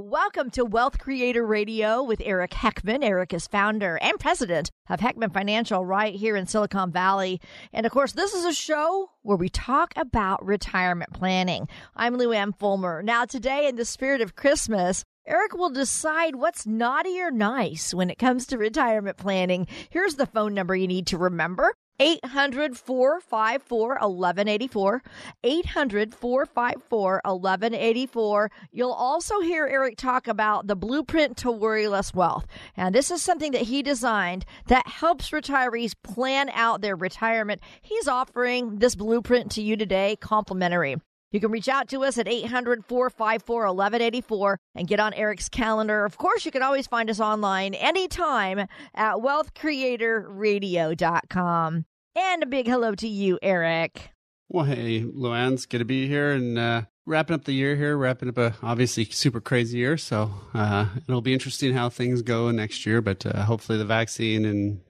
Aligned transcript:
Welcome 0.00 0.50
to 0.50 0.64
Wealth 0.64 1.00
Creator 1.00 1.44
Radio 1.44 2.04
with 2.04 2.22
Eric 2.24 2.52
Heckman. 2.52 3.02
Eric 3.02 3.34
is 3.34 3.48
founder 3.48 3.98
and 4.00 4.16
president 4.20 4.70
of 4.88 5.00
Heckman 5.00 5.34
Financial 5.34 5.84
right 5.84 6.14
here 6.14 6.36
in 6.36 6.46
Silicon 6.46 6.92
Valley. 6.92 7.40
And 7.72 7.84
of 7.84 7.90
course, 7.90 8.12
this 8.12 8.32
is 8.32 8.44
a 8.44 8.52
show 8.52 9.10
where 9.22 9.36
we 9.36 9.48
talk 9.48 9.92
about 9.96 10.46
retirement 10.46 11.12
planning. 11.14 11.66
I'm 11.96 12.16
Lou 12.16 12.30
Ann 12.30 12.52
Fulmer. 12.52 13.02
Now, 13.02 13.24
today, 13.24 13.66
in 13.66 13.74
the 13.74 13.84
spirit 13.84 14.20
of 14.20 14.36
Christmas, 14.36 15.02
Eric 15.26 15.54
will 15.54 15.70
decide 15.70 16.36
what's 16.36 16.64
naughty 16.64 17.20
or 17.20 17.32
nice 17.32 17.92
when 17.92 18.08
it 18.08 18.20
comes 18.20 18.46
to 18.46 18.56
retirement 18.56 19.16
planning. 19.16 19.66
Here's 19.90 20.14
the 20.14 20.26
phone 20.26 20.54
number 20.54 20.76
you 20.76 20.86
need 20.86 21.08
to 21.08 21.18
remember 21.18 21.74
800 22.00 22.76
454 22.76 23.88
1184. 23.88 25.02
800 25.42 26.14
454 26.14 27.20
1184. 27.24 28.50
You'll 28.70 28.92
also 28.92 29.40
hear 29.40 29.66
Eric 29.66 29.96
talk 29.96 30.28
about 30.28 30.66
the 30.66 30.76
blueprint 30.76 31.36
to 31.38 31.50
worry 31.50 31.88
less 31.88 32.14
wealth. 32.14 32.46
And 32.76 32.94
this 32.94 33.10
is 33.10 33.22
something 33.22 33.52
that 33.52 33.62
he 33.62 33.82
designed 33.82 34.44
that 34.66 34.86
helps 34.86 35.30
retirees 35.30 35.94
plan 36.02 36.50
out 36.50 36.80
their 36.80 36.96
retirement. 36.96 37.60
He's 37.82 38.06
offering 38.06 38.76
this 38.76 38.94
blueprint 38.94 39.50
to 39.52 39.62
you 39.62 39.76
today 39.76 40.16
complimentary. 40.20 40.96
You 41.30 41.40
can 41.40 41.50
reach 41.50 41.68
out 41.68 41.88
to 41.88 42.04
us 42.04 42.16
at 42.16 42.26
800 42.26 42.86
454 42.86 43.66
1184 43.66 44.58
and 44.74 44.88
get 44.88 44.98
on 44.98 45.12
Eric's 45.12 45.50
calendar. 45.50 46.06
Of 46.06 46.16
course, 46.16 46.46
you 46.46 46.50
can 46.50 46.62
always 46.62 46.86
find 46.86 47.10
us 47.10 47.20
online 47.20 47.74
anytime 47.74 48.60
at 48.94 49.16
wealthcreatorradio.com. 49.16 51.84
And 52.20 52.42
a 52.42 52.46
big 52.46 52.66
hello 52.66 52.96
to 52.96 53.06
you, 53.06 53.38
Eric. 53.42 54.10
Well, 54.48 54.64
hey, 54.64 55.04
Lou 55.04 55.32
Ann's 55.32 55.66
good 55.66 55.78
to 55.78 55.84
be 55.84 56.08
here 56.08 56.32
and 56.32 56.58
uh, 56.58 56.82
wrapping 57.06 57.34
up 57.34 57.44
the 57.44 57.52
year 57.52 57.76
here, 57.76 57.96
wrapping 57.96 58.28
up 58.28 58.38
a 58.38 58.56
obviously 58.60 59.04
super 59.04 59.40
crazy 59.40 59.78
year. 59.78 59.96
So 59.96 60.32
uh, 60.52 60.86
it'll 61.06 61.20
be 61.20 61.32
interesting 61.32 61.74
how 61.74 61.90
things 61.90 62.22
go 62.22 62.50
next 62.50 62.84
year, 62.84 63.00
but 63.00 63.24
uh, 63.24 63.44
hopefully 63.44 63.78
the 63.78 63.84
vaccine 63.84 64.44
and 64.44 64.80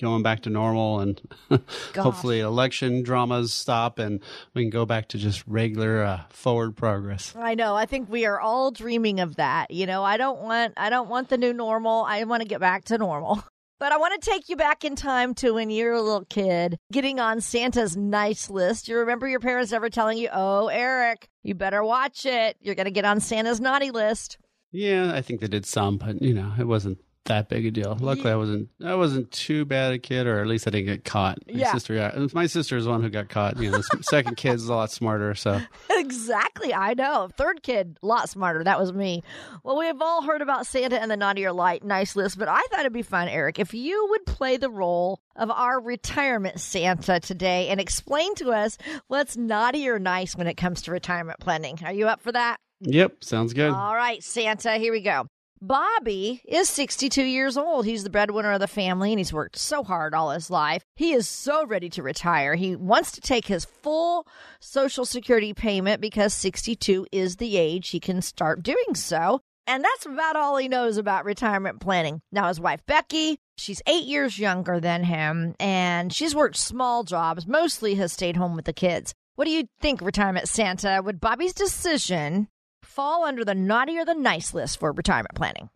going 0.00 0.22
back 0.22 0.40
to 0.44 0.50
normal 0.50 1.00
and 1.00 1.20
hopefully 1.94 2.40
election 2.40 3.02
dramas 3.02 3.52
stop 3.52 3.98
and 3.98 4.20
we 4.54 4.62
can 4.62 4.70
go 4.70 4.86
back 4.86 5.08
to 5.08 5.18
just 5.18 5.46
regular 5.46 6.02
uh, 6.02 6.22
forward 6.30 6.74
progress. 6.74 7.34
I 7.36 7.54
know. 7.54 7.76
I 7.76 7.84
think 7.84 8.08
we 8.08 8.24
are 8.24 8.40
all 8.40 8.70
dreaming 8.70 9.20
of 9.20 9.36
that 9.36 9.70
you 9.70 9.84
know? 9.84 10.02
I 10.04 10.16
don't 10.16 10.40
want 10.40 10.72
i 10.78 10.88
don't 10.88 11.10
want 11.10 11.28
the 11.28 11.36
new 11.36 11.52
normal. 11.52 12.06
I 12.08 12.24
want 12.24 12.42
to 12.42 12.48
get 12.48 12.60
back 12.60 12.86
to 12.86 12.96
normal 12.96 13.44
But 13.80 13.92
I 13.92 13.96
want 13.96 14.20
to 14.20 14.30
take 14.30 14.48
you 14.48 14.56
back 14.56 14.84
in 14.84 14.96
time 14.96 15.34
to 15.34 15.52
when 15.52 15.70
you 15.70 15.84
were 15.84 15.92
a 15.92 16.02
little 16.02 16.24
kid, 16.24 16.78
getting 16.90 17.20
on 17.20 17.40
Santa's 17.40 17.96
nice 17.96 18.50
list. 18.50 18.88
You 18.88 18.98
remember 18.98 19.28
your 19.28 19.38
parents 19.38 19.72
ever 19.72 19.88
telling 19.88 20.18
you, 20.18 20.28
oh, 20.32 20.66
Eric, 20.66 21.28
you 21.44 21.54
better 21.54 21.84
watch 21.84 22.26
it. 22.26 22.56
You're 22.60 22.74
going 22.74 22.86
to 22.86 22.90
get 22.90 23.04
on 23.04 23.20
Santa's 23.20 23.60
naughty 23.60 23.92
list. 23.92 24.36
Yeah, 24.72 25.14
I 25.14 25.22
think 25.22 25.40
they 25.40 25.46
did 25.46 25.64
some, 25.64 25.96
but 25.96 26.20
you 26.20 26.34
know, 26.34 26.52
it 26.58 26.66
wasn't 26.66 26.98
that 27.28 27.48
big 27.48 27.64
a 27.64 27.70
deal. 27.70 27.96
Luckily, 27.98 28.30
I 28.30 28.36
wasn't. 28.36 28.68
I 28.84 28.94
wasn't 28.94 29.30
too 29.30 29.64
bad 29.64 29.92
a 29.94 29.98
kid, 29.98 30.26
or 30.26 30.40
at 30.40 30.46
least 30.46 30.66
I 30.66 30.70
didn't 30.70 30.86
get 30.86 31.04
caught. 31.04 31.38
My 31.46 31.52
Yeah. 31.60 31.72
sister 31.72 31.94
got. 31.94 32.34
My 32.34 32.46
sister 32.46 32.76
is 32.76 32.84
the 32.84 32.90
one 32.90 33.02
who 33.02 33.08
got 33.08 33.28
caught. 33.28 33.56
You 33.58 33.70
know, 33.70 33.78
the 33.78 34.02
second 34.02 34.36
kid's 34.36 34.66
a 34.68 34.74
lot 34.74 34.90
smarter. 34.90 35.34
So 35.34 35.60
exactly. 35.90 36.74
I 36.74 36.94
know. 36.94 37.28
Third 37.36 37.62
kid, 37.62 37.98
a 38.02 38.06
lot 38.06 38.28
smarter. 38.28 38.64
That 38.64 38.78
was 38.80 38.92
me. 38.92 39.22
Well, 39.62 39.78
we 39.78 39.86
have 39.86 40.02
all 40.02 40.22
heard 40.22 40.42
about 40.42 40.66
Santa 40.66 41.00
and 41.00 41.10
the 41.10 41.16
naughty 41.16 41.44
or 41.46 41.52
light 41.52 41.84
nice 41.84 42.16
list, 42.16 42.38
but 42.38 42.48
I 42.48 42.60
thought 42.70 42.80
it'd 42.80 42.92
be 42.92 43.02
fun, 43.02 43.28
Eric, 43.28 43.58
if 43.58 43.72
you 43.74 44.06
would 44.10 44.26
play 44.26 44.56
the 44.56 44.70
role 44.70 45.20
of 45.36 45.50
our 45.50 45.80
retirement 45.80 46.60
Santa 46.60 47.20
today 47.20 47.68
and 47.68 47.80
explain 47.80 48.34
to 48.36 48.50
us 48.50 48.76
what's 49.06 49.36
naughty 49.36 49.88
or 49.88 49.98
nice 49.98 50.34
when 50.34 50.46
it 50.46 50.54
comes 50.56 50.82
to 50.82 50.90
retirement 50.90 51.38
planning. 51.40 51.78
Are 51.84 51.92
you 51.92 52.08
up 52.08 52.20
for 52.22 52.32
that? 52.32 52.58
yep, 52.80 53.24
sounds 53.24 53.52
good. 53.54 53.70
All 53.72 53.94
right, 53.94 54.22
Santa, 54.22 54.74
here 54.78 54.92
we 54.92 55.00
go. 55.00 55.26
Bobby 55.60 56.40
is 56.44 56.68
62 56.68 57.22
years 57.22 57.56
old. 57.56 57.84
He's 57.84 58.04
the 58.04 58.10
breadwinner 58.10 58.52
of 58.52 58.60
the 58.60 58.68
family 58.68 59.12
and 59.12 59.18
he's 59.18 59.32
worked 59.32 59.58
so 59.58 59.82
hard 59.82 60.14
all 60.14 60.30
his 60.30 60.50
life. 60.50 60.82
He 60.94 61.12
is 61.12 61.28
so 61.28 61.66
ready 61.66 61.88
to 61.90 62.02
retire. 62.02 62.54
He 62.54 62.76
wants 62.76 63.12
to 63.12 63.20
take 63.20 63.46
his 63.46 63.64
full 63.64 64.26
Social 64.60 65.04
Security 65.04 65.54
payment 65.54 66.00
because 66.00 66.32
62 66.34 67.06
is 67.10 67.36
the 67.36 67.56
age 67.56 67.88
he 67.88 68.00
can 68.00 68.22
start 68.22 68.62
doing 68.62 68.94
so. 68.94 69.40
And 69.66 69.84
that's 69.84 70.06
about 70.06 70.36
all 70.36 70.56
he 70.56 70.68
knows 70.68 70.96
about 70.96 71.24
retirement 71.24 71.80
planning. 71.80 72.22
Now, 72.32 72.48
his 72.48 72.60
wife, 72.60 72.80
Becky, 72.86 73.38
she's 73.56 73.82
eight 73.86 74.04
years 74.04 74.38
younger 74.38 74.80
than 74.80 75.04
him 75.04 75.54
and 75.60 76.12
she's 76.12 76.34
worked 76.34 76.56
small 76.56 77.04
jobs, 77.04 77.46
mostly 77.46 77.96
has 77.96 78.12
stayed 78.12 78.36
home 78.36 78.54
with 78.56 78.64
the 78.64 78.72
kids. 78.72 79.12
What 79.34 79.44
do 79.44 79.50
you 79.50 79.68
think, 79.80 80.00
Retirement 80.00 80.48
Santa? 80.48 81.00
Would 81.04 81.20
Bobby's 81.20 81.52
decision 81.54 82.48
fall 82.88 83.24
under 83.24 83.44
the 83.44 83.54
naughty 83.54 83.98
or 83.98 84.04
the 84.04 84.14
nice 84.14 84.54
list 84.54 84.80
for 84.80 84.92
retirement 84.92 85.34
planning? 85.34 85.70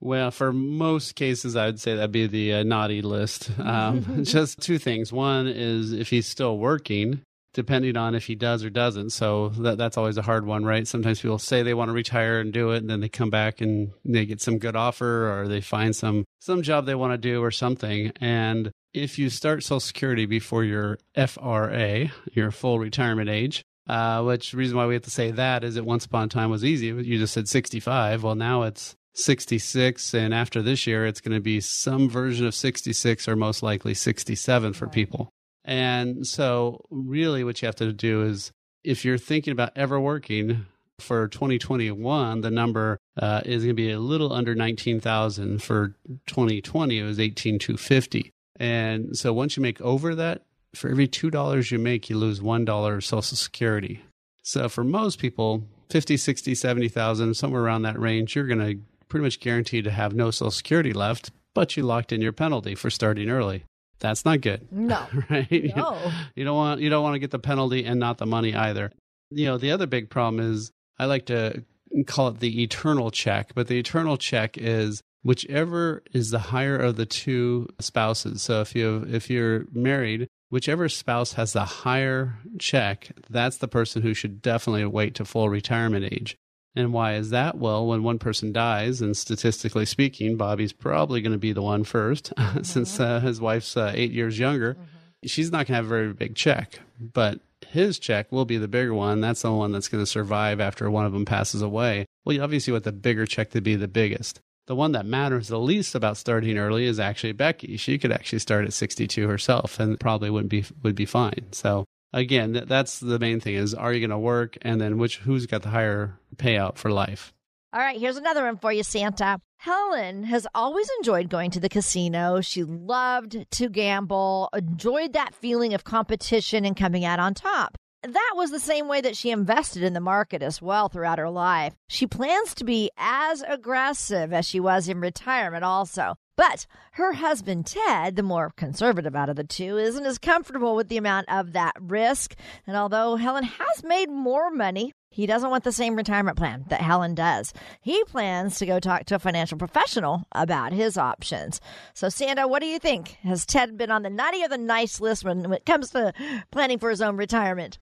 Well, 0.00 0.30
for 0.30 0.52
most 0.52 1.14
cases, 1.14 1.56
I'd 1.56 1.80
say 1.80 1.94
that'd 1.94 2.12
be 2.12 2.26
the 2.26 2.54
uh, 2.54 2.62
naughty 2.64 3.02
list. 3.02 3.50
Um, 3.58 4.24
just 4.24 4.60
two 4.60 4.78
things. 4.78 5.12
One 5.12 5.46
is 5.46 5.92
if 5.92 6.10
he's 6.10 6.26
still 6.26 6.58
working, 6.58 7.22
depending 7.54 7.96
on 7.96 8.14
if 8.14 8.26
he 8.26 8.34
does 8.34 8.62
or 8.62 8.70
doesn't. 8.70 9.10
So 9.10 9.48
that, 9.50 9.78
that's 9.78 9.96
always 9.96 10.18
a 10.18 10.22
hard 10.22 10.44
one, 10.44 10.64
right? 10.64 10.86
Sometimes 10.86 11.22
people 11.22 11.38
say 11.38 11.62
they 11.62 11.72
want 11.72 11.88
to 11.88 11.94
retire 11.94 12.40
and 12.40 12.52
do 12.52 12.72
it, 12.72 12.78
and 12.78 12.90
then 12.90 13.00
they 13.00 13.08
come 13.08 13.30
back 13.30 13.60
and 13.60 13.92
they 14.04 14.26
get 14.26 14.42
some 14.42 14.58
good 14.58 14.76
offer 14.76 15.32
or 15.32 15.48
they 15.48 15.60
find 15.60 15.96
some 15.96 16.24
some 16.40 16.62
job 16.62 16.84
they 16.84 16.94
want 16.94 17.12
to 17.12 17.18
do 17.18 17.42
or 17.42 17.50
something. 17.50 18.12
And 18.20 18.70
if 18.92 19.18
you 19.18 19.30
start 19.30 19.62
Social 19.62 19.80
Security 19.80 20.26
before 20.26 20.64
your 20.64 20.98
FRA, 21.14 22.12
your 22.32 22.50
full 22.50 22.78
retirement 22.78 23.30
age, 23.30 23.62
uh, 23.86 24.22
which 24.22 24.54
reason 24.54 24.76
why 24.76 24.86
we 24.86 24.94
have 24.94 25.04
to 25.04 25.10
say 25.10 25.30
that 25.30 25.64
is 25.64 25.76
that 25.76 25.84
once 25.84 26.04
upon 26.04 26.24
a 26.24 26.28
time 26.28 26.50
was 26.50 26.64
easy. 26.64 26.86
You 26.86 27.18
just 27.18 27.34
said 27.34 27.48
65. 27.48 28.22
Well, 28.22 28.34
now 28.34 28.62
it's 28.62 28.96
66. 29.14 30.14
And 30.14 30.34
after 30.34 30.62
this 30.62 30.86
year, 30.86 31.06
it's 31.06 31.20
going 31.20 31.36
to 31.36 31.40
be 31.40 31.60
some 31.60 32.08
version 32.08 32.46
of 32.46 32.54
66 32.54 33.28
or 33.28 33.36
most 33.36 33.62
likely 33.62 33.94
67 33.94 34.72
for 34.72 34.88
people. 34.88 35.30
And 35.64 36.26
so, 36.26 36.84
really, 36.90 37.42
what 37.42 37.60
you 37.60 37.66
have 37.66 37.76
to 37.76 37.92
do 37.92 38.22
is 38.22 38.52
if 38.84 39.04
you're 39.04 39.18
thinking 39.18 39.52
about 39.52 39.72
ever 39.74 39.98
working 39.98 40.66
for 41.00 41.26
2021, 41.28 42.40
the 42.40 42.50
number 42.50 42.98
uh, 43.16 43.42
is 43.44 43.64
going 43.64 43.74
to 43.76 43.82
be 43.82 43.90
a 43.90 43.98
little 43.98 44.32
under 44.32 44.54
19,000. 44.54 45.60
For 45.62 45.94
2020, 46.26 46.98
it 46.98 47.02
was 47.02 47.18
18,250. 47.18 48.30
And 48.58 49.16
so, 49.16 49.32
once 49.32 49.56
you 49.56 49.62
make 49.62 49.80
over 49.80 50.14
that, 50.14 50.42
for 50.76 50.90
every 50.90 51.08
$2 51.08 51.70
you 51.70 51.78
make, 51.78 52.10
you 52.10 52.16
lose 52.16 52.40
$1 52.40 52.96
of 52.96 53.04
Social 53.04 53.36
Security. 53.36 54.02
So 54.42 54.68
for 54.68 54.84
most 54.84 55.18
people, 55.18 55.64
50, 55.90 56.16
60, 56.16 56.54
70,000, 56.54 57.34
somewhere 57.34 57.62
around 57.62 57.82
that 57.82 57.98
range, 57.98 58.36
you're 58.36 58.46
going 58.46 58.60
to 58.60 58.80
pretty 59.08 59.24
much 59.24 59.40
guarantee 59.40 59.82
to 59.82 59.90
have 59.90 60.14
no 60.14 60.30
Social 60.30 60.50
Security 60.50 60.92
left, 60.92 61.30
but 61.54 61.76
you 61.76 61.82
locked 61.82 62.12
in 62.12 62.20
your 62.20 62.32
penalty 62.32 62.74
for 62.74 62.90
starting 62.90 63.30
early. 63.30 63.64
That's 63.98 64.24
not 64.24 64.40
good. 64.40 64.70
No. 64.70 65.06
right? 65.30 65.72
No. 65.74 65.98
You 66.34 66.44
don't 66.44 66.56
want 66.56 66.80
you 66.80 66.90
don't 66.90 67.02
want 67.02 67.14
to 67.14 67.18
get 67.18 67.30
the 67.30 67.38
penalty 67.38 67.84
and 67.84 67.98
not 67.98 68.18
the 68.18 68.26
money 68.26 68.54
either. 68.54 68.92
You 69.30 69.46
know, 69.46 69.58
the 69.58 69.70
other 69.70 69.86
big 69.86 70.10
problem 70.10 70.40
is 70.52 70.70
I 70.98 71.06
like 71.06 71.26
to 71.26 71.64
call 72.06 72.28
it 72.28 72.40
the 72.40 72.62
eternal 72.62 73.10
check, 73.10 73.52
but 73.54 73.68
the 73.68 73.78
eternal 73.78 74.16
check 74.16 74.58
is 74.58 75.02
whichever 75.22 76.02
is 76.12 76.30
the 76.30 76.38
higher 76.38 76.76
of 76.76 76.96
the 76.96 77.06
two 77.06 77.68
spouses. 77.80 78.42
So 78.42 78.60
if 78.60 78.74
you 78.74 79.06
if 79.08 79.30
you're 79.30 79.66
married, 79.72 80.28
whichever 80.48 80.88
spouse 80.88 81.34
has 81.34 81.52
the 81.52 81.64
higher 81.64 82.34
check, 82.58 83.10
that's 83.28 83.58
the 83.58 83.68
person 83.68 84.02
who 84.02 84.14
should 84.14 84.42
definitely 84.42 84.84
wait 84.84 85.14
to 85.16 85.24
full 85.24 85.48
retirement 85.48 86.04
age. 86.04 86.36
And 86.74 86.92
why 86.92 87.14
is 87.14 87.30
that? 87.30 87.56
Well, 87.56 87.86
when 87.86 88.02
one 88.02 88.18
person 88.18 88.52
dies, 88.52 89.00
and 89.00 89.16
statistically 89.16 89.86
speaking, 89.86 90.36
Bobby's 90.36 90.74
probably 90.74 91.22
going 91.22 91.32
to 91.32 91.38
be 91.38 91.52
the 91.52 91.62
one 91.62 91.84
first, 91.84 92.32
since 92.62 93.00
uh, 93.00 93.20
his 93.20 93.40
wife's 93.40 93.76
uh, 93.76 93.92
eight 93.94 94.12
years 94.12 94.38
younger. 94.38 94.76
She's 95.24 95.50
not 95.50 95.66
going 95.66 95.68
to 95.68 95.74
have 95.74 95.86
a 95.86 95.88
very 95.88 96.12
big 96.12 96.34
check, 96.34 96.80
but 97.00 97.40
his 97.66 97.98
check 97.98 98.30
will 98.30 98.44
be 98.44 98.58
the 98.58 98.68
bigger 98.68 98.92
one. 98.92 99.22
That's 99.22 99.42
the 99.42 99.52
one 99.52 99.72
that's 99.72 99.88
going 99.88 100.02
to 100.02 100.06
survive 100.06 100.60
after 100.60 100.90
one 100.90 101.06
of 101.06 101.14
them 101.14 101.24
passes 101.24 101.62
away. 101.62 102.04
Well, 102.24 102.34
you 102.34 102.42
obviously 102.42 102.72
want 102.72 102.84
the 102.84 102.92
bigger 102.92 103.24
check 103.24 103.50
to 103.50 103.62
be 103.62 103.74
the 103.74 103.88
biggest. 103.88 104.40
The 104.66 104.76
one 104.76 104.92
that 104.92 105.06
matters 105.06 105.48
the 105.48 105.60
least 105.60 105.94
about 105.94 106.16
starting 106.16 106.58
early 106.58 106.86
is 106.86 106.98
actually 106.98 107.32
Becky. 107.32 107.76
She 107.76 107.98
could 107.98 108.10
actually 108.10 108.40
start 108.40 108.64
at 108.64 108.72
62 108.72 109.28
herself 109.28 109.78
and 109.78 109.98
probably 109.98 110.28
wouldn't 110.28 110.50
be 110.50 110.64
would 110.82 110.96
be 110.96 111.06
fine. 111.06 111.46
So 111.52 111.84
again, 112.12 112.52
th- 112.54 112.66
that's 112.66 112.98
the 112.98 113.18
main 113.18 113.38
thing 113.38 113.54
is 113.54 113.74
are 113.74 113.92
you 113.92 114.00
going 114.00 114.10
to 114.10 114.18
work 114.18 114.58
and 114.62 114.80
then 114.80 114.98
which 114.98 115.18
who's 115.18 115.46
got 115.46 115.62
the 115.62 115.68
higher 115.68 116.18
payout 116.36 116.78
for 116.78 116.90
life? 116.90 117.32
All 117.72 117.80
right, 117.80 118.00
here's 118.00 118.16
another 118.16 118.44
one 118.44 118.56
for 118.56 118.72
you, 118.72 118.82
Santa. 118.82 119.38
Helen 119.58 120.24
has 120.24 120.46
always 120.54 120.88
enjoyed 120.98 121.28
going 121.28 121.50
to 121.52 121.60
the 121.60 121.68
casino. 121.68 122.40
She 122.40 122.64
loved 122.64 123.44
to 123.50 123.68
gamble, 123.68 124.48
enjoyed 124.56 125.12
that 125.12 125.34
feeling 125.34 125.74
of 125.74 125.84
competition 125.84 126.64
and 126.64 126.76
coming 126.76 127.04
out 127.04 127.20
on 127.20 127.34
top. 127.34 127.76
That 128.02 128.32
was 128.36 128.50
the 128.50 128.60
same 128.60 128.86
way 128.86 129.00
that 129.00 129.16
she 129.16 129.30
invested 129.30 129.82
in 129.82 129.92
the 129.92 130.00
market 130.00 130.42
as 130.42 130.62
well 130.62 130.88
throughout 130.88 131.18
her 131.18 131.30
life. 131.30 131.74
She 131.88 132.06
plans 132.06 132.54
to 132.54 132.64
be 132.64 132.90
as 132.96 133.42
aggressive 133.46 134.32
as 134.32 134.46
she 134.46 134.60
was 134.60 134.88
in 134.88 135.00
retirement, 135.00 135.64
also. 135.64 136.14
But 136.36 136.66
her 136.92 137.14
husband, 137.14 137.66
Ted, 137.66 138.14
the 138.14 138.22
more 138.22 138.52
conservative 138.56 139.16
out 139.16 139.30
of 139.30 139.36
the 139.36 139.44
two, 139.44 139.78
isn't 139.78 140.04
as 140.04 140.18
comfortable 140.18 140.76
with 140.76 140.88
the 140.88 140.98
amount 140.98 141.28
of 141.30 141.52
that 141.54 141.72
risk. 141.80 142.36
And 142.66 142.76
although 142.76 143.16
Helen 143.16 143.44
has 143.44 143.82
made 143.82 144.10
more 144.10 144.50
money, 144.50 144.92
he 145.10 145.26
doesn't 145.26 145.48
want 145.50 145.64
the 145.64 145.72
same 145.72 145.96
retirement 145.96 146.36
plan 146.36 146.66
that 146.68 146.82
Helen 146.82 147.14
does. 147.14 147.54
He 147.80 148.04
plans 148.04 148.58
to 148.58 148.66
go 148.66 148.78
talk 148.78 149.06
to 149.06 149.14
a 149.14 149.18
financial 149.18 149.56
professional 149.56 150.24
about 150.32 150.72
his 150.72 150.98
options. 150.98 151.58
So, 151.94 152.10
Santa, 152.10 152.46
what 152.46 152.60
do 152.60 152.66
you 152.66 152.78
think? 152.78 153.16
Has 153.22 153.46
Ted 153.46 153.78
been 153.78 153.90
on 153.90 154.02
the 154.02 154.10
naughty 154.10 154.44
or 154.44 154.48
the 154.48 154.58
nice 154.58 155.00
list 155.00 155.24
when 155.24 155.50
it 155.50 155.64
comes 155.64 155.90
to 155.90 156.12
planning 156.52 156.78
for 156.78 156.90
his 156.90 157.00
own 157.00 157.16
retirement? 157.16 157.78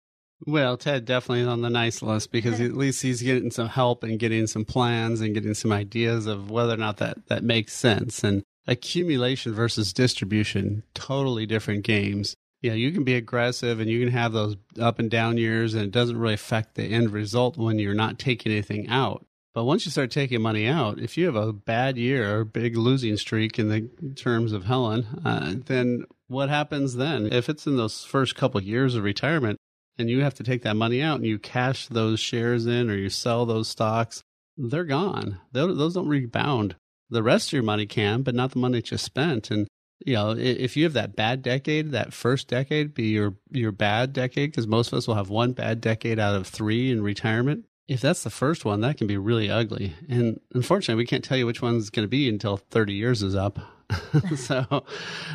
Well, 0.46 0.76
Ted 0.76 1.04
definitely 1.04 1.42
is 1.42 1.48
on 1.48 1.62
the 1.62 1.70
nice 1.70 2.02
list 2.02 2.30
because 2.30 2.60
at 2.60 2.76
least 2.76 3.02
he's 3.02 3.22
getting 3.22 3.50
some 3.50 3.68
help 3.68 4.02
and 4.02 4.18
getting 4.18 4.46
some 4.46 4.64
plans 4.64 5.20
and 5.20 5.34
getting 5.34 5.54
some 5.54 5.72
ideas 5.72 6.26
of 6.26 6.50
whether 6.50 6.74
or 6.74 6.78
not 6.78 6.98
that, 6.98 7.26
that 7.28 7.42
makes 7.42 7.72
sense. 7.72 8.22
And 8.22 8.42
accumulation 8.66 9.54
versus 9.54 9.92
distribution, 9.92 10.82
totally 10.94 11.46
different 11.46 11.84
games. 11.84 12.34
You 12.62 12.70
know, 12.70 12.76
you 12.76 12.92
can 12.92 13.04
be 13.04 13.14
aggressive 13.14 13.80
and 13.80 13.90
you 13.90 14.00
can 14.00 14.12
have 14.12 14.32
those 14.32 14.56
up 14.80 14.98
and 14.98 15.10
down 15.10 15.36
years, 15.36 15.74
and 15.74 15.84
it 15.84 15.90
doesn't 15.90 16.16
really 16.16 16.34
affect 16.34 16.74
the 16.74 16.84
end 16.84 17.10
result 17.10 17.56
when 17.56 17.78
you're 17.78 17.94
not 17.94 18.18
taking 18.18 18.52
anything 18.52 18.88
out. 18.88 19.24
But 19.54 19.64
once 19.64 19.84
you 19.84 19.92
start 19.92 20.10
taking 20.10 20.42
money 20.42 20.66
out, 20.66 20.98
if 20.98 21.16
you 21.16 21.26
have 21.26 21.36
a 21.36 21.52
bad 21.52 21.96
year 21.96 22.38
or 22.38 22.44
big 22.44 22.76
losing 22.76 23.16
streak 23.16 23.58
in 23.58 23.68
the 23.68 23.88
terms 24.14 24.52
of 24.52 24.64
Helen, 24.64 25.06
uh, 25.24 25.54
then 25.66 26.06
what 26.26 26.48
happens 26.48 26.96
then? 26.96 27.32
If 27.32 27.48
it's 27.48 27.66
in 27.66 27.76
those 27.76 28.04
first 28.04 28.34
couple 28.34 28.60
years 28.62 28.96
of 28.96 29.04
retirement, 29.04 29.58
and 29.98 30.10
you 30.10 30.22
have 30.22 30.34
to 30.34 30.42
take 30.42 30.62
that 30.62 30.76
money 30.76 31.02
out 31.02 31.16
and 31.16 31.26
you 31.26 31.38
cash 31.38 31.86
those 31.88 32.20
shares 32.20 32.66
in 32.66 32.90
or 32.90 32.96
you 32.96 33.08
sell 33.08 33.46
those 33.46 33.68
stocks, 33.68 34.22
they're 34.56 34.84
gone. 34.84 35.40
Those 35.52 35.94
don't 35.94 36.08
rebound. 36.08 36.76
The 37.10 37.22
rest 37.22 37.48
of 37.48 37.52
your 37.52 37.62
money 37.62 37.86
can, 37.86 38.22
but 38.22 38.34
not 38.34 38.52
the 38.52 38.58
money 38.58 38.78
that 38.78 38.90
you 38.90 38.98
spent. 38.98 39.50
And 39.50 39.68
you 40.04 40.14
know, 40.14 40.30
if 40.30 40.76
you 40.76 40.84
have 40.84 40.92
that 40.94 41.16
bad 41.16 41.42
decade, 41.42 41.92
that 41.92 42.12
first 42.12 42.48
decade 42.48 42.94
be 42.94 43.08
your 43.08 43.34
your 43.50 43.72
bad 43.72 44.12
decade, 44.12 44.50
because 44.50 44.66
most 44.66 44.92
of 44.92 44.98
us 44.98 45.06
will 45.06 45.14
have 45.14 45.30
one 45.30 45.52
bad 45.52 45.80
decade 45.80 46.18
out 46.18 46.34
of 46.34 46.46
three 46.46 46.90
in 46.90 47.02
retirement. 47.02 47.64
If 47.86 48.00
that's 48.00 48.22
the 48.22 48.30
first 48.30 48.64
one, 48.64 48.80
that 48.80 48.96
can 48.96 49.06
be 49.06 49.16
really 49.16 49.50
ugly. 49.50 49.94
And 50.08 50.40
unfortunately, 50.54 51.02
we 51.02 51.06
can't 51.06 51.22
tell 51.22 51.36
you 51.36 51.46
which 51.46 51.62
one's 51.62 51.90
going 51.90 52.04
to 52.04 52.10
be 52.10 52.28
until 52.28 52.56
30 52.56 52.94
years 52.94 53.22
is 53.22 53.34
up. 53.34 53.58
so 54.36 54.84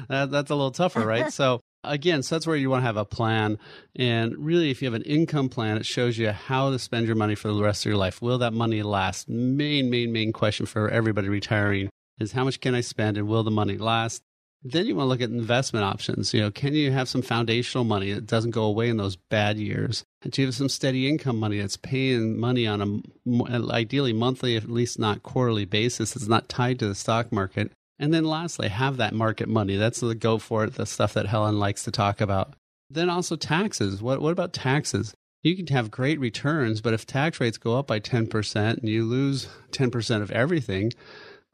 that, 0.10 0.32
that's 0.32 0.50
a 0.50 0.56
little 0.56 0.72
tougher, 0.72 1.06
right? 1.06 1.32
So 1.32 1.62
again, 1.84 2.24
so 2.24 2.36
that's 2.36 2.48
where 2.48 2.56
you 2.56 2.70
want 2.70 2.82
to 2.82 2.88
have 2.88 2.98
a 2.98 3.06
plan. 3.06 3.58
And 3.96 4.38
really, 4.38 4.72
if 4.72 4.82
you 4.82 4.88
have 4.88 4.94
an 4.94 5.04
income 5.04 5.50
plan, 5.50 5.78
it 5.78 5.86
shows 5.86 6.18
you 6.18 6.30
how 6.32 6.72
to 6.72 6.80
spend 6.80 7.08
your 7.08 7.16
money 7.16 7.36
for 7.36 7.52
the 7.52 7.64
rest 7.64 7.86
of 7.86 7.90
your 7.90 7.98
life. 7.98 8.22
Will 8.22 8.38
that 8.40 8.54
money 8.54 8.84
last? 8.84 9.30
Main, 9.30 9.90
main, 9.90 10.12
main 10.12 10.34
question 10.34 10.66
for 10.66 10.90
everybody 10.90 11.30
retiring 11.30 11.90
is 12.20 12.34
how 12.34 12.44
much 12.44 12.60
can 12.60 12.76
I 12.76 12.82
spend 12.82 13.18
and 13.18 13.28
will 13.28 13.44
the 13.44 13.52
money 13.52 13.78
last? 13.78 14.22
Then 14.62 14.88
you 14.88 14.96
want 14.96 15.06
to 15.06 15.10
look 15.10 15.22
at 15.22 15.30
investment 15.30 15.86
options. 15.86 16.34
You 16.34 16.42
know, 16.42 16.52
can 16.52 16.74
you 16.74 16.92
have 16.92 17.08
some 17.08 17.22
foundational 17.22 17.86
money 17.86 18.12
that 18.12 18.28
doesn't 18.28 18.52
go 18.52 18.64
away 18.64 18.90
in 18.90 18.98
those 18.98 19.16
bad 19.16 19.58
years? 19.58 20.04
Do 20.22 20.42
you 20.42 20.48
have 20.48 20.56
some 20.56 20.68
steady 20.68 21.08
income 21.08 21.38
money 21.38 21.62
that's 21.62 21.78
paying 21.78 22.38
money 22.38 22.68
on 22.68 22.82
a 22.82 23.72
ideally 23.72 24.12
monthly, 24.12 24.58
at 24.58 24.70
least 24.70 25.00
not 25.00 25.24
quarterly 25.24 25.64
basis? 25.64 26.14
It's 26.14 26.28
not 26.28 26.50
tied 26.50 26.78
to 26.80 26.90
the 26.90 26.96
stock 26.96 27.32
market. 27.32 27.72
And 28.00 28.14
then 28.14 28.24
lastly, 28.24 28.70
have 28.70 28.98
that 28.98 29.14
market 29.14 29.50
money. 29.50 29.76
That's 29.76 30.00
the 30.00 30.16
go 30.16 30.38
for 30.38 30.64
it, 30.64 30.76
the 30.76 30.86
stuff 30.86 31.14
that 31.14 31.28
Helen 31.28 31.60
likes 31.60 31.84
to 31.84 31.92
talk 31.92 32.22
about. 32.22 32.54
Then 32.90 33.10
also 33.10 33.36
taxes. 33.36 34.02
What, 34.02 34.22
what 34.22 34.32
about 34.32 34.54
taxes? 34.54 35.14
You 35.44 35.56
can 35.56 35.68
have 35.68 35.92
great 35.92 36.20
returns, 36.20 36.82
but 36.82 36.94
if 36.94 37.06
tax 37.06 37.40
rates 37.40 37.58
go 37.58 37.78
up 37.78 37.88
by 37.88 38.00
10% 38.00 38.78
and 38.78 38.90
you 38.90 39.06
lose 39.06 39.48
10% 39.72 40.22
of 40.22 40.32
everything, 40.32 40.92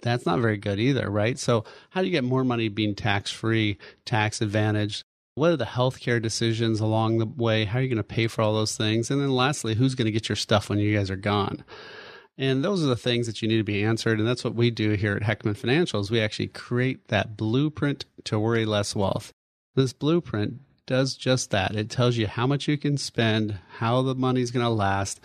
that's 0.02 0.26
not 0.26 0.40
very 0.40 0.58
good 0.58 0.80
either, 0.80 1.10
right? 1.10 1.38
So, 1.38 1.66
how 1.90 2.02
do 2.02 2.08
you 2.08 2.12
get 2.12 2.24
more 2.24 2.44
money 2.44 2.68
being 2.70 2.96
tax 2.96 3.32
free, 3.32 3.78
tax 4.06 4.42
advantaged? 4.42 5.04
What 5.36 5.52
are 5.52 5.58
the 5.58 5.66
healthcare 5.66 6.22
decisions 6.22 6.80
along 6.80 7.18
the 7.18 7.26
way? 7.26 7.66
How 7.66 7.80
are 7.80 7.82
you 7.82 7.90
going 7.90 7.98
to 7.98 8.04
pay 8.04 8.28
for 8.28 8.42
all 8.42 8.54
those 8.54 8.78
things? 8.78 9.12
And 9.12 9.22
then 9.22 9.32
lastly, 9.32 9.76
who's 9.76 9.96
going 9.96 10.06
to 10.06 10.12
get 10.12 10.30
your 10.30 10.36
stuff 10.36 10.70
when 10.70 10.80
you 10.80 10.96
guys 10.96 11.10
are 11.10 11.16
gone? 11.16 11.64
And 12.38 12.64
those 12.64 12.84
are 12.84 12.88
the 12.88 12.96
things 12.96 13.28
that 13.28 13.42
you 13.42 13.48
need 13.48 13.58
to 13.58 13.64
be 13.64 13.84
answered. 13.84 14.20
And 14.20 14.28
that's 14.28 14.44
what 14.44 14.56
we 14.56 14.70
do 14.70 14.92
here 14.92 15.16
at 15.16 15.22
Heckman 15.22 15.58
Financials. 15.58 16.12
We 16.12 16.20
actually 16.20 16.48
create 16.48 17.08
that 17.08 17.38
blueprint 17.38 18.06
to 18.26 18.40
worry 18.40 18.66
less 18.66 18.96
wealth. 18.96 19.32
This 19.76 19.94
blueprint 19.94 20.60
does 20.86 21.16
just 21.16 21.52
that. 21.52 21.76
It 21.76 21.90
tells 21.90 22.18
you 22.18 22.28
how 22.28 22.46
much 22.46 22.68
you 22.68 22.78
can 22.78 22.98
spend, 22.98 23.58
how 23.78 24.02
the 24.02 24.16
money's 24.16 24.52
going 24.52 24.66
to 24.66 24.70
last, 24.70 25.20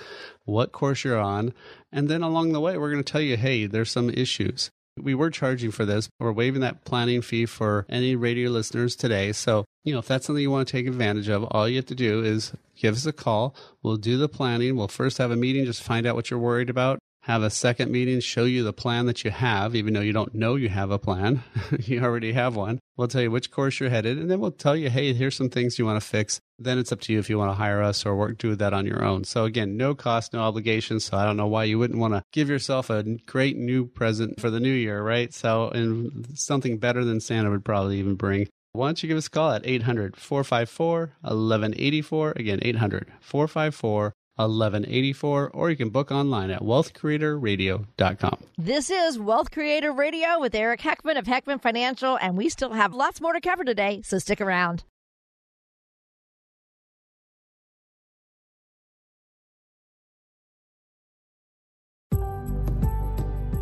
what 0.44 0.72
course 0.72 1.04
you're 1.04 1.18
on. 1.18 1.52
And 1.92 2.08
then 2.08 2.22
along 2.22 2.52
the 2.52 2.60
way, 2.60 2.78
we're 2.78 2.90
going 2.90 3.02
to 3.02 3.12
tell 3.12 3.20
you, 3.20 3.36
hey, 3.36 3.66
there's 3.66 3.90
some 3.90 4.10
issues. 4.10 4.70
We 4.98 5.14
were 5.14 5.30
charging 5.30 5.70
for 5.70 5.84
this. 5.84 6.08
We're 6.18 6.32
waiving 6.32 6.60
that 6.60 6.84
planning 6.84 7.22
fee 7.22 7.46
for 7.46 7.86
any 7.88 8.16
radio 8.16 8.50
listeners 8.50 8.96
today. 8.96 9.32
So, 9.32 9.64
you 9.84 9.92
know, 9.92 9.98
if 10.00 10.08
that's 10.08 10.26
something 10.26 10.42
you 10.42 10.50
want 10.50 10.68
to 10.68 10.72
take 10.72 10.86
advantage 10.86 11.28
of, 11.28 11.44
all 11.44 11.68
you 11.68 11.76
have 11.76 11.86
to 11.86 11.94
do 11.94 12.22
is 12.22 12.52
give 12.76 12.94
us 12.94 13.06
a 13.06 13.12
call. 13.12 13.54
We'll 13.82 13.96
do 13.96 14.18
the 14.18 14.28
planning. 14.28 14.76
We'll 14.76 14.88
first 14.88 15.18
have 15.18 15.30
a 15.30 15.36
meeting, 15.36 15.64
just 15.64 15.82
find 15.82 16.06
out 16.06 16.16
what 16.16 16.30
you're 16.30 16.40
worried 16.40 16.70
about. 16.70 16.98
Have 17.30 17.44
a 17.44 17.50
second 17.50 17.92
meeting, 17.92 18.18
show 18.18 18.42
you 18.42 18.64
the 18.64 18.72
plan 18.72 19.06
that 19.06 19.22
you 19.22 19.30
have, 19.30 19.76
even 19.76 19.94
though 19.94 20.00
you 20.00 20.12
don't 20.12 20.34
know 20.34 20.56
you 20.56 20.68
have 20.68 20.90
a 20.90 20.98
plan. 20.98 21.44
you 21.78 22.02
already 22.02 22.32
have 22.32 22.56
one. 22.56 22.80
We'll 22.96 23.06
tell 23.06 23.22
you 23.22 23.30
which 23.30 23.52
course 23.52 23.78
you're 23.78 23.88
headed, 23.88 24.18
and 24.18 24.28
then 24.28 24.40
we'll 24.40 24.50
tell 24.50 24.74
you, 24.74 24.90
hey, 24.90 25.12
here's 25.12 25.36
some 25.36 25.48
things 25.48 25.78
you 25.78 25.86
want 25.86 26.02
to 26.02 26.04
fix. 26.04 26.40
Then 26.58 26.76
it's 26.76 26.90
up 26.90 27.00
to 27.02 27.12
you 27.12 27.20
if 27.20 27.30
you 27.30 27.38
want 27.38 27.52
to 27.52 27.54
hire 27.54 27.82
us 27.82 28.04
or 28.04 28.16
work 28.16 28.38
do 28.38 28.56
that 28.56 28.72
on 28.72 28.84
your 28.84 29.04
own. 29.04 29.22
So 29.22 29.44
again, 29.44 29.76
no 29.76 29.94
cost, 29.94 30.32
no 30.32 30.40
obligation. 30.40 30.98
So 30.98 31.16
I 31.16 31.24
don't 31.24 31.36
know 31.36 31.46
why 31.46 31.62
you 31.62 31.78
wouldn't 31.78 32.00
want 32.00 32.14
to 32.14 32.24
give 32.32 32.48
yourself 32.48 32.90
a 32.90 33.04
great 33.26 33.56
new 33.56 33.86
present 33.86 34.40
for 34.40 34.50
the 34.50 34.58
new 34.58 34.72
year, 34.72 35.00
right? 35.00 35.32
So 35.32 35.68
and 35.68 36.26
something 36.34 36.78
better 36.78 37.04
than 37.04 37.20
Santa 37.20 37.50
would 37.50 37.64
probably 37.64 38.00
even 38.00 38.16
bring 38.16 38.48
why 38.72 38.86
don't 38.86 39.02
you 39.02 39.08
give 39.08 39.18
us 39.18 39.26
a 39.26 39.30
call 39.30 39.50
at 39.50 39.66
800 39.66 40.16
454 40.16 41.12
1184? 41.22 42.32
Again, 42.36 42.60
800 42.62 43.12
454 43.20 44.14
1184, 44.48 45.50
or 45.50 45.70
you 45.70 45.76
can 45.76 45.90
book 45.90 46.10
online 46.10 46.50
at 46.50 46.62
wealthcreatorradio.com. 46.62 48.38
This 48.58 48.90
is 48.90 49.18
Wealth 49.18 49.50
Creator 49.50 49.92
Radio 49.92 50.40
with 50.40 50.54
Eric 50.54 50.80
Heckman 50.80 51.18
of 51.18 51.24
Heckman 51.26 51.60
Financial, 51.60 52.18
and 52.18 52.36
we 52.36 52.48
still 52.48 52.72
have 52.72 52.94
lots 52.94 53.20
more 53.20 53.32
to 53.32 53.40
cover 53.40 53.64
today, 53.64 54.02
so 54.02 54.18
stick 54.18 54.40
around. 54.40 54.84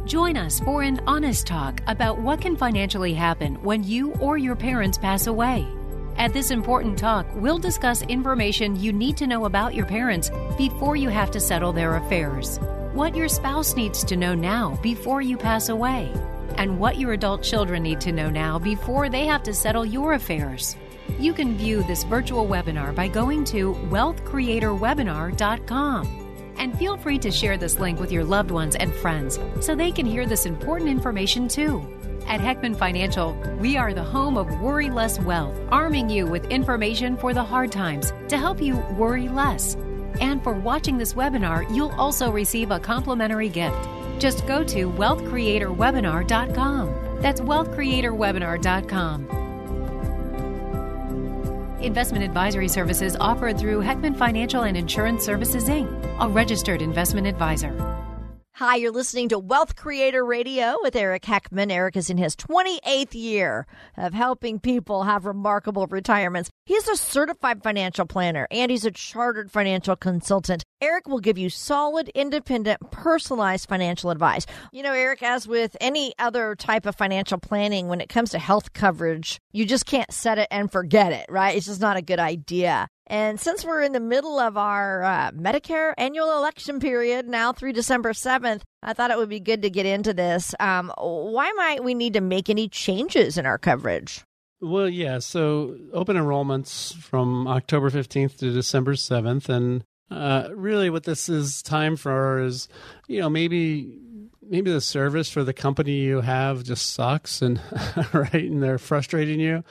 Join 0.09 0.39
us 0.39 0.59
for 0.61 0.81
an 0.81 1.01
honest 1.07 1.47
talk 1.47 1.83
about 1.87 2.19
what 2.19 2.41
can 2.41 2.57
financially 2.57 3.13
happen 3.13 3.63
when 3.63 3.85
you 3.85 4.15
or 4.15 4.39
your 4.39 4.57
parents 4.57 4.97
pass 4.97 5.27
away. 5.27 5.69
At 6.19 6.33
this 6.33 6.51
important 6.51 6.99
talk, 6.99 7.27
we'll 7.37 7.59
discuss 7.59 8.03
information 8.03 8.75
you 8.75 8.93
need 8.93 9.17
to 9.19 9.29
know 9.29 9.45
about 9.45 9.77
your 9.77 9.87
parents 9.87 10.33
before 10.57 10.97
you 10.97 11.11
have 11.11 11.31
to 11.31 11.39
settle 11.39 11.73
their 11.73 11.95
affairs, 11.95 12.59
what 12.93 13.15
your 13.15 13.29
spouse 13.29 13.77
needs 13.77 14.03
to 14.03 14.17
know 14.17 14.35
now 14.35 14.77
before 14.83 15.23
you 15.23 15.37
pass 15.37 15.69
away, 15.69 16.13
and 16.57 16.81
what 16.81 16.99
your 16.99 17.13
adult 17.13 17.45
children 17.45 17.85
need 17.85 18.01
to 18.01 18.11
know 18.11 18.29
now 18.29 18.59
before 18.59 19.09
they 19.09 19.27
have 19.27 19.45
to 19.45 19.55
settle 19.55 19.87
your 19.87 20.15
affairs. 20.15 20.75
You 21.21 21.33
can 21.33 21.57
view 21.57 21.85
this 21.85 22.03
virtual 22.03 22.49
webinar 22.49 22.93
by 22.97 23.07
going 23.07 23.45
to 23.45 23.75
wealthcreatorwebinar.com. 23.89 26.28
And 26.59 26.77
feel 26.79 26.97
free 26.97 27.19
to 27.21 27.31
share 27.31 27.57
this 27.57 27.79
link 27.79 28.01
with 28.01 28.13
your 28.13 28.25
loved 28.25 28.51
ones 28.51 28.77
and 28.77 28.95
friends 28.95 29.39
so 29.61 29.75
they 29.75 29.91
can 29.91 30.07
hear 30.07 30.27
this 30.27 30.47
important 30.47 30.91
information 30.91 31.49
too. 31.49 31.83
At 32.27 32.41
Heckman 32.41 32.77
Financial, 32.77 33.33
we 33.59 33.79
are 33.79 33.95
the 33.95 34.05
home 34.05 34.37
of 34.37 34.61
Worry 34.61 34.91
Less 34.91 35.19
Wealth, 35.19 35.59
arming 35.71 36.11
you 36.11 36.27
with 36.27 36.51
information 36.51 37.17
for 37.17 37.33
the 37.33 37.43
hard 37.43 37.73
times 37.73 38.13
to 38.29 38.37
help 38.37 38.61
you 38.61 38.77
worry 38.99 39.29
less. 39.29 39.77
And 40.21 40.43
for 40.43 40.53
watching 40.53 40.99
this 40.99 41.15
webinar, 41.15 41.75
you'll 41.75 41.93
also 41.93 42.31
receive 42.31 42.71
a 42.71 42.81
complimentary 42.81 43.49
gift. 43.49 43.89
Just 44.19 44.47
go 44.47 44.63
to 44.65 44.91
wealthcreatorwebinar.com. 44.91 47.21
That's 47.21 47.41
wealthcreatorwebinar.com. 47.41 49.48
Investment 51.81 52.25
advisory 52.25 52.67
services 52.67 53.17
offered 53.21 53.57
through 53.57 53.83
Heckman 53.83 54.17
Financial 54.17 54.65
and 54.65 54.77
Insurance 54.77 55.25
Services, 55.25 55.69
Inc., 55.69 55.89
a 56.21 56.29
registered 56.29 56.83
investment 56.83 57.27
advisor. 57.27 57.73
Hi, 58.59 58.75
you're 58.75 58.91
listening 58.91 59.29
to 59.29 59.39
Wealth 59.39 59.77
Creator 59.77 60.25
Radio 60.25 60.79
with 60.83 60.97
Eric 60.97 61.23
Heckman. 61.23 61.71
Eric 61.71 61.97
is 61.97 62.11
in 62.11 62.19
his 62.19 62.35
28th 62.35 63.15
year 63.15 63.69
of 63.97 64.15
helping 64.15 64.59
people 64.59 65.05
have 65.05 65.27
remarkable 65.27 65.87
retirements. 65.87 66.51
He's 66.67 66.89
a 66.89 66.97
certified 66.97 67.63
financial 67.63 68.05
planner 68.05 68.49
and 68.51 68.73
he's 68.73 68.85
a 68.85 68.91
chartered 68.91 69.53
financial 69.53 69.95
consultant. 69.95 70.65
Eric 70.81 71.07
will 71.07 71.21
give 71.21 71.39
you 71.39 71.51
solid, 71.51 72.09
independent, 72.17 72.81
personalized 72.91 73.69
financial 73.69 74.11
advice. 74.11 74.45
You 74.73 74.83
know, 74.83 74.93
Eric, 74.93 75.23
as 75.23 75.47
with 75.47 75.77
any 75.81 76.13
other 76.19 76.57
type 76.57 76.85
of 76.85 76.97
financial 76.97 77.39
planning, 77.39 77.87
when 77.87 78.01
it 78.01 78.09
comes 78.09 78.31
to 78.31 78.41
health 78.41 78.73
coverage, 78.73 79.39
you 79.53 79.67
just 79.67 79.87
can't 79.87 80.13
set 80.13 80.37
it 80.37 80.49
and 80.51 80.73
forget 80.73 81.13
it, 81.13 81.27
right? 81.29 81.57
It's 81.57 81.67
just 81.67 81.81
not 81.81 81.97
a 81.97 82.03
good 82.03 82.19
idea. 82.19 82.89
And 83.09 83.41
since 83.41 83.65
we're 83.65 83.83
in 83.83 83.93
the 83.93 84.01
middle 84.01 84.39
of 84.39 84.57
our 84.57 85.03
uh, 85.03 85.31
Medicare 85.33 85.95
annual 85.97 86.37
election 86.37 86.79
period 86.79 87.27
now 87.27 87.53
through 87.53 87.73
December 87.73 88.13
7th, 88.13 88.61
I 88.83 88.93
thought 88.93 89.11
it 89.11 89.17
would 89.17 89.31
be 89.31 89.41
good 89.41 89.63
to 89.63 89.71
get 89.71 89.87
into 89.87 90.13
this. 90.13 90.55
Um, 90.61 90.93
why 90.99 91.51
might 91.57 91.83
we 91.83 91.95
need 91.95 92.13
to 92.15 92.21
make 92.21 92.51
any 92.51 92.69
changes 92.69 93.39
in 93.39 93.47
our 93.47 93.59
coverage? 93.59 94.23
Well, 94.61 94.89
yeah. 94.89 95.21
So 95.21 95.77
open 95.93 96.17
enrollments 96.17 96.95
from 96.95 97.47
October 97.49 97.91
15th 97.91 98.39
to 98.39 98.53
December 98.53 98.95
7th. 98.95 99.49
And 99.49 99.85
uh, 100.11 100.49
really, 100.55 100.91
what 100.91 101.05
this 101.05 101.29
is 101.29 101.63
time 101.63 101.97
for 101.97 102.43
is, 102.43 102.69
you 103.07 103.21
know, 103.21 103.31
maybe 103.31 104.01
maybe 104.49 104.73
the 104.73 104.81
service 104.81 105.31
for 105.31 105.45
the 105.45 105.53
company 105.53 105.93
you 105.93 106.21
have 106.21 106.65
just 106.65 106.93
sucks 106.93 107.43
and 107.43 107.61
right 108.13 108.35
and 108.35 108.63
they're 108.63 108.79
frustrating 108.79 109.41
you 109.41 109.63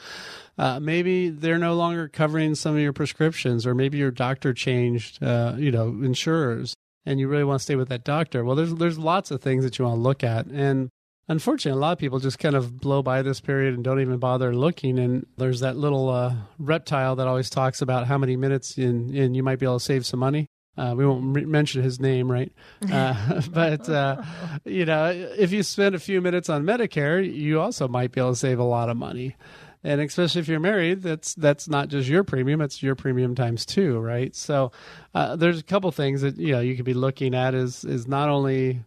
uh, 0.57 0.79
maybe 0.79 1.29
they're 1.29 1.59
no 1.59 1.75
longer 1.75 2.07
covering 2.07 2.55
some 2.55 2.75
of 2.75 2.81
your 2.81 2.93
prescriptions, 2.93 3.67
or 3.67 3.75
maybe 3.75 3.97
your 3.97 4.11
doctor 4.11 4.53
changed, 4.53 5.21
uh, 5.21 5.53
you 5.55 5.71
know, 5.71 5.89
insurers, 5.89 6.73
and 7.05 7.19
you 7.19 7.27
really 7.27 7.43
want 7.43 7.59
to 7.59 7.63
stay 7.63 7.75
with 7.75 7.89
that 7.89 8.03
doctor. 8.03 8.43
Well, 8.43 8.55
there's 8.55 8.73
there's 8.73 8.97
lots 8.97 9.29
of 9.29 9.41
things 9.41 9.63
that 9.63 9.77
you 9.77 9.85
want 9.85 9.97
to 9.97 10.01
look 10.01 10.23
at, 10.23 10.47
and 10.47 10.89
unfortunately, 11.27 11.77
a 11.77 11.81
lot 11.81 11.91
of 11.91 11.99
people 11.99 12.19
just 12.19 12.39
kind 12.39 12.55
of 12.55 12.79
blow 12.79 13.03
by 13.03 13.21
this 13.21 13.39
period 13.39 13.75
and 13.75 13.83
don't 13.83 14.01
even 14.01 14.17
bother 14.17 14.55
looking. 14.55 14.97
And 14.97 15.27
there's 15.37 15.59
that 15.59 15.77
little 15.77 16.09
uh, 16.09 16.33
reptile 16.57 17.15
that 17.17 17.27
always 17.27 17.51
talks 17.51 17.81
about 17.83 18.07
how 18.07 18.17
many 18.17 18.35
minutes 18.35 18.79
in, 18.79 19.13
in 19.15 19.35
you 19.35 19.43
might 19.43 19.59
be 19.59 19.67
able 19.67 19.77
to 19.77 19.85
save 19.85 20.07
some 20.07 20.19
money. 20.19 20.47
Uh, 20.77 20.93
we 20.95 21.05
won't 21.05 21.35
re- 21.35 21.45
mention 21.45 21.81
his 21.81 21.99
name, 21.99 22.31
right? 22.31 22.51
Uh, 22.91 23.41
but 23.51 23.89
uh, 23.89 24.21
you 24.63 24.85
know, 24.85 25.09
if 25.09 25.51
you 25.51 25.63
spend 25.63 25.95
a 25.95 25.99
few 25.99 26.21
minutes 26.21 26.49
on 26.49 26.63
Medicare, 26.63 27.21
you 27.33 27.59
also 27.59 27.87
might 27.87 28.11
be 28.11 28.21
able 28.21 28.31
to 28.31 28.35
save 28.35 28.59
a 28.59 28.63
lot 28.63 28.89
of 28.89 28.97
money. 28.97 29.35
And 29.83 30.01
especially 30.01 30.41
if 30.41 30.47
you're 30.47 30.59
married 30.59 31.01
that's 31.01 31.33
that's 31.35 31.69
not 31.69 31.87
just 31.87 32.09
your 32.09 32.23
premium 32.23 32.61
it's 32.61 32.81
your 32.83 32.95
premium 32.95 33.35
times 33.35 33.65
two 33.65 33.99
right? 33.99 34.35
So 34.35 34.71
uh, 35.15 35.35
there's 35.35 35.59
a 35.59 35.63
couple 35.63 35.91
things 35.91 36.21
that 36.21 36.37
you 36.37 36.51
know 36.51 36.59
you 36.59 36.75
could 36.75 36.83
be 36.83 36.95
looking 36.95 37.33
at 37.33 37.53
is 37.53 37.85
is 37.85 38.07
not 38.07 38.27
only 38.27 38.81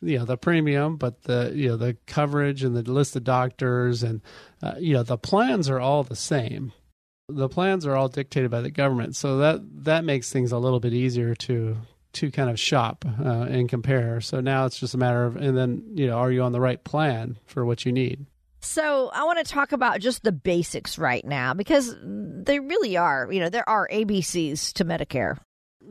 you 0.00 0.18
know 0.18 0.24
the 0.24 0.36
premium 0.36 0.96
but 0.96 1.22
the 1.24 1.52
you 1.54 1.68
know 1.68 1.76
the 1.76 1.96
coverage 2.06 2.62
and 2.62 2.76
the 2.76 2.90
list 2.90 3.16
of 3.16 3.24
doctors 3.24 4.02
and 4.02 4.22
uh, 4.62 4.74
you 4.78 4.94
know 4.94 5.02
the 5.02 5.18
plans 5.18 5.68
are 5.68 5.80
all 5.80 6.02
the 6.02 6.16
same 6.16 6.72
the 7.30 7.48
plans 7.48 7.86
are 7.86 7.96
all 7.96 8.08
dictated 8.08 8.50
by 8.50 8.60
the 8.60 8.70
government 8.70 9.16
so 9.16 9.38
that 9.38 9.60
that 9.84 10.04
makes 10.04 10.32
things 10.32 10.52
a 10.52 10.58
little 10.58 10.80
bit 10.80 10.92
easier 10.92 11.34
to 11.34 11.76
to 12.12 12.30
kind 12.30 12.50
of 12.50 12.58
shop 12.58 13.04
uh, 13.24 13.46
and 13.48 13.68
compare 13.68 14.20
so 14.20 14.40
now 14.40 14.66
it's 14.66 14.78
just 14.78 14.94
a 14.94 14.98
matter 14.98 15.24
of 15.24 15.36
and 15.36 15.56
then 15.56 15.82
you 15.94 16.06
know 16.06 16.18
are 16.18 16.30
you 16.30 16.42
on 16.42 16.52
the 16.52 16.60
right 16.60 16.82
plan 16.84 17.38
for 17.46 17.64
what 17.64 17.84
you 17.84 17.92
need 17.92 18.26
so 18.62 19.10
I 19.14 19.24
want 19.24 19.38
to 19.38 19.44
talk 19.44 19.72
about 19.72 20.00
just 20.00 20.22
the 20.22 20.32
basics 20.32 20.98
right 20.98 21.24
now 21.24 21.54
because 21.54 21.96
they 22.02 22.60
really 22.60 22.96
are. 22.96 23.26
You 23.30 23.40
know, 23.40 23.48
there 23.48 23.68
are 23.68 23.88
ABCs 23.88 24.74
to 24.74 24.84
Medicare. 24.84 25.38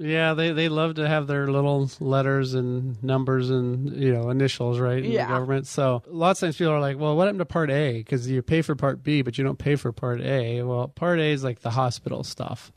Yeah, 0.01 0.33
they, 0.33 0.53
they 0.53 0.69
love 0.69 0.95
to 0.95 1.07
have 1.07 1.27
their 1.27 1.51
little 1.51 1.91
letters 1.99 2.53
and 2.53 3.01
numbers 3.03 3.49
and 3.49 4.01
you 4.01 4.13
know 4.13 4.29
initials 4.29 4.79
right 4.79 5.03
in 5.03 5.11
yeah. 5.11 5.27
the 5.27 5.33
government. 5.33 5.67
So 5.67 6.03
lots 6.07 6.41
of 6.41 6.47
times 6.47 6.57
people 6.57 6.71
are 6.71 6.79
like, 6.79 6.97
"Well, 6.97 7.17
what 7.17 7.25
happened 7.25 7.39
to 7.39 7.45
Part 7.45 7.69
A? 7.69 7.97
Because 7.97 8.29
you 8.29 8.41
pay 8.41 8.61
for 8.61 8.75
Part 8.75 9.03
B, 9.03 9.21
but 9.23 9.37
you 9.37 9.43
don't 9.43 9.59
pay 9.59 9.75
for 9.75 9.91
Part 9.91 10.21
A." 10.21 10.63
Well, 10.63 10.87
Part 10.87 11.19
A 11.19 11.31
is 11.31 11.43
like 11.43 11.59
the 11.59 11.71
hospital 11.71 12.23
stuff. 12.23 12.71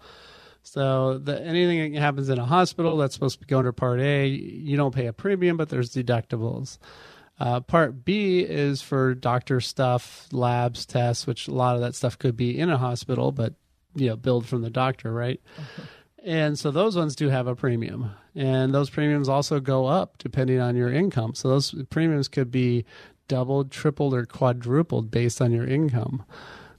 So 0.65 1.19
the, 1.19 1.41
anything 1.41 1.93
that 1.93 2.01
happens 2.01 2.29
in 2.29 2.41
a 2.41 2.45
hospital 2.45 2.97
that's 2.97 3.15
supposed 3.15 3.41
to 3.41 3.47
go 3.47 3.59
under 3.59 3.73
Part 3.73 4.01
A, 4.01 4.27
you 4.27 4.77
don't 4.77 4.95
pay 4.95 5.07
a 5.07 5.13
premium, 5.13 5.57
but 5.57 5.69
there's 5.69 5.95
deductibles. 5.95 6.79
Uh, 7.39 7.61
part 7.61 8.05
B 8.05 8.41
is 8.41 8.83
for 8.83 9.15
doctor 9.15 9.61
stuff, 9.61 10.29
labs, 10.33 10.87
tests, 10.87 11.27
which 11.27 11.49
a 11.49 11.53
lot 11.53 11.77
of 11.77 11.81
that 11.81 11.95
stuff 11.95 12.19
could 12.19 12.37
be 12.37 12.59
in 12.59 12.69
a 12.69 12.79
hospital, 12.79 13.33
but 13.33 13.55
you 13.95 14.09
know, 14.09 14.17
billed 14.17 14.47
from 14.47 14.63
the 14.63 14.71
doctor, 14.71 15.13
right? 15.13 15.41
Okay. 15.59 15.89
And 16.25 16.59
so 16.59 16.71
those 16.71 16.97
ones 16.97 17.17
do 17.17 17.29
have 17.31 17.47
a 17.47 17.57
premium. 17.57 18.13
And 18.35 18.73
those 18.73 18.91
premiums 18.91 19.29
also 19.29 19.61
go 19.61 19.87
up 19.87 20.19
depending 20.19 20.61
on 20.61 20.77
your 20.77 20.93
income. 20.93 21.35
So 21.35 21.49
those 21.49 21.75
premiums 21.91 22.29
could 22.29 22.51
be 22.51 22.85
doubled, 23.29 23.71
tripled, 23.71 24.15
or 24.15 24.25
quadrupled 24.25 25.11
based 25.11 25.41
on 25.41 25.53
your 25.53 25.67
income. 25.67 26.25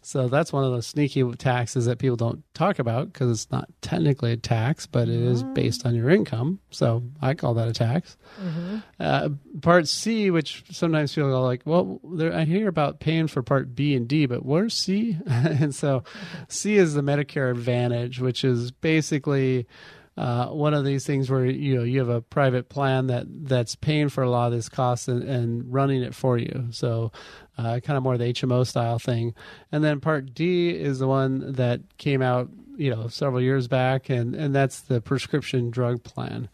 So 0.05 0.27
that's 0.27 0.51
one 0.51 0.63
of 0.63 0.71
those 0.71 0.87
sneaky 0.87 1.23
taxes 1.33 1.85
that 1.85 1.97
people 1.97 2.15
don't 2.17 2.43
talk 2.53 2.79
about 2.79 3.11
because 3.11 3.31
it's 3.31 3.51
not 3.51 3.69
technically 3.81 4.33
a 4.33 4.37
tax, 4.37 4.85
but 4.85 5.07
it 5.07 5.21
is 5.21 5.43
mm-hmm. 5.43 5.53
based 5.53 5.85
on 5.85 5.95
your 5.95 6.09
income. 6.09 6.59
So 6.69 7.03
I 7.21 7.33
call 7.33 7.53
that 7.55 7.67
a 7.67 7.73
tax. 7.73 8.17
Mm-hmm. 8.41 8.77
Uh, 8.99 9.29
part 9.61 9.87
C, 9.87 10.29
which 10.31 10.63
sometimes 10.71 11.13
people 11.13 11.29
go 11.29 11.41
like, 11.41 11.61
well, 11.65 11.99
there, 12.03 12.33
I 12.33 12.43
hear 12.43 12.67
about 12.67 12.99
paying 12.99 13.27
for 13.27 13.41
Part 13.41 13.75
B 13.75 13.95
and 13.95 14.07
D, 14.07 14.25
but 14.25 14.45
where's 14.45 14.73
C? 14.73 15.17
and 15.25 15.73
so 15.73 16.03
C 16.49 16.75
is 16.75 16.93
the 16.93 17.01
Medicare 17.01 17.51
Advantage, 17.51 18.19
which 18.19 18.43
is 18.43 18.71
basically 18.71 19.67
uh, 20.15 20.47
one 20.47 20.73
of 20.73 20.85
these 20.85 21.05
things 21.05 21.29
where 21.29 21.45
you 21.45 21.75
know 21.75 21.83
you 21.83 21.97
have 21.97 22.09
a 22.09 22.21
private 22.21 22.69
plan 22.69 23.07
that 23.07 23.25
that's 23.27 23.75
paying 23.75 24.09
for 24.09 24.21
a 24.23 24.29
lot 24.29 24.47
of 24.47 24.53
this 24.53 24.69
cost 24.69 25.07
and, 25.07 25.23
and 25.23 25.73
running 25.73 26.03
it 26.03 26.13
for 26.13 26.37
you. 26.37 26.67
So 26.69 27.11
uh, 27.57 27.79
kind 27.79 27.97
of 27.97 28.03
more 28.03 28.17
the 28.17 28.33
HMO 28.33 28.65
style 28.65 28.99
thing. 28.99 29.33
And 29.71 29.83
then 29.83 29.99
Part 29.99 30.33
D 30.33 30.69
is 30.69 30.99
the 30.99 31.07
one 31.07 31.53
that 31.53 31.81
came 31.97 32.21
out 32.21 32.49
you 32.77 32.89
know 32.89 33.07
several 33.07 33.41
years 33.41 33.67
back, 33.67 34.09
and 34.09 34.35
and 34.35 34.53
that's 34.53 34.81
the 34.81 35.01
prescription 35.01 35.69
drug 35.69 36.03
plan. 36.03 36.49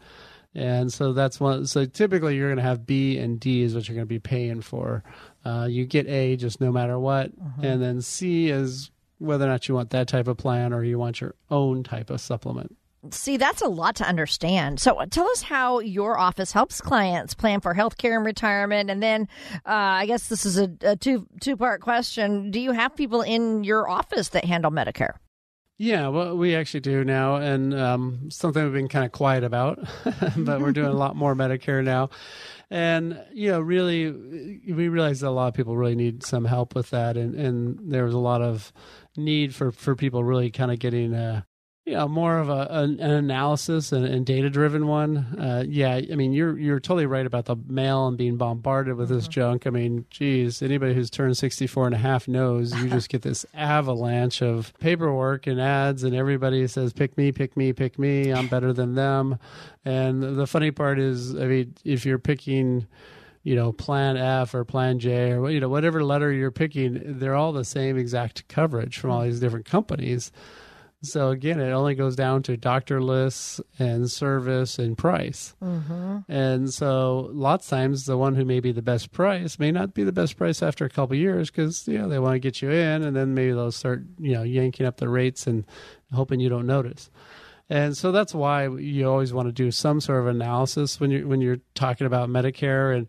And 0.54 0.92
so 0.92 1.12
that's 1.12 1.38
one. 1.38 1.66
So 1.66 1.86
typically, 1.86 2.36
you're 2.36 2.48
going 2.48 2.56
to 2.56 2.62
have 2.62 2.86
B 2.86 3.18
and 3.18 3.38
D 3.38 3.62
is 3.62 3.74
what 3.74 3.88
you're 3.88 3.94
going 3.94 4.06
to 4.06 4.08
be 4.08 4.18
paying 4.18 4.62
for. 4.62 5.04
Uh, 5.44 5.68
you 5.70 5.86
get 5.86 6.08
A 6.08 6.36
just 6.36 6.60
no 6.60 6.72
matter 6.72 6.98
what, 6.98 7.26
uh-huh. 7.26 7.62
and 7.62 7.82
then 7.82 8.02
C 8.02 8.48
is 8.48 8.90
whether 9.18 9.44
or 9.44 9.48
not 9.48 9.68
you 9.68 9.74
want 9.74 9.90
that 9.90 10.08
type 10.08 10.26
of 10.26 10.38
plan 10.38 10.72
or 10.72 10.82
you 10.82 10.98
want 10.98 11.20
your 11.20 11.34
own 11.50 11.84
type 11.84 12.10
of 12.10 12.20
supplement. 12.20 12.76
See, 13.10 13.38
that's 13.38 13.62
a 13.62 13.68
lot 13.68 13.96
to 13.96 14.04
understand. 14.04 14.78
So, 14.78 14.96
uh, 14.96 15.06
tell 15.06 15.26
us 15.30 15.40
how 15.40 15.80
your 15.80 16.18
office 16.18 16.52
helps 16.52 16.82
clients 16.82 17.32
plan 17.32 17.60
for 17.60 17.74
healthcare 17.74 18.14
and 18.14 18.26
retirement. 18.26 18.90
And 18.90 19.02
then, 19.02 19.26
uh, 19.66 20.02
I 20.02 20.06
guess 20.06 20.28
this 20.28 20.44
is 20.44 20.58
a, 20.58 20.70
a 20.82 20.96
two 20.96 21.26
two 21.40 21.56
part 21.56 21.80
question. 21.80 22.50
Do 22.50 22.60
you 22.60 22.72
have 22.72 22.94
people 22.94 23.22
in 23.22 23.64
your 23.64 23.88
office 23.88 24.28
that 24.30 24.44
handle 24.44 24.70
Medicare? 24.70 25.14
Yeah, 25.78 26.08
well, 26.08 26.36
we 26.36 26.54
actually 26.54 26.80
do 26.80 27.04
now, 27.04 27.36
and 27.36 27.72
um, 27.72 28.28
something 28.30 28.62
we've 28.62 28.74
been 28.74 28.88
kind 28.88 29.06
of 29.06 29.12
quiet 29.12 29.44
about, 29.44 29.78
but 30.36 30.60
we're 30.60 30.72
doing 30.72 30.88
a 30.88 30.92
lot 30.92 31.16
more 31.16 31.34
Medicare 31.34 31.82
now. 31.82 32.10
And 32.68 33.18
you 33.32 33.50
know, 33.50 33.60
really, 33.60 34.10
we 34.12 34.88
realize 34.88 35.20
that 35.20 35.28
a 35.28 35.30
lot 35.30 35.48
of 35.48 35.54
people 35.54 35.78
really 35.78 35.94
need 35.94 36.22
some 36.22 36.44
help 36.44 36.74
with 36.74 36.90
that, 36.90 37.16
and 37.16 37.34
and 37.34 37.90
there 37.90 38.04
was 38.04 38.12
a 38.12 38.18
lot 38.18 38.42
of 38.42 38.74
need 39.16 39.54
for 39.54 39.72
for 39.72 39.96
people 39.96 40.22
really 40.22 40.50
kind 40.50 40.70
of 40.70 40.78
getting 40.78 41.14
a 41.14 41.46
you 41.90 41.96
know 41.96 42.06
more 42.06 42.38
of 42.38 42.48
a 42.48 42.68
an, 42.70 43.00
an 43.00 43.10
analysis 43.10 43.90
and, 43.90 44.06
and 44.06 44.24
data 44.24 44.48
driven 44.48 44.86
one. 44.86 45.16
Uh, 45.36 45.64
yeah 45.66 45.94
i 45.94 46.14
mean 46.14 46.32
you're 46.32 46.56
you're 46.56 46.78
totally 46.78 47.04
right 47.04 47.26
about 47.26 47.46
the 47.46 47.56
mail 47.66 48.06
and 48.06 48.16
being 48.16 48.36
bombarded 48.36 48.94
with 48.94 49.08
this 49.08 49.24
mm-hmm. 49.24 49.32
junk. 49.32 49.66
I 49.66 49.70
mean 49.70 50.06
geez 50.08 50.62
anybody 50.62 50.94
who's 50.94 51.10
turned 51.10 51.36
64 51.36 51.86
and 51.86 51.94
a 51.96 51.98
half 51.98 52.28
knows 52.28 52.72
you 52.80 52.88
just 52.88 53.08
get 53.08 53.22
this 53.22 53.44
avalanche 53.54 54.40
of 54.40 54.72
paperwork 54.78 55.48
and 55.48 55.60
ads 55.60 56.04
and 56.04 56.14
everybody 56.14 56.64
says 56.68 56.92
pick 56.92 57.18
me 57.18 57.32
pick 57.32 57.56
me 57.56 57.72
pick 57.72 57.98
me. 57.98 58.32
I'm 58.32 58.46
better 58.46 58.72
than 58.72 58.94
them. 58.94 59.38
And 59.84 60.22
the 60.22 60.46
funny 60.46 60.70
part 60.70 61.00
is 61.00 61.34
i 61.34 61.44
mean 61.44 61.74
if 61.84 62.06
you're 62.06 62.20
picking 62.20 62.86
you 63.42 63.56
know 63.56 63.72
plan 63.72 64.16
f 64.16 64.54
or 64.54 64.64
plan 64.64 65.00
j 65.00 65.32
or 65.32 65.50
you 65.50 65.58
know 65.58 65.68
whatever 65.68 66.04
letter 66.04 66.30
you're 66.30 66.52
picking 66.52 67.18
they're 67.18 67.34
all 67.34 67.52
the 67.52 67.64
same 67.64 67.98
exact 67.98 68.46
coverage 68.46 68.98
from 68.98 69.10
all 69.10 69.22
these 69.22 69.40
different 69.40 69.66
companies 69.66 70.30
so 71.02 71.30
again, 71.30 71.60
it 71.60 71.70
only 71.70 71.94
goes 71.94 72.14
down 72.14 72.42
to 72.44 72.56
doctor 72.56 73.00
lists 73.02 73.60
and 73.78 74.10
service 74.10 74.78
and 74.78 74.98
price. 74.98 75.54
Mm-hmm. 75.62 76.18
And 76.28 76.72
so 76.72 77.30
lots 77.32 77.66
of 77.66 77.70
times 77.70 78.04
the 78.04 78.18
one 78.18 78.34
who 78.34 78.44
may 78.44 78.60
be 78.60 78.72
the 78.72 78.82
best 78.82 79.10
price 79.10 79.58
may 79.58 79.72
not 79.72 79.94
be 79.94 80.04
the 80.04 80.12
best 80.12 80.36
price 80.36 80.62
after 80.62 80.84
a 80.84 80.90
couple 80.90 81.16
years 81.16 81.50
because 81.50 81.88
you 81.88 81.96
know 81.96 82.08
they 82.08 82.18
want 82.18 82.34
to 82.34 82.38
get 82.38 82.60
you 82.60 82.70
in, 82.70 83.02
and 83.02 83.16
then 83.16 83.34
maybe 83.34 83.52
they'll 83.52 83.72
start 83.72 84.02
you 84.18 84.32
know 84.32 84.42
yanking 84.42 84.84
up 84.84 84.98
the 84.98 85.08
rates 85.08 85.46
and 85.46 85.64
hoping 86.12 86.38
you 86.38 86.50
don't 86.50 86.66
notice. 86.66 87.10
And 87.70 87.96
so 87.96 88.12
that's 88.12 88.34
why 88.34 88.68
you 88.68 89.08
always 89.08 89.32
want 89.32 89.48
to 89.48 89.52
do 89.52 89.70
some 89.70 90.00
sort 90.00 90.20
of 90.20 90.26
analysis 90.26 91.00
when 91.00 91.10
you 91.10 91.26
when 91.26 91.40
you're 91.40 91.60
talking 91.74 92.06
about 92.06 92.28
Medicare 92.28 92.94
and 92.94 93.08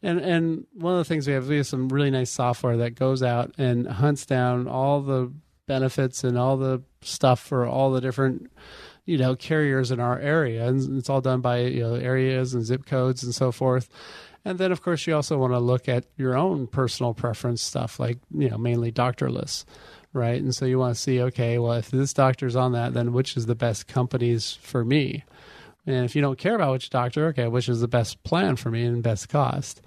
and 0.00 0.20
and 0.20 0.66
one 0.74 0.92
of 0.92 0.98
the 0.98 1.04
things 1.04 1.26
we 1.26 1.32
have 1.32 1.48
we 1.48 1.56
have 1.56 1.66
some 1.66 1.88
really 1.88 2.10
nice 2.10 2.30
software 2.30 2.76
that 2.76 2.94
goes 2.94 3.20
out 3.22 3.52
and 3.58 3.88
hunts 3.88 4.26
down 4.26 4.68
all 4.68 5.00
the 5.00 5.32
benefits 5.66 6.22
and 6.22 6.38
all 6.38 6.56
the 6.56 6.82
stuff 7.04 7.40
for 7.40 7.66
all 7.66 7.90
the 7.90 8.00
different 8.00 8.50
you 9.04 9.18
know 9.18 9.34
carriers 9.34 9.90
in 9.90 10.00
our 10.00 10.18
area, 10.18 10.66
and 10.66 10.98
it's 10.98 11.10
all 11.10 11.20
done 11.20 11.40
by 11.40 11.60
you 11.60 11.80
know 11.80 11.94
areas 11.94 12.54
and 12.54 12.64
zip 12.64 12.86
codes 12.86 13.22
and 13.22 13.34
so 13.34 13.52
forth. 13.52 13.88
And 14.44 14.58
then, 14.58 14.72
of 14.72 14.82
course, 14.82 15.06
you 15.06 15.14
also 15.14 15.38
want 15.38 15.52
to 15.52 15.60
look 15.60 15.88
at 15.88 16.04
your 16.16 16.36
own 16.36 16.66
personal 16.66 17.14
preference 17.14 17.62
stuff, 17.62 18.00
like 18.00 18.18
you 18.36 18.48
know 18.48 18.58
mainly 18.58 18.92
doctorless, 18.92 19.64
right? 20.12 20.40
And 20.40 20.54
so 20.54 20.64
you 20.64 20.78
want 20.78 20.94
to 20.94 21.00
see, 21.00 21.20
okay, 21.22 21.58
well, 21.58 21.72
if 21.74 21.90
this 21.90 22.12
doctor's 22.12 22.56
on 22.56 22.72
that, 22.72 22.94
then 22.94 23.12
which 23.12 23.36
is 23.36 23.46
the 23.46 23.54
best 23.54 23.86
companies 23.86 24.58
for 24.62 24.84
me? 24.84 25.24
And 25.86 26.04
if 26.04 26.14
you 26.14 26.22
don't 26.22 26.38
care 26.38 26.54
about 26.54 26.72
which 26.72 26.90
doctor, 26.90 27.26
okay, 27.28 27.48
which 27.48 27.68
is 27.68 27.80
the 27.80 27.88
best 27.88 28.22
plan 28.22 28.56
for 28.56 28.70
me 28.70 28.84
and 28.84 29.02
best 29.02 29.28
cost? 29.28 29.82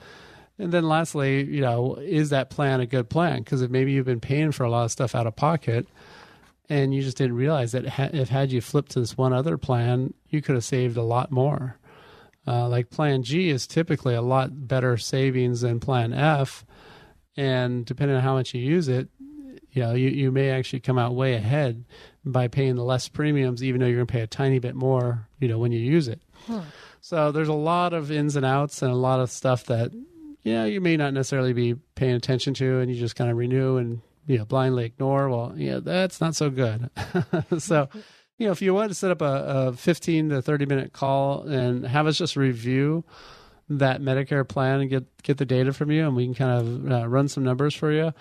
And 0.58 0.72
then 0.72 0.88
lastly, 0.88 1.44
you 1.44 1.62
know, 1.62 1.96
is 1.96 2.30
that 2.30 2.50
plan 2.50 2.80
a 2.80 2.86
good 2.86 3.10
plan? 3.10 3.40
Because 3.40 3.62
if 3.62 3.72
maybe 3.72 3.92
you've 3.92 4.06
been 4.06 4.22
paying 4.22 4.52
for 4.52 4.64
a 4.64 4.70
lot 4.70 4.86
of 4.86 4.92
stuff 4.92 5.16
out 5.16 5.28
of 5.28 5.36
pocket 5.36 5.88
and 6.70 6.94
you 6.94 7.02
just 7.02 7.18
didn't 7.18 7.36
realize 7.36 7.72
that 7.74 7.86
if 7.86 8.30
had 8.30 8.52
you 8.52 8.62
flipped 8.62 8.92
to 8.92 9.00
this 9.00 9.18
one 9.18 9.34
other 9.34 9.58
plan, 9.58 10.14
you 10.30 10.42
could 10.42 10.56
have 10.56 10.64
saved 10.64 10.98
a 10.98 11.04
lot 11.04 11.32
more. 11.32 11.78
Uh, 12.48 12.68
like 12.68 12.90
Plan 12.90 13.24
G 13.24 13.50
is 13.50 13.66
typically 13.66 14.14
a 14.14 14.22
lot 14.22 14.68
better 14.68 14.98
savings 14.98 15.62
than 15.62 15.80
Plan 15.80 16.14
F, 16.14 16.66
and 17.36 17.86
depending 17.86 18.18
on 18.18 18.24
how 18.24 18.36
much 18.36 18.54
you 18.54 18.62
use 18.62 18.88
it, 18.88 19.10
you 19.72 19.82
know, 19.82 19.94
you, 19.94 20.10
you 20.10 20.32
may 20.32 20.52
actually 20.52 20.80
come 20.80 20.98
out 20.98 21.16
way 21.16 21.34
ahead 21.34 21.84
by 22.24 22.48
paying 22.48 22.76
the 22.76 22.84
less 22.84 23.10
premiums, 23.10 23.64
even 23.64 23.82
though 23.82 23.88
you're 23.88 23.98
going 23.98 24.08
to 24.08 24.12
pay 24.12 24.22
a 24.22 24.28
tiny 24.28 24.58
bit 24.58 24.74
more, 24.74 25.28
you 25.40 25.48
know, 25.48 25.58
when 25.58 25.72
you 25.72 25.80
use 25.80 26.08
it. 26.08 26.22
Hmm. 26.46 26.62
So 27.02 27.32
there's 27.32 27.50
a 27.50 27.54
lot 27.54 27.94
of 27.94 28.10
ins 28.10 28.36
and 28.36 28.46
outs 28.46 28.82
and 28.82 28.92
a 28.92 28.96
lot 28.96 29.20
of 29.20 29.30
stuff 29.30 29.66
that, 29.66 29.94
you 29.94 30.54
know, 30.54 30.66
you 30.66 30.80
may 30.80 30.96
not 30.96 31.14
necessarily 31.14 31.54
be 31.54 31.76
paying 31.96 32.16
attention 32.16 32.54
to, 32.56 32.80
and 32.80 32.90
you 32.90 32.98
just 32.98 33.16
kind 33.16 33.30
of 33.30 33.38
renew 33.38 33.78
and 33.78 34.02
you 34.28 34.38
know 34.38 34.46
blindly 34.46 34.86
ignore. 34.86 35.30
Well, 35.30 35.54
yeah, 35.56 35.80
that's 35.82 36.22
not 36.22 36.36
so 36.36 36.50
good. 36.50 36.90
so. 37.58 37.90
You 38.38 38.48
know, 38.48 38.52
if 38.52 38.62
you 38.62 38.74
want 38.74 38.90
to 38.90 38.96
set 38.96 39.12
up 39.12 39.22
a, 39.22 39.70
a 39.70 39.72
15 39.72 40.28
to 40.32 40.42
30 40.42 40.66
minute 40.66 40.92
call 40.92 41.44
and 41.44 41.86
have 41.86 42.06
us 42.06 42.18
just 42.18 42.36
review 42.36 43.06
that 43.70 44.02
Medicare 44.02 44.48
plan 44.48 44.82
and 44.82 44.90
get 44.90 45.06
get 45.24 45.38
the 45.38 45.46
data 45.46 45.74
from 45.74 45.92
you, 45.92 46.06
and 46.06 46.16
we 46.16 46.26
can 46.26 46.36
kind 46.36 46.60
of 46.60 46.92
uh, 46.92 47.08
run 47.08 47.28
some 47.28 47.44
numbers 47.44 47.74
for 47.74 47.92
you. 47.92 48.14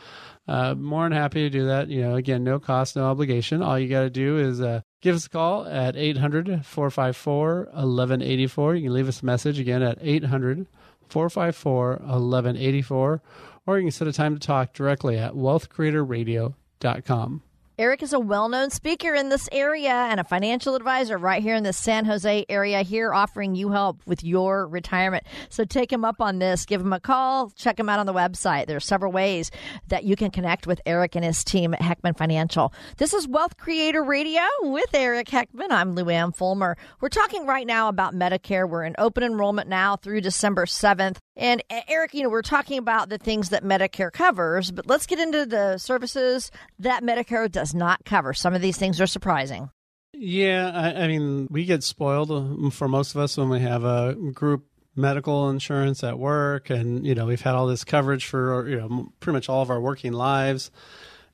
Uh, 0.46 0.74
more 0.74 1.04
than 1.04 1.12
happy 1.12 1.42
to 1.42 1.50
do 1.50 1.66
that. 1.66 1.88
You 1.88 2.02
know, 2.02 2.16
again, 2.16 2.44
no 2.44 2.58
cost, 2.58 2.96
no 2.96 3.04
obligation. 3.04 3.62
All 3.62 3.78
you 3.78 3.88
got 3.88 4.02
to 4.02 4.10
do 4.10 4.38
is 4.38 4.60
uh, 4.60 4.80
give 5.00 5.16
us 5.16 5.26
a 5.26 5.30
call 5.30 5.66
at 5.66 5.96
800 5.96 6.64
454 6.64 7.56
1184. 7.72 8.74
You 8.74 8.82
can 8.82 8.94
leave 8.94 9.08
us 9.08 9.22
a 9.22 9.26
message 9.26 9.58
again 9.58 9.82
at 9.82 9.98
800 10.00 10.66
454 11.08 11.90
1184, 11.90 13.22
or 13.66 13.78
you 13.78 13.84
can 13.84 13.90
set 13.90 14.08
a 14.08 14.12
time 14.12 14.34
to 14.34 14.40
talk 14.40 14.72
directly 14.72 15.18
at 15.18 15.32
wealthcreatorradio.com. 15.32 17.42
Eric 17.76 18.04
is 18.04 18.12
a 18.12 18.20
well 18.20 18.48
known 18.48 18.70
speaker 18.70 19.14
in 19.14 19.30
this 19.30 19.48
area 19.50 19.90
and 19.90 20.20
a 20.20 20.24
financial 20.24 20.76
advisor 20.76 21.18
right 21.18 21.42
here 21.42 21.56
in 21.56 21.64
the 21.64 21.72
San 21.72 22.04
Jose 22.04 22.44
area, 22.48 22.82
here 22.82 23.12
offering 23.12 23.56
you 23.56 23.72
help 23.72 24.00
with 24.06 24.22
your 24.22 24.68
retirement. 24.68 25.24
So 25.48 25.64
take 25.64 25.92
him 25.92 26.04
up 26.04 26.20
on 26.20 26.38
this, 26.38 26.66
give 26.66 26.80
him 26.80 26.92
a 26.92 27.00
call, 27.00 27.50
check 27.50 27.80
him 27.80 27.88
out 27.88 27.98
on 27.98 28.06
the 28.06 28.14
website. 28.14 28.66
There 28.66 28.76
are 28.76 28.80
several 28.80 29.10
ways 29.10 29.50
that 29.88 30.04
you 30.04 30.14
can 30.14 30.30
connect 30.30 30.68
with 30.68 30.80
Eric 30.86 31.16
and 31.16 31.24
his 31.24 31.42
team 31.42 31.74
at 31.74 31.80
Heckman 31.80 32.16
Financial. 32.16 32.72
This 32.98 33.12
is 33.12 33.26
Wealth 33.26 33.56
Creator 33.56 34.04
Radio 34.04 34.42
with 34.62 34.94
Eric 34.94 35.26
Heckman. 35.26 35.72
I'm 35.72 35.96
Lou 35.96 36.08
Ann 36.10 36.30
Fulmer. 36.30 36.76
We're 37.00 37.08
talking 37.08 37.44
right 37.44 37.66
now 37.66 37.88
about 37.88 38.14
Medicare. 38.14 38.70
We're 38.70 38.84
in 38.84 38.94
open 38.98 39.24
enrollment 39.24 39.68
now 39.68 39.96
through 39.96 40.20
December 40.20 40.66
7th. 40.66 41.16
And 41.36 41.62
Eric, 41.88 42.14
you 42.14 42.22
know, 42.22 42.28
we're 42.28 42.42
talking 42.42 42.78
about 42.78 43.08
the 43.08 43.18
things 43.18 43.48
that 43.48 43.64
Medicare 43.64 44.12
covers, 44.12 44.70
but 44.70 44.86
let's 44.86 45.06
get 45.06 45.18
into 45.18 45.46
the 45.46 45.78
services 45.78 46.50
that 46.78 47.02
Medicare 47.02 47.50
does 47.50 47.74
not 47.74 48.04
cover. 48.04 48.32
Some 48.34 48.54
of 48.54 48.62
these 48.62 48.76
things 48.76 49.00
are 49.00 49.06
surprising. 49.06 49.70
Yeah, 50.12 50.70
I, 50.72 51.04
I 51.04 51.08
mean, 51.08 51.48
we 51.50 51.64
get 51.64 51.82
spoiled 51.82 52.30
um, 52.30 52.70
for 52.70 52.86
most 52.86 53.14
of 53.14 53.20
us 53.20 53.36
when 53.36 53.48
we 53.48 53.60
have 53.60 53.82
a 53.82 54.14
group 54.32 54.64
medical 54.94 55.50
insurance 55.50 56.04
at 56.04 56.18
work, 56.20 56.70
and 56.70 57.04
you 57.04 57.16
know, 57.16 57.26
we've 57.26 57.40
had 57.40 57.56
all 57.56 57.66
this 57.66 57.82
coverage 57.82 58.26
for 58.26 58.68
you 58.68 58.76
know 58.76 59.08
pretty 59.18 59.34
much 59.34 59.48
all 59.48 59.60
of 59.60 59.70
our 59.70 59.80
working 59.80 60.12
lives, 60.12 60.70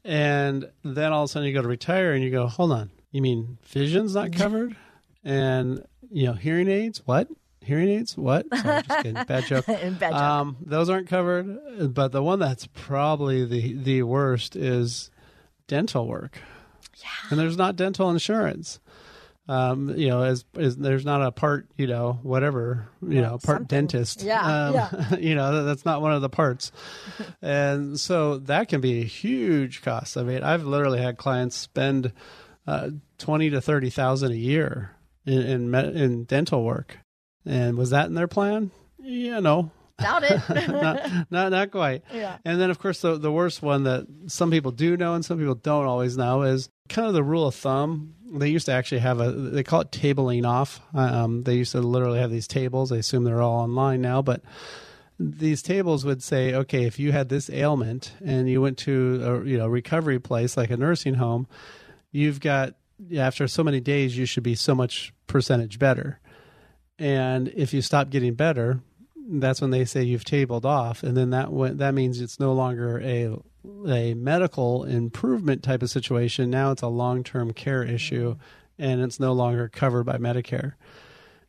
and 0.02 0.71
then 0.83 1.12
all 1.12 1.25
of 1.25 1.28
a 1.28 1.33
sudden 1.33 1.47
you 1.47 1.54
go 1.54 1.61
to 1.61 1.69
retire 1.69 2.14
and 2.14 2.25
you 2.25 2.30
go, 2.30 2.47
hold 2.47 2.73
on, 2.73 2.90
you 3.11 3.21
mean 3.21 3.59
vision's 3.66 4.14
not 4.14 4.33
covered, 4.33 4.76
and 5.25 5.85
you 6.11 6.25
know, 6.26 6.33
hearing 6.33 6.69
aids, 6.69 7.02
what? 7.04 7.28
Hearing 7.62 7.88
aids. 7.88 8.17
What? 8.17 8.47
Sorry, 8.55 8.83
just 8.83 9.02
kidding. 9.02 9.14
Bad 9.26 9.45
joke. 9.45 9.67
Bad 9.67 9.99
joke. 9.99 10.12
Um, 10.12 10.57
those 10.61 10.88
aren't 10.88 11.09
covered, 11.09 11.95
but 11.95 12.12
the 12.12 12.23
one 12.23 12.38
that's 12.38 12.67
probably 12.73 13.45
the 13.45 13.75
the 13.75 14.02
worst 14.02 14.56
is 14.56 15.11
dental 15.67 16.06
work. 16.06 16.39
Yeah. 16.97 17.08
And 17.30 17.39
there's 17.39 17.56
not 17.56 17.76
dental 17.76 18.11
insurance. 18.11 18.80
Um, 19.49 19.97
you 19.97 20.08
know, 20.08 20.23
as, 20.23 20.45
as, 20.56 20.76
there's 20.76 21.04
not 21.04 21.23
a 21.23 21.32
part, 21.32 21.67
you 21.76 21.89
know, 21.89 22.21
whatever, 22.23 22.87
you 23.02 23.21
know, 23.21 23.30
part 23.30 23.43
Something. 23.43 23.67
dentist. 23.67 24.23
Yeah, 24.23 24.43
um, 24.43 24.75
yeah. 24.75 25.17
you 25.19 25.34
know, 25.34 25.65
that's 25.65 25.84
not 25.84 26.00
one 26.02 26.13
of 26.13 26.23
the 26.23 26.28
parts. 26.28 26.71
and 27.43 27.99
so 27.99 28.39
that 28.39 28.69
can 28.69 28.80
be 28.80 29.00
a 29.00 29.04
huge 29.04 29.82
cost. 29.82 30.17
I 30.17 30.23
mean, 30.23 30.45
I've 30.45 30.65
literally 30.65 31.00
had 31.00 31.17
clients 31.17 31.56
spend 31.56 32.13
uh, 32.67 32.91
twenty 33.19 33.50
to 33.50 33.61
thirty 33.61 33.91
thousand 33.91 34.30
a 34.32 34.37
year 34.37 34.93
in 35.26 35.43
in, 35.43 35.75
in 35.75 36.25
dental 36.25 36.63
work 36.63 36.99
and 37.45 37.76
was 37.76 37.91
that 37.91 38.07
in 38.07 38.15
their 38.15 38.29
plan? 38.29 38.71
Yeah, 38.99 39.41
no. 39.41 39.71
Doubt 39.99 40.25
it. 40.25 40.41
not, 40.69 41.31
not, 41.31 41.50
not 41.50 41.71
quite. 41.71 42.03
Yeah. 42.13 42.39
And 42.45 42.61
then, 42.61 42.71
of 42.71 42.79
course, 42.79 43.00
the 43.03 43.19
the 43.19 43.31
worst 43.31 43.63
one 43.63 43.85
that 43.85 44.07
some 44.26 44.50
people 44.50 44.71
do 44.71 44.97
know 44.97 45.15
and 45.15 45.25
some 45.25 45.39
people 45.39 45.55
don't 45.55 45.87
always 45.87 46.17
know 46.17 46.43
is 46.43 46.71
kind 46.89 47.07
of 47.07 47.15
the 47.15 47.23
rule 47.23 47.47
of 47.47 47.55
thumb. 47.55 48.15
They 48.33 48.49
used 48.49 48.67
to 48.67 48.73
actually 48.73 49.00
have 49.00 49.21
a 49.21 49.31
they 49.33 49.63
call 49.63 49.83
it 49.83 49.91
tabling 49.91 50.47
off. 50.47 50.81
Um, 50.95 51.43
they 51.43 51.55
used 51.55 51.73
to 51.73 51.81
literally 51.81 52.19
have 52.19 52.31
these 52.31 52.49
tables. 52.49 52.93
I 52.93 52.97
assume 52.97 53.25
they're 53.25 53.43
all 53.43 53.61
online 53.61 54.00
now, 54.00 54.23
but 54.23 54.43
these 55.19 55.61
tables 55.61 56.05
would 56.07 56.23
say, 56.23 56.55
okay, 56.55 56.85
if 56.85 56.99
you 56.99 57.13
had 57.13 57.29
this 57.29 57.50
ailment 57.50 58.15
and 58.25 58.49
you 58.49 58.63
went 58.63 58.79
to 58.79 59.21
a 59.23 59.47
you 59.47 59.59
know 59.59 59.69
recovery 59.69 60.19
place 60.19 60.57
like 60.57 60.71
a 60.71 60.76
nursing 60.76 61.15
home, 61.15 61.47
you've 62.11 62.41
got 62.41 62.75
after 63.17 63.47
so 63.49 63.63
many 63.63 63.81
days 63.81 64.17
you 64.17 64.25
should 64.26 64.43
be 64.43 64.55
so 64.55 64.75
much 64.75 65.13
percentage 65.26 65.79
better. 65.79 66.21
And 67.00 67.49
if 67.56 67.73
you 67.73 67.80
stop 67.80 68.10
getting 68.10 68.34
better, 68.34 68.80
that's 69.17 69.60
when 69.60 69.71
they 69.71 69.86
say 69.86 70.02
you've 70.02 70.25
tabled 70.25 70.67
off, 70.67 71.02
and 71.02 71.17
then 71.17 71.30
that 71.30 71.49
that 71.78 71.95
means 71.95 72.21
it's 72.21 72.39
no 72.39 72.52
longer 72.52 73.00
a 73.00 73.36
a 73.89 74.15
medical 74.15 74.84
improvement 74.84 75.63
type 75.63 75.82
of 75.82 75.91
situation. 75.91 76.50
Now 76.50 76.73
it's 76.73 76.82
a 76.82 76.89
long 76.89 77.25
term 77.25 77.52
care 77.52 77.82
issue, 77.82 78.36
and 78.78 79.00
it's 79.00 79.19
no 79.19 79.32
longer 79.32 79.69
covered 79.69 80.04
by 80.04 80.19
Medicare. 80.19 80.75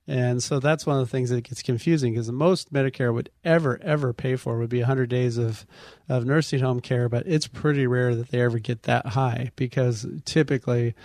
And 0.08 0.42
so 0.42 0.60
that's 0.60 0.86
one 0.86 1.00
of 1.00 1.06
the 1.06 1.12
things 1.12 1.30
that 1.30 1.44
gets 1.44 1.62
confusing 1.62 2.14
because 2.14 2.28
the 2.28 2.34
most 2.34 2.74
Medicare 2.74 3.14
would 3.14 3.30
ever, 3.44 3.80
ever 3.84 4.14
pay 4.14 4.36
for 4.36 4.58
would 4.58 4.70
be 4.70 4.80
100 4.80 5.10
days 5.10 5.38
of, 5.38 5.66
of 6.10 6.26
nursing 6.26 6.60
home 6.60 6.82
care, 6.82 7.08
but 7.08 7.28
it's 7.28 7.48
pretty 7.48 7.86
rare 7.86 8.16
that 8.16 8.30
they 8.30 8.42
ever 8.42 8.58
get 8.58 8.84
that 8.84 9.06
high 9.08 9.52
because 9.56 10.08
typically 10.26 10.96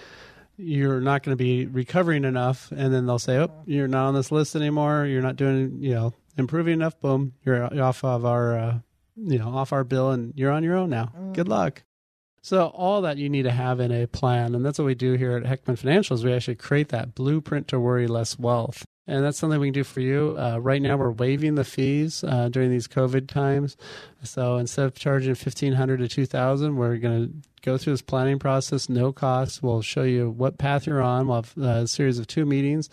you're 0.57 1.01
not 1.01 1.23
going 1.23 1.37
to 1.37 1.43
be 1.43 1.67
recovering 1.67 2.25
enough 2.25 2.71
and 2.73 2.93
then 2.93 3.07
they'll 3.07 3.19
say 3.19 3.39
oh 3.39 3.51
you're 3.67 3.89
not 3.89 4.07
on 4.07 4.15
this 4.15 4.33
list 4.33 4.57
anymore 4.57 5.07
you're 5.07 5.23
not 5.23 5.37
doing 5.37 5.79
you 5.81 5.95
know 5.95 6.13
improving 6.37 6.75
enough 6.75 6.99
boom 7.01 7.33
you're 7.45 7.83
off 7.83 8.05
of 8.05 8.25
our 8.25 8.59
uh, 8.59 8.79
you 9.17 9.39
know 9.39 9.49
off 9.49 9.73
our 9.73 9.85
bill 9.85 10.11
and 10.11 10.33
you're 10.37 10.53
on 10.53 10.63
your 10.63 10.77
own 10.77 10.91
now 10.91 11.13
mm. 11.17 11.33
good 11.35 11.49
luck 11.49 11.83
so 12.43 12.67
all 12.69 13.03
that 13.03 13.19
you 13.19 13.29
need 13.29 13.43
to 13.43 13.51
have 13.51 13.81
in 13.81 13.93
a 13.93 14.07
plan 14.07 14.55
and 14.55 14.65
that's 14.65 14.79
what 14.79 14.87
we 14.87 14.95
do 14.95 15.15
here 15.15 15.37
at 15.37 15.45
heckman 15.45 15.79
financials 15.79 16.25
we 16.25 16.33
actually 16.33 16.55
create 16.55 16.89
that 16.89 17.15
blueprint 17.15 17.69
to 17.69 17.79
worry 17.79 18.07
less 18.07 18.39
wealth 18.39 18.85
and 19.07 19.25
that's 19.25 19.39
something 19.39 19.61
we 19.61 19.69
can 19.69 19.75
do 19.75 19.85
for 19.85 20.01
you. 20.01 20.37
Uh, 20.37 20.59
right 20.59 20.83
now, 20.83 20.97
we're 20.97 21.13
waiving 21.13 21.55
the 21.55 21.65
fees 21.65 22.25
uh, 22.25 22.49
during 22.49 22.71
these 22.71 22.89
COVID 22.89 23.29
times. 23.29 23.77
So 24.27 24.57
instead 24.57 24.87
of 24.87 24.95
charging 24.95 25.35
fifteen 25.35 25.75
hundred 25.75 25.99
to 25.99 26.09
two 26.09 26.27
thousand, 26.27 26.77
we're 26.77 26.97
going 26.97 27.27
to 27.27 27.49
go 27.67 27.77
through 27.77 27.95
this 27.95 28.03
planning 28.03 28.39
process, 28.39 28.89
no 28.89 29.13
cost. 29.13 29.63
We'll 29.63 29.83
show 29.83 30.05
you 30.05 30.31
what 30.31 30.57
path 30.57 30.87
you're 30.87 31.03
on. 31.03 31.27
We'll 31.27 31.43
have 31.43 31.57
a 31.59 31.87
series 31.89 32.19
of 32.19 32.29
two 32.29 32.47
meetings 32.47 32.89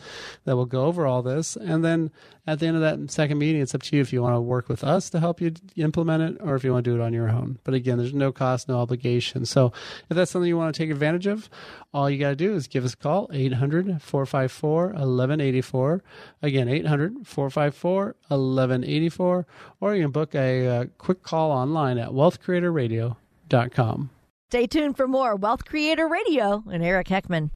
that 0.45 0.55
will 0.55 0.65
go 0.65 0.85
over 0.85 1.05
all 1.05 1.21
this. 1.21 1.55
And 1.55 1.85
then 1.85 2.11
at 2.47 2.59
the 2.59 2.65
end 2.65 2.75
of 2.75 2.81
that 2.81 3.11
second 3.11 3.37
meeting, 3.37 3.61
it's 3.61 3.75
up 3.75 3.83
to 3.83 3.95
you 3.95 4.01
if 4.01 4.11
you 4.11 4.21
want 4.21 4.35
to 4.35 4.41
work 4.41 4.67
with 4.67 4.83
us 4.83 5.09
to 5.11 5.19
help 5.19 5.39
you 5.39 5.53
implement 5.75 6.23
it 6.23 6.41
or 6.41 6.55
if 6.55 6.63
you 6.63 6.73
want 6.73 6.83
to 6.83 6.91
do 6.91 6.99
it 6.99 7.05
on 7.05 7.13
your 7.13 7.29
own. 7.29 7.59
But 7.63 7.75
again, 7.75 7.97
there's 7.99 8.13
no 8.13 8.31
cost, 8.31 8.67
no 8.67 8.79
obligation. 8.79 9.45
So 9.45 9.71
if 10.09 10.17
that's 10.17 10.31
something 10.31 10.49
you 10.49 10.57
want 10.57 10.73
to 10.73 10.77
take 10.77 10.89
advantage 10.89 11.27
of, 11.27 11.49
all 11.93 12.09
you 12.09 12.17
got 12.17 12.29
to 12.29 12.35
do 12.35 12.55
is 12.55 12.67
give 12.67 12.83
us 12.83 12.93
a 12.93 12.97
call, 12.97 13.29
800 13.31 14.01
454 14.01 14.85
1184. 14.87 16.03
Again, 16.41 16.67
800 16.67 17.27
454 17.27 18.15
1184. 18.27 19.47
Or 19.79 19.95
you 19.95 20.03
can 20.03 20.11
book 20.11 20.35
a, 20.35 20.65
a 20.65 20.81
uh, 20.81 20.85
quick 20.97 21.22
call 21.23 21.51
online 21.51 21.97
at 21.97 22.09
wealthcreatorradio.com. 22.09 24.09
Stay 24.49 24.67
tuned 24.67 24.95
for 24.95 25.07
more 25.07 25.35
Wealth 25.35 25.65
Creator 25.65 26.07
Radio 26.07 26.63
and 26.71 26.83
Eric 26.83 27.07
Heckman. 27.07 27.49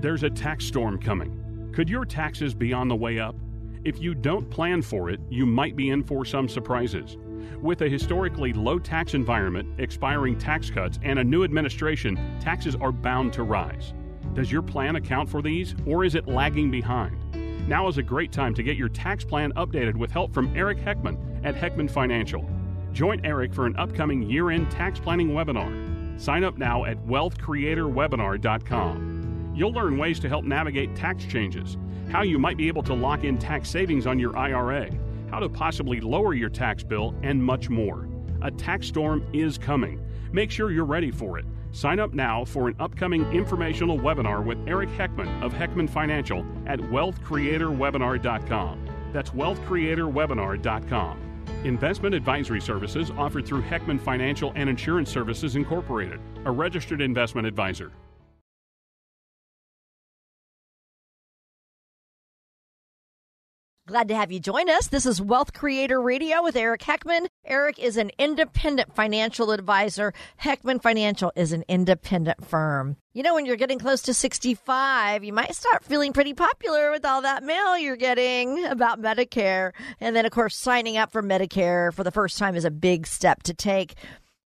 There's 0.00 0.22
a 0.22 0.30
tax 0.30 0.64
storm 0.64 0.98
coming. 0.98 1.70
Could 1.74 1.90
your 1.90 2.06
taxes 2.06 2.54
be 2.54 2.72
on 2.72 2.88
the 2.88 2.96
way 2.96 3.18
up? 3.18 3.34
If 3.84 4.00
you 4.00 4.14
don't 4.14 4.48
plan 4.48 4.80
for 4.80 5.10
it, 5.10 5.20
you 5.28 5.44
might 5.44 5.76
be 5.76 5.90
in 5.90 6.02
for 6.02 6.24
some 6.24 6.48
surprises. 6.48 7.18
With 7.60 7.82
a 7.82 7.88
historically 7.88 8.54
low 8.54 8.78
tax 8.78 9.12
environment, 9.12 9.78
expiring 9.78 10.38
tax 10.38 10.70
cuts, 10.70 10.98
and 11.02 11.18
a 11.18 11.24
new 11.24 11.44
administration, 11.44 12.18
taxes 12.40 12.76
are 12.76 12.92
bound 12.92 13.34
to 13.34 13.42
rise. 13.42 13.92
Does 14.34 14.50
your 14.50 14.62
plan 14.62 14.96
account 14.96 15.28
for 15.28 15.42
these, 15.42 15.74
or 15.86 16.04
is 16.04 16.14
it 16.14 16.26
lagging 16.26 16.70
behind? 16.70 17.16
Now 17.70 17.86
is 17.86 17.98
a 17.98 18.02
great 18.02 18.32
time 18.32 18.52
to 18.54 18.64
get 18.64 18.76
your 18.76 18.88
tax 18.88 19.24
plan 19.24 19.52
updated 19.52 19.94
with 19.94 20.10
help 20.10 20.34
from 20.34 20.52
Eric 20.56 20.78
Heckman 20.78 21.16
at 21.44 21.54
Heckman 21.54 21.88
Financial. 21.88 22.44
Join 22.92 23.24
Eric 23.24 23.54
for 23.54 23.64
an 23.64 23.76
upcoming 23.76 24.28
year 24.28 24.50
end 24.50 24.72
tax 24.72 24.98
planning 24.98 25.28
webinar. 25.28 26.20
Sign 26.20 26.42
up 26.42 26.58
now 26.58 26.84
at 26.84 26.98
wealthcreatorwebinar.com. 27.06 29.52
You'll 29.54 29.72
learn 29.72 29.98
ways 29.98 30.18
to 30.18 30.28
help 30.28 30.44
navigate 30.44 30.96
tax 30.96 31.24
changes, 31.26 31.76
how 32.10 32.22
you 32.22 32.40
might 32.40 32.56
be 32.56 32.66
able 32.66 32.82
to 32.82 32.92
lock 32.92 33.22
in 33.22 33.38
tax 33.38 33.70
savings 33.70 34.04
on 34.04 34.18
your 34.18 34.36
IRA, 34.36 34.90
how 35.30 35.38
to 35.38 35.48
possibly 35.48 36.00
lower 36.00 36.34
your 36.34 36.50
tax 36.50 36.82
bill, 36.82 37.14
and 37.22 37.40
much 37.40 37.70
more. 37.70 38.08
A 38.42 38.50
tax 38.50 38.88
storm 38.88 39.24
is 39.32 39.58
coming. 39.58 40.04
Make 40.32 40.50
sure 40.50 40.72
you're 40.72 40.84
ready 40.84 41.12
for 41.12 41.38
it. 41.38 41.44
Sign 41.72 42.00
up 42.00 42.12
now 42.12 42.44
for 42.44 42.68
an 42.68 42.76
upcoming 42.80 43.24
informational 43.32 43.98
webinar 43.98 44.44
with 44.44 44.58
Eric 44.66 44.90
Heckman 44.90 45.42
of 45.42 45.52
Heckman 45.52 45.88
Financial 45.88 46.44
at 46.66 46.78
wealthcreatorwebinar.com. 46.78 48.86
That's 49.12 49.30
wealthcreatorwebinar.com. 49.30 51.20
Investment 51.64 52.14
advisory 52.14 52.60
services 52.60 53.10
offered 53.16 53.46
through 53.46 53.62
Heckman 53.62 54.00
Financial 54.00 54.52
and 54.56 54.70
Insurance 54.70 55.10
Services 55.10 55.56
Incorporated, 55.56 56.20
a 56.44 56.50
registered 56.50 57.00
investment 57.00 57.46
advisor. 57.46 57.92
Glad 63.90 64.06
to 64.06 64.14
have 64.14 64.30
you 64.30 64.38
join 64.38 64.70
us. 64.70 64.86
This 64.86 65.04
is 65.04 65.20
Wealth 65.20 65.52
Creator 65.52 66.00
Radio 66.00 66.44
with 66.44 66.54
Eric 66.54 66.82
Heckman. 66.82 67.26
Eric 67.44 67.80
is 67.80 67.96
an 67.96 68.12
independent 68.20 68.94
financial 68.94 69.50
advisor. 69.50 70.14
Heckman 70.40 70.80
Financial 70.80 71.32
is 71.34 71.50
an 71.50 71.64
independent 71.66 72.46
firm. 72.46 72.98
You 73.14 73.24
know, 73.24 73.34
when 73.34 73.46
you're 73.46 73.56
getting 73.56 73.80
close 73.80 74.02
to 74.02 74.14
65, 74.14 75.24
you 75.24 75.32
might 75.32 75.56
start 75.56 75.84
feeling 75.84 76.12
pretty 76.12 76.32
popular 76.32 76.92
with 76.92 77.04
all 77.04 77.22
that 77.22 77.42
mail 77.42 77.76
you're 77.76 77.96
getting 77.96 78.64
about 78.66 79.00
Medicare. 79.02 79.72
And 80.00 80.14
then, 80.14 80.24
of 80.24 80.30
course, 80.30 80.56
signing 80.56 80.96
up 80.96 81.10
for 81.10 81.20
Medicare 81.20 81.92
for 81.92 82.04
the 82.04 82.12
first 82.12 82.38
time 82.38 82.54
is 82.54 82.64
a 82.64 82.70
big 82.70 83.08
step 83.08 83.42
to 83.42 83.54
take 83.54 83.94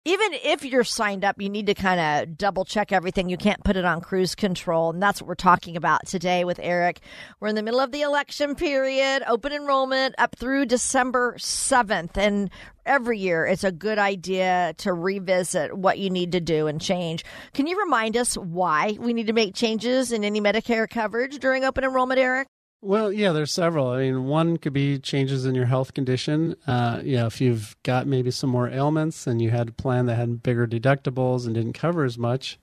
even 0.03 0.33
if 0.33 0.65
you're 0.65 0.83
signed 0.83 1.23
up, 1.23 1.39
you 1.39 1.47
need 1.47 1.67
to 1.67 1.75
kind 1.75 1.99
of 1.99 2.35
double 2.35 2.65
check 2.65 2.91
everything. 2.91 3.29
You 3.29 3.37
can't 3.37 3.63
put 3.63 3.77
it 3.77 3.85
on 3.85 4.01
cruise 4.01 4.33
control. 4.33 4.89
And 4.89 5.01
that's 5.01 5.21
what 5.21 5.27
we're 5.27 5.35
talking 5.35 5.77
about 5.77 6.07
today 6.07 6.43
with 6.43 6.59
Eric. 6.61 7.01
We're 7.39 7.49
in 7.49 7.55
the 7.55 7.61
middle 7.61 7.79
of 7.79 7.91
the 7.91 8.01
election 8.01 8.55
period, 8.55 9.21
open 9.27 9.53
enrollment 9.53 10.15
up 10.17 10.35
through 10.35 10.65
December 10.65 11.35
7th. 11.37 12.17
And 12.17 12.49
every 12.83 13.19
year 13.19 13.45
it's 13.45 13.63
a 13.63 13.71
good 13.71 13.99
idea 13.99 14.73
to 14.79 14.91
revisit 14.91 15.77
what 15.77 15.99
you 15.99 16.09
need 16.09 16.31
to 16.31 16.41
do 16.41 16.65
and 16.65 16.81
change. 16.81 17.23
Can 17.53 17.67
you 17.67 17.79
remind 17.79 18.17
us 18.17 18.35
why 18.35 18.97
we 18.99 19.13
need 19.13 19.27
to 19.27 19.33
make 19.33 19.53
changes 19.53 20.11
in 20.11 20.23
any 20.23 20.41
Medicare 20.41 20.89
coverage 20.89 21.37
during 21.37 21.63
open 21.63 21.83
enrollment, 21.83 22.19
Eric? 22.19 22.47
Well, 22.83 23.13
yeah, 23.13 23.31
there's 23.31 23.51
several. 23.51 23.89
I 23.89 23.99
mean, 23.99 24.25
one 24.25 24.57
could 24.57 24.73
be 24.73 24.97
changes 24.97 25.45
in 25.45 25.53
your 25.53 25.67
health 25.67 25.93
condition. 25.93 26.55
Uh, 26.65 26.99
you 27.03 27.15
know, 27.15 27.27
if 27.27 27.39
you've 27.39 27.75
got 27.83 28.07
maybe 28.07 28.31
some 28.31 28.49
more 28.49 28.69
ailments 28.69 29.27
and 29.27 29.39
you 29.39 29.51
had 29.51 29.69
a 29.69 29.71
plan 29.71 30.07
that 30.07 30.15
had 30.15 30.41
bigger 30.41 30.65
deductibles 30.65 31.45
and 31.45 31.53
didn't 31.53 31.73
cover 31.73 32.03
as 32.03 32.17
much, 32.17 32.57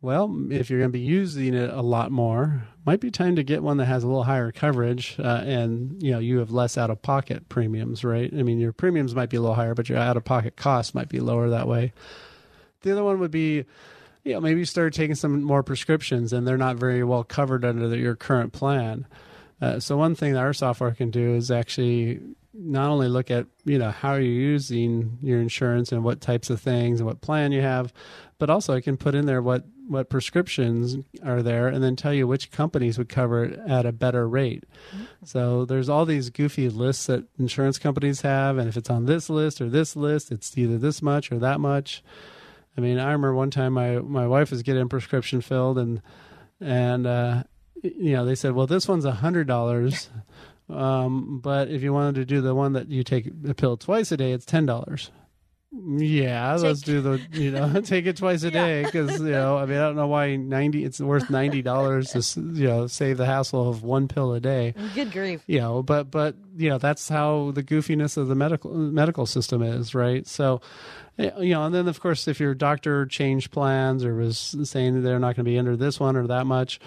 well, 0.00 0.36
if 0.50 0.68
you're 0.68 0.80
going 0.80 0.90
to 0.90 0.98
be 0.98 1.04
using 1.04 1.54
it 1.54 1.70
a 1.70 1.80
lot 1.80 2.10
more, 2.10 2.66
might 2.84 2.98
be 2.98 3.12
time 3.12 3.36
to 3.36 3.44
get 3.44 3.62
one 3.62 3.76
that 3.76 3.86
has 3.86 4.02
a 4.02 4.08
little 4.08 4.24
higher 4.24 4.50
coverage, 4.50 5.16
uh, 5.20 5.42
and 5.44 6.02
you 6.02 6.10
know 6.10 6.18
you 6.18 6.38
have 6.38 6.50
less 6.50 6.76
out 6.76 6.90
of 6.90 7.00
pocket 7.00 7.48
premiums, 7.48 8.04
right? 8.04 8.32
I 8.32 8.42
mean, 8.42 8.58
your 8.58 8.72
premiums 8.72 9.14
might 9.14 9.30
be 9.30 9.36
a 9.36 9.40
little 9.40 9.54
higher, 9.54 9.74
but 9.74 9.88
your 9.88 9.98
out 9.98 10.16
of 10.16 10.24
pocket 10.24 10.56
costs 10.56 10.92
might 10.92 11.08
be 11.08 11.20
lower 11.20 11.50
that 11.50 11.68
way. 11.68 11.92
The 12.82 12.92
other 12.92 13.04
one 13.04 13.20
would 13.20 13.30
be 13.30 13.64
you 14.24 14.32
know, 14.32 14.40
maybe 14.40 14.58
you 14.58 14.66
start 14.66 14.92
taking 14.92 15.14
some 15.14 15.40
more 15.44 15.62
prescriptions 15.62 16.32
and 16.32 16.46
they're 16.46 16.58
not 16.58 16.76
very 16.76 17.04
well 17.04 17.22
covered 17.22 17.64
under 17.64 17.86
the, 17.88 17.96
your 17.96 18.16
current 18.16 18.52
plan. 18.52 19.06
Uh, 19.60 19.80
so 19.80 19.96
one 19.96 20.14
thing 20.14 20.34
that 20.34 20.40
our 20.40 20.52
software 20.52 20.92
can 20.92 21.10
do 21.10 21.34
is 21.34 21.50
actually 21.50 22.20
not 22.58 22.90
only 22.90 23.08
look 23.08 23.30
at 23.30 23.46
you 23.64 23.78
know 23.78 23.90
how 23.90 24.14
you're 24.14 24.22
using 24.22 25.18
your 25.22 25.40
insurance 25.40 25.92
and 25.92 26.02
what 26.02 26.20
types 26.20 26.48
of 26.50 26.60
things 26.60 27.00
and 27.00 27.06
what 27.06 27.20
plan 27.20 27.52
you 27.52 27.60
have, 27.60 27.92
but 28.38 28.50
also 28.50 28.74
it 28.74 28.82
can 28.82 28.96
put 28.96 29.14
in 29.14 29.26
there 29.26 29.42
what 29.42 29.64
what 29.88 30.08
prescriptions 30.08 30.96
are 31.24 31.42
there 31.42 31.68
and 31.68 31.82
then 31.82 31.94
tell 31.94 32.12
you 32.12 32.26
which 32.26 32.50
companies 32.50 32.98
would 32.98 33.08
cover 33.08 33.44
it 33.44 33.60
at 33.68 33.86
a 33.86 33.92
better 33.92 34.28
rate. 34.28 34.64
Mm-hmm. 34.94 35.04
So 35.24 35.64
there's 35.64 35.88
all 35.88 36.04
these 36.04 36.30
goofy 36.30 36.68
lists 36.68 37.06
that 37.06 37.24
insurance 37.38 37.78
companies 37.78 38.22
have, 38.22 38.58
and 38.58 38.68
if 38.68 38.76
it's 38.76 38.90
on 38.90 39.06
this 39.06 39.30
list 39.30 39.60
or 39.60 39.68
this 39.68 39.94
list, 39.94 40.32
it's 40.32 40.56
either 40.58 40.76
this 40.76 41.02
much 41.02 41.30
or 41.30 41.38
that 41.38 41.60
much. 41.60 42.02
I 42.76 42.80
mean, 42.80 42.98
I 42.98 43.06
remember 43.06 43.34
one 43.34 43.50
time 43.50 43.74
my 43.74 43.98
my 43.98 44.26
wife 44.26 44.50
was 44.50 44.62
getting 44.62 44.82
a 44.82 44.86
prescription 44.86 45.40
filled 45.40 45.78
and 45.78 46.02
and 46.60 47.06
uh, 47.06 47.42
you 47.96 48.12
know, 48.12 48.24
they 48.24 48.34
said, 48.34 48.52
well, 48.52 48.66
this 48.66 48.88
one's 48.88 49.04
a 49.04 49.12
hundred 49.12 49.46
dollars, 49.46 50.10
um, 50.68 51.40
but 51.42 51.68
if 51.68 51.82
you 51.82 51.92
wanted 51.92 52.16
to 52.16 52.24
do 52.24 52.40
the 52.40 52.54
one 52.54 52.72
that 52.72 52.88
you 52.88 53.04
take 53.04 53.42
the 53.42 53.54
pill 53.54 53.76
twice 53.76 54.10
a 54.12 54.16
day, 54.16 54.32
it's 54.32 54.46
ten 54.46 54.66
dollars. 54.66 55.10
Yeah, 55.84 56.54
take, 56.54 56.64
let's 56.64 56.80
do 56.80 57.00
the 57.00 57.20
you 57.32 57.50
know 57.50 57.80
take 57.84 58.06
it 58.06 58.16
twice 58.16 58.42
a 58.42 58.46
yeah. 58.46 58.66
day 58.66 58.84
because 58.84 59.20
you 59.20 59.30
know 59.30 59.58
I 59.58 59.66
mean 59.66 59.78
I 59.78 59.82
don't 59.82 59.96
know 59.96 60.06
why 60.06 60.36
ninety 60.36 60.84
it's 60.84 61.00
worth 61.00 61.28
ninety 61.28 61.62
dollars 61.62 62.10
to 62.10 62.40
you 62.40 62.66
know 62.66 62.86
save 62.86 63.18
the 63.18 63.26
hassle 63.26 63.68
of 63.68 63.82
one 63.82 64.08
pill 64.08 64.32
a 64.32 64.40
day. 64.40 64.74
Good 64.94 65.12
grief. 65.12 65.42
You 65.46 65.60
know, 65.60 65.82
but 65.82 66.10
but 66.10 66.36
you 66.56 66.68
know 66.68 66.78
that's 66.78 67.08
how 67.08 67.52
the 67.52 67.62
goofiness 67.62 68.16
of 68.16 68.28
the 68.28 68.34
medical 68.34 68.72
medical 68.72 69.26
system 69.26 69.62
is, 69.62 69.94
right? 69.94 70.26
So 70.26 70.60
you 71.18 71.50
know, 71.54 71.64
and 71.64 71.74
then 71.74 71.88
of 71.88 72.00
course, 72.00 72.28
if 72.28 72.40
your 72.40 72.54
doctor 72.54 73.06
changed 73.06 73.50
plans 73.50 74.04
or 74.04 74.14
was 74.14 74.54
saying 74.64 75.02
they're 75.02 75.18
not 75.18 75.36
going 75.36 75.44
to 75.44 75.50
be 75.50 75.58
under 75.58 75.76
this 75.76 75.98
one 75.98 76.16
or 76.16 76.26
that 76.26 76.46
much, 76.46 76.78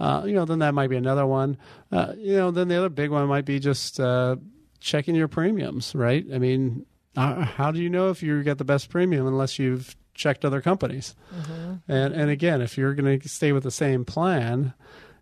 uh, 0.00 0.24
you 0.26 0.32
know, 0.32 0.44
then 0.44 0.58
that 0.58 0.74
might 0.74 0.90
be 0.90 0.96
another 0.96 1.26
one. 1.26 1.56
Uh, 1.92 2.12
you 2.16 2.36
know, 2.36 2.50
then 2.50 2.68
the 2.68 2.76
other 2.76 2.88
big 2.88 3.10
one 3.10 3.26
might 3.28 3.44
be 3.44 3.60
just 3.60 4.00
uh, 4.00 4.36
checking 4.80 5.14
your 5.14 5.28
premiums, 5.28 5.94
right? 5.94 6.24
I 6.32 6.38
mean, 6.38 6.84
uh, 7.16 7.44
how 7.44 7.70
do 7.70 7.80
you 7.80 7.90
know 7.90 8.10
if 8.10 8.22
you 8.22 8.42
get 8.42 8.58
the 8.58 8.64
best 8.64 8.88
premium 8.90 9.26
unless 9.26 9.58
you've 9.58 9.96
checked 10.14 10.44
other 10.44 10.60
companies? 10.60 11.14
Mm-hmm. 11.34 11.74
And 11.90 12.14
and 12.14 12.30
again, 12.30 12.60
if 12.62 12.76
you're 12.76 12.94
going 12.94 13.20
to 13.20 13.28
stay 13.28 13.52
with 13.52 13.62
the 13.62 13.70
same 13.70 14.04
plan, 14.04 14.74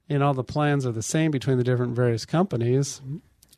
and 0.08 0.22
all 0.22 0.34
the 0.34 0.44
plans 0.44 0.86
are 0.86 0.92
the 0.92 1.02
same 1.02 1.30
between 1.30 1.58
the 1.58 1.64
different 1.64 1.94
various 1.96 2.26
companies, 2.26 3.00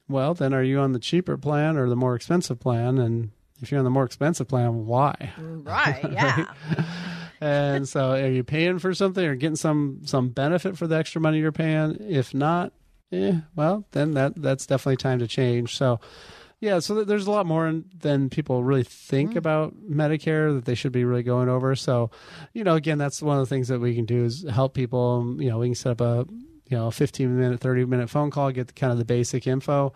well, 0.09 0.35
then 0.35 0.55
are 0.55 0.62
you 0.62 0.79
on 0.79 0.92
the 0.92 0.99
cheaper 0.99 1.37
plan 1.37 1.77
or 1.77 1.88
the 1.88 1.96
more 1.96 2.14
expensive 2.14 2.61
plan? 2.61 2.99
And 2.99 3.31
if 3.61 3.70
you're 3.70 3.79
on 3.79 3.85
the 3.85 3.90
more 3.90 4.05
expensive 4.05 4.49
plan, 4.49 4.87
why? 4.87 5.33
Right. 5.38 6.01
Yeah. 6.12 6.44
right? 6.44 6.87
and 7.40 7.88
so, 7.88 8.12
are 8.12 8.31
you 8.31 8.44
paying 8.44 8.79
for 8.79 8.94
something 8.94 9.25
or 9.25 9.35
getting 9.35 9.57
some 9.57 10.01
some 10.05 10.29
benefit 10.29 10.77
for 10.77 10.87
the 10.87 10.96
extra 10.96 11.20
money 11.20 11.38
you're 11.38 11.53
paying? 11.53 11.96
If 12.01 12.33
not, 12.33 12.72
eh, 13.11 13.38
well, 13.57 13.85
then 13.90 14.12
that 14.12 14.40
that's 14.40 14.66
definitely 14.66 14.99
time 14.99 15.18
to 15.18 15.27
change. 15.27 15.77
So, 15.77 15.99
yeah, 16.61 16.79
so 16.79 17.05
there's 17.05 17.27
a 17.27 17.31
lot 17.31 17.47
more 17.47 17.83
than 17.99 18.31
people 18.31 18.64
really 18.64 18.85
think 18.85 19.31
mm-hmm. 19.31 19.38
about 19.38 19.75
Medicare 19.88 20.55
that 20.55 20.64
they 20.64 20.75
should 20.75 20.92
be 20.92 21.05
really 21.05 21.23
going 21.23 21.49
over. 21.49 21.77
So, 21.77 22.11
you 22.55 22.64
know, 22.64 22.75
again, 22.75 22.99
that's 22.99 23.21
one 23.21 23.38
of 23.38 23.47
the 23.47 23.55
things 23.55 23.69
that 23.69 23.81
we 23.81 23.95
can 23.95 24.07
do 24.07 24.25
is 24.25 24.45
help 24.51 24.75
people. 24.75 25.37
You 25.38 25.51
know, 25.51 25.59
we 25.59 25.69
can 25.69 25.75
set 25.75 25.92
up 25.92 26.01
a 26.01 26.27
you 26.69 26.77
know 26.77 26.88
a 26.88 26.92
15 26.92 27.38
minute, 27.38 27.61
30 27.61 27.85
minute 27.85 28.11
phone 28.11 28.31
call, 28.31 28.51
get 28.53 28.69
the, 28.69 28.73
kind 28.73 28.92
of 28.92 28.99
the 28.99 29.05
basic 29.05 29.47
info 29.47 29.92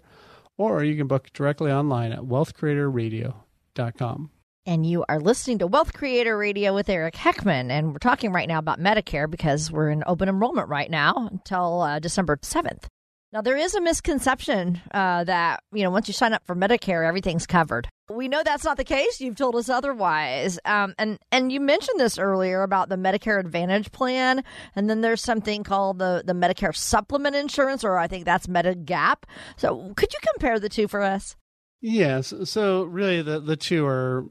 or 0.58 0.84
you 0.84 0.96
can 0.96 1.08
book 1.08 1.34
directly 1.34 1.72
online 1.72 2.14
at 2.14 2.20
wealthcreatorradio.com 2.20 4.30
and 4.66 4.86
you 4.86 5.04
are 5.10 5.20
listening 5.20 5.58
to 5.58 5.68
Wealth 5.68 5.92
Creator 5.92 6.38
Radio 6.38 6.74
with 6.74 6.88
Eric 6.88 7.16
Heckman. 7.16 7.70
And 7.70 7.92
we're 7.92 7.98
talking 7.98 8.32
right 8.32 8.48
now 8.48 8.60
about 8.60 8.80
Medicare 8.80 9.30
because 9.30 9.70
we're 9.70 9.90
in 9.90 10.06
open 10.08 10.30
enrollment 10.30 10.70
right 10.70 10.90
now 10.90 11.28
until 11.30 11.82
uh, 11.82 12.00
December 12.00 12.38
7th. 12.38 12.86
Now, 13.34 13.42
there 13.42 13.58
is 13.58 13.74
a 13.74 13.82
misconception 13.82 14.80
uh, 14.94 15.24
that, 15.24 15.64
you 15.74 15.82
know, 15.82 15.90
once 15.90 16.08
you 16.08 16.14
sign 16.14 16.34
up 16.34 16.46
for 16.46 16.56
Medicare, 16.56 17.04
everything's 17.04 17.48
covered. 17.48 17.88
We 18.08 18.28
know 18.28 18.44
that's 18.44 18.64
not 18.64 18.78
the 18.78 18.84
case. 18.84 19.20
You've 19.20 19.36
told 19.36 19.56
us 19.56 19.70
otherwise. 19.70 20.60
Um, 20.66 20.94
and, 21.00 21.18
and 21.32 21.52
you 21.52 21.60
mentioned 21.60 22.00
this 22.00 22.20
earlier 22.20 22.62
about 22.62 22.90
the 22.90 22.96
Medicare 22.96 23.40
Advantage 23.40 23.92
plan. 23.92 24.44
And 24.76 24.88
then 24.88 25.02
there's 25.02 25.24
something 25.24 25.64
called 25.64 25.98
the, 25.98 26.22
the 26.24 26.34
Medicare 26.34 26.76
Supplement 26.76 27.36
Insurance, 27.36 27.84
or 27.84 27.98
I 27.98 28.06
think 28.06 28.26
that's 28.26 28.46
Medigap. 28.46 29.24
So 29.58 29.94
could 29.96 30.14
you 30.14 30.20
compare 30.32 30.60
the 30.60 30.70
two 30.70 30.88
for 30.88 31.02
us? 31.02 31.36
Yes. 31.82 32.36
So 32.44 32.84
really, 32.84 33.24
the, 33.24 33.40
the 33.40 33.58
two 33.58 33.88
are 33.88 34.26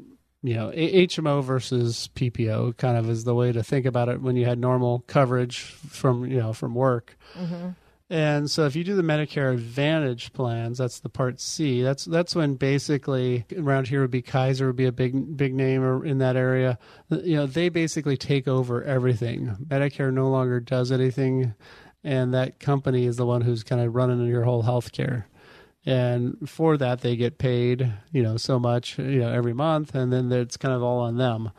you 0.44 0.54
know, 0.54 0.70
HMO 0.70 1.42
versus 1.42 2.08
PPO 2.14 2.76
kind 2.76 2.96
of 2.96 3.08
is 3.08 3.24
the 3.24 3.34
way 3.34 3.52
to 3.52 3.62
think 3.62 3.86
about 3.86 4.08
it 4.08 4.20
when 4.20 4.36
you 4.36 4.44
had 4.44 4.58
normal 4.58 5.00
coverage 5.06 5.60
from, 5.60 6.24
you 6.26 6.38
know, 6.38 6.52
from 6.52 6.74
work. 6.74 7.16
Mm-hmm. 7.36 7.70
And 8.12 8.51
so 8.51 8.66
if 8.66 8.77
you 8.77 8.85
do 8.85 8.94
the 8.94 9.01
Medicare 9.01 9.55
Advantage 9.55 10.35
plans, 10.35 10.77
that's 10.77 11.01
the 11.01 11.09
Part 11.09 11.40
C. 11.40 11.81
That's 11.81 12.05
that's 12.05 12.35
when 12.35 12.57
basically 12.57 13.46
around 13.57 13.88
here 13.88 14.03
would 14.03 14.11
be 14.11 14.20
Kaiser 14.20 14.66
would 14.66 14.77
be 14.77 14.85
a 14.85 14.92
big 14.92 15.35
big 15.35 15.55
name 15.55 15.83
in 16.05 16.18
that 16.18 16.37
area. 16.37 16.79
You 17.09 17.37
know, 17.37 17.46
they 17.46 17.70
basically 17.70 18.18
take 18.18 18.46
over 18.46 18.85
everything. 18.85 19.57
Medicare 19.66 20.12
no 20.12 20.29
longer 20.29 20.61
does 20.61 20.92
anything, 20.92 21.55
and 22.05 22.35
that 22.35 22.61
company 22.61 23.07
is 23.07 23.16
the 23.16 23.25
one 23.25 23.40
who's 23.40 23.62
kind 23.62 23.81
of 23.81 23.94
running 23.94 24.27
your 24.27 24.44
whole 24.44 24.61
health 24.61 24.92
care. 24.92 25.27
And 25.87 26.37
for 26.46 26.77
that, 26.77 27.01
they 27.01 27.16
get 27.16 27.38
paid, 27.38 27.94
you 28.12 28.22
know, 28.22 28.37
so 28.37 28.59
much, 28.59 28.98
you 28.98 29.20
know, 29.20 29.33
every 29.33 29.55
month, 29.55 29.94
and 29.94 30.12
then 30.12 30.31
it's 30.31 30.59
kind 30.59 30.75
of 30.75 30.83
all 30.83 31.01
on 31.01 31.16
them 31.16 31.51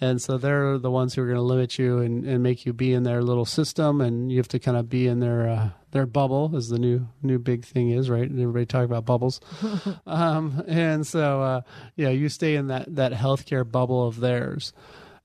and 0.00 0.20
so 0.20 0.36
they're 0.36 0.78
the 0.78 0.90
ones 0.90 1.14
who 1.14 1.22
are 1.22 1.26
going 1.26 1.36
to 1.36 1.42
limit 1.42 1.78
you 1.78 1.98
and, 1.98 2.26
and 2.26 2.42
make 2.42 2.66
you 2.66 2.72
be 2.72 2.92
in 2.92 3.02
their 3.04 3.22
little 3.22 3.46
system 3.46 4.00
and 4.00 4.30
you 4.30 4.36
have 4.38 4.48
to 4.48 4.58
kind 4.58 4.76
of 4.76 4.90
be 4.90 5.06
in 5.06 5.20
their 5.20 5.48
uh, 5.48 5.70
their 5.92 6.06
bubble 6.06 6.52
as 6.54 6.68
the 6.68 6.78
new 6.78 7.08
new 7.22 7.38
big 7.38 7.64
thing 7.64 7.90
is 7.90 8.10
right? 8.10 8.28
And 8.28 8.38
everybody 8.38 8.66
talk 8.66 8.84
about 8.84 9.04
bubbles. 9.04 9.40
Um, 10.06 10.62
and 10.68 11.06
so 11.06 11.42
uh, 11.42 11.60
yeah 11.96 12.10
you 12.10 12.28
stay 12.28 12.56
in 12.56 12.68
that 12.68 12.94
that 12.94 13.12
healthcare 13.12 13.70
bubble 13.70 14.06
of 14.06 14.20
theirs. 14.20 14.72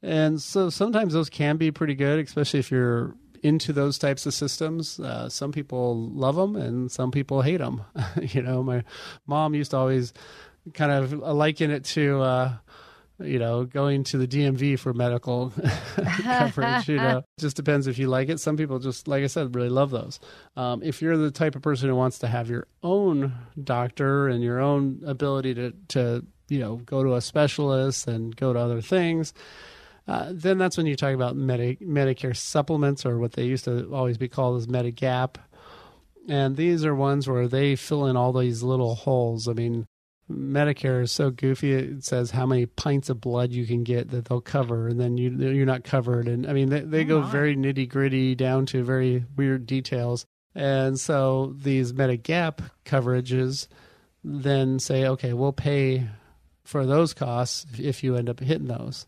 And 0.02 0.42
so 0.42 0.70
sometimes 0.70 1.14
those 1.14 1.30
can 1.30 1.58
be 1.58 1.72
pretty 1.72 1.96
good 1.96 2.20
especially 2.20 2.60
if 2.60 2.72
you're 2.72 3.16
into 3.44 3.74
those 3.74 3.98
types 3.98 4.26
of 4.26 4.34
systems. 4.34 5.00
Uh, 5.00 5.28
some 5.28 5.52
people 5.52 6.10
love 6.12 6.36
them 6.36 6.56
and 6.56 6.92
some 6.92 7.12
people 7.12 7.42
hate 7.42 7.58
them 7.58 7.84
you 8.22 8.42
know 8.42 8.64
my 8.64 8.84
mom 9.28 9.54
used 9.54 9.72
to 9.72 9.78
always 9.78 10.14
kind 10.74 10.92
of 10.92 11.14
liken 11.14 11.72
it 11.72 11.84
to 11.84 12.22
uh, 12.22 12.54
you 13.24 13.40
know, 13.40 13.66
going 13.66 14.04
to 14.06 14.18
the 14.18 14.28
DMV 14.28 14.80
for 14.80 14.94
medical 14.94 15.54
coverage. 16.22 16.90
You 16.90 16.98
know, 16.98 17.24
just 17.40 17.56
depends 17.56 17.88
if 17.88 17.98
you 17.98 18.08
like 18.08 18.30
it. 18.30 18.40
Some 18.40 18.58
people 18.58 18.80
just, 18.80 19.08
like 19.08 19.24
I 19.24 19.28
said, 19.28 19.56
really 19.56 19.70
love 19.70 19.92
those. 19.92 20.20
Um, 20.56 20.82
if 20.84 21.02
you're 21.02 21.18
the 21.18 21.32
type 21.32 21.56
of 21.56 21.62
person 21.62 21.90
who 21.90 21.96
wants 21.96 22.20
to 22.20 22.28
have 22.28 22.50
your 22.50 22.68
own 22.84 23.34
doctor 23.62 24.28
and 24.28 24.44
your 24.44 24.60
own 24.60 25.02
ability 25.06 25.54
to, 25.56 25.74
to 25.90 26.26
you 26.50 26.60
know, 26.60 26.76
go 26.78 27.04
to 27.04 27.16
a 27.16 27.22
specialist 27.22 28.08
and 28.08 28.36
go 28.36 28.52
to 28.52 28.60
other 28.60 28.82
things. 28.82 29.34
Uh, 30.08 30.30
then 30.32 30.58
that's 30.58 30.76
when 30.76 30.86
you 30.86 30.96
talk 30.96 31.14
about 31.14 31.36
Medi- 31.36 31.78
Medicare 31.78 32.36
supplements, 32.36 33.06
or 33.06 33.20
what 33.20 33.34
they 33.34 33.46
used 33.46 33.66
to 33.66 33.94
always 33.94 34.18
be 34.18 34.28
called 34.28 34.58
as 34.58 34.68
Medigap. 34.68 35.36
And 36.28 36.56
these 36.58 36.84
are 36.86 36.94
ones 36.94 37.28
where 37.28 37.48
they 37.48 37.76
fill 37.76 38.06
in 38.06 38.18
all 38.18 38.34
these 38.34 38.64
little 38.64 38.96
holes. 38.96 39.48
I 39.48 39.54
mean, 39.54 39.88
Medicare 40.32 41.04
is 41.04 41.12
so 41.12 41.30
goofy. 41.30 41.74
It 41.74 42.04
says 42.04 42.32
how 42.32 42.46
many 42.46 42.66
pints 42.66 43.10
of 43.10 43.22
blood 43.22 43.52
you 43.52 43.66
can 43.66 43.84
get 43.84 44.10
that 44.12 44.26
they'll 44.26 44.42
cover, 44.42 44.88
and 44.88 45.00
then 45.00 45.18
you 45.18 45.30
you're 45.32 45.66
not 45.66 45.84
covered. 45.84 46.28
And 46.28 46.48
I 46.48 46.54
mean, 46.54 46.70
they, 46.70 46.82
they 46.82 47.02
oh 47.04 47.08
go 47.08 47.22
very 47.22 47.56
nitty 47.56 47.90
gritty 47.90 48.36
down 48.36 48.66
to 48.68 48.84
very 48.84 49.26
weird 49.36 49.66
details. 49.66 50.26
And 50.54 51.00
so 51.00 51.56
these 51.58 51.94
Medigap 51.94 52.60
coverages 52.86 53.68
then 54.24 54.80
say, 54.80 55.08
okay, 55.08 55.34
we'll 55.34 55.54
pay 55.54 56.08
for 56.64 56.86
those 56.86 57.14
costs 57.14 57.66
if 57.80 58.04
you 58.04 58.16
end 58.16 58.30
up 58.30 58.40
hitting 58.40 58.68
those. 58.68 59.08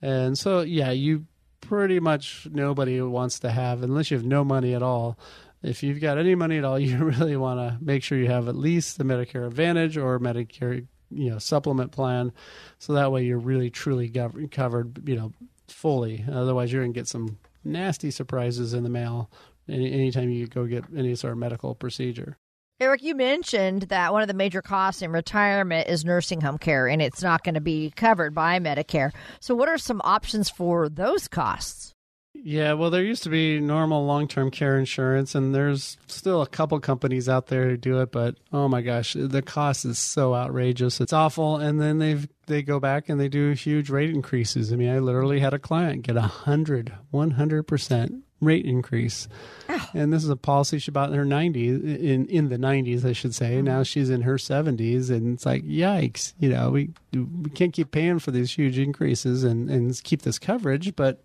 And 0.00 0.38
so, 0.38 0.60
yeah, 0.60 0.90
you 0.92 1.26
pretty 1.60 2.00
much 2.00 2.48
nobody 2.50 3.00
wants 3.02 3.40
to 3.40 3.50
have, 3.50 3.82
unless 3.82 4.10
you 4.10 4.16
have 4.16 4.26
no 4.26 4.44
money 4.44 4.74
at 4.74 4.82
all, 4.82 5.18
if 5.62 5.82
you've 5.82 6.00
got 6.00 6.18
any 6.18 6.34
money 6.34 6.58
at 6.58 6.64
all, 6.64 6.78
you 6.78 6.98
really 6.98 7.36
want 7.36 7.60
to 7.60 7.84
make 7.84 8.02
sure 8.02 8.18
you 8.18 8.28
have 8.28 8.48
at 8.48 8.56
least 8.56 8.98
the 8.98 9.04
Medicare 9.04 9.46
Advantage 9.46 9.96
or 9.96 10.18
Medicare 10.18 10.86
you 11.10 11.30
know 11.30 11.38
supplement 11.38 11.92
plan, 11.92 12.32
so 12.78 12.92
that 12.94 13.10
way 13.10 13.24
you're 13.24 13.38
really 13.38 13.70
truly 13.70 14.08
gov- 14.08 14.50
covered 14.50 15.08
you 15.08 15.16
know 15.16 15.32
fully. 15.68 16.24
Otherwise, 16.30 16.72
you're 16.72 16.82
gonna 16.82 16.92
get 16.92 17.08
some 17.08 17.38
nasty 17.64 18.10
surprises 18.10 18.74
in 18.74 18.84
the 18.84 18.88
mail 18.88 19.30
any, 19.68 19.92
anytime 19.92 20.30
you 20.30 20.46
go 20.46 20.66
get 20.66 20.84
any 20.96 21.14
sort 21.14 21.32
of 21.32 21.38
medical 21.38 21.74
procedure. 21.74 22.36
Eric, 22.80 23.02
you 23.02 23.14
mentioned 23.14 23.82
that 23.82 24.12
one 24.12 24.22
of 24.22 24.28
the 24.28 24.34
major 24.34 24.62
costs 24.62 25.02
in 25.02 25.12
retirement 25.12 25.86
is 25.88 26.02
nursing 26.02 26.40
home 26.40 26.56
care, 26.56 26.88
and 26.88 27.02
it's 27.02 27.22
not 27.22 27.44
going 27.44 27.54
to 27.54 27.60
be 27.60 27.92
covered 27.94 28.34
by 28.34 28.58
Medicare. 28.58 29.12
So, 29.38 29.54
what 29.54 29.68
are 29.68 29.76
some 29.76 30.00
options 30.02 30.48
for 30.48 30.88
those 30.88 31.28
costs? 31.28 31.94
Yeah, 32.42 32.72
well, 32.72 32.90
there 32.90 33.02
used 33.02 33.24
to 33.24 33.28
be 33.28 33.60
normal 33.60 34.06
long 34.06 34.26
term 34.26 34.50
care 34.50 34.78
insurance, 34.78 35.34
and 35.34 35.54
there's 35.54 35.98
still 36.06 36.42
a 36.42 36.46
couple 36.46 36.80
companies 36.80 37.28
out 37.28 37.48
there 37.48 37.68
who 37.68 37.76
do 37.76 38.00
it, 38.00 38.12
but 38.12 38.36
oh 38.52 38.68
my 38.68 38.80
gosh, 38.80 39.14
the 39.18 39.42
cost 39.42 39.84
is 39.84 39.98
so 39.98 40.34
outrageous. 40.34 41.00
It's 41.00 41.12
awful. 41.12 41.56
And 41.56 41.80
then 41.80 41.98
they've 41.98 42.28
they 42.46 42.62
go 42.62 42.80
back 42.80 43.08
and 43.08 43.20
they 43.20 43.28
do 43.28 43.52
huge 43.52 43.90
rate 43.90 44.10
increases. 44.10 44.72
I 44.72 44.76
mean, 44.76 44.90
I 44.90 44.98
literally 44.98 45.40
had 45.40 45.54
a 45.54 45.58
client 45.58 46.02
get 46.02 46.16
a 46.16 46.22
hundred, 46.22 46.92
one 47.10 47.32
hundred 47.32 47.64
percent 47.64 48.24
rate 48.40 48.64
increase. 48.64 49.28
Oh. 49.68 49.86
And 49.94 50.12
this 50.12 50.24
is 50.24 50.30
a 50.30 50.36
policy 50.36 50.78
she 50.78 50.90
bought 50.90 51.10
in 51.10 51.14
her 51.14 51.26
90s, 51.26 52.00
in, 52.00 52.26
in 52.26 52.48
the 52.48 52.56
90s, 52.56 53.04
I 53.04 53.12
should 53.12 53.34
say. 53.34 53.56
Mm-hmm. 53.56 53.66
Now 53.66 53.82
she's 53.82 54.10
in 54.10 54.22
her 54.22 54.36
70s, 54.36 55.10
and 55.10 55.34
it's 55.34 55.44
like, 55.44 55.62
yikes, 55.64 56.32
you 56.38 56.48
know, 56.48 56.70
we, 56.70 56.90
we 57.12 57.50
can't 57.50 57.72
keep 57.72 57.90
paying 57.90 58.18
for 58.18 58.30
these 58.30 58.52
huge 58.52 58.78
increases 58.78 59.44
and, 59.44 59.70
and 59.70 60.02
keep 60.02 60.22
this 60.22 60.38
coverage, 60.38 60.96
but 60.96 61.20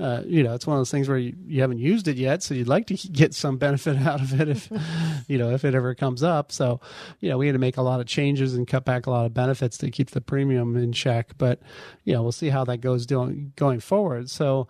uh, 0.00 0.22
you 0.26 0.42
know, 0.42 0.54
it's 0.54 0.66
one 0.66 0.76
of 0.76 0.80
those 0.80 0.90
things 0.90 1.08
where 1.08 1.18
you, 1.18 1.36
you 1.46 1.60
haven't 1.60 1.78
used 1.78 2.08
it 2.08 2.16
yet, 2.16 2.42
so 2.42 2.52
you'd 2.52 2.66
like 2.66 2.86
to 2.88 2.94
get 3.12 3.32
some 3.32 3.58
benefit 3.58 3.96
out 3.98 4.20
of 4.20 4.40
it 4.40 4.48
if, 4.48 4.68
you 5.28 5.38
know, 5.38 5.50
if 5.50 5.64
it 5.64 5.74
ever 5.74 5.94
comes 5.94 6.22
up. 6.22 6.50
So, 6.50 6.80
you 7.20 7.28
know, 7.28 7.38
we 7.38 7.46
had 7.46 7.52
to 7.52 7.60
make 7.60 7.76
a 7.76 7.82
lot 7.82 8.00
of 8.00 8.06
changes 8.06 8.54
and 8.54 8.66
cut 8.66 8.84
back 8.84 9.06
a 9.06 9.10
lot 9.10 9.26
of 9.26 9.34
benefits 9.34 9.78
to 9.78 9.90
keep 9.90 10.10
the 10.10 10.20
premium 10.20 10.76
in 10.76 10.92
check. 10.92 11.34
But, 11.38 11.60
you 12.02 12.12
know, 12.12 12.22
we'll 12.22 12.32
see 12.32 12.48
how 12.48 12.64
that 12.64 12.78
goes 12.78 13.06
doing, 13.06 13.52
going 13.56 13.80
forward. 13.80 14.30
So, 14.30 14.66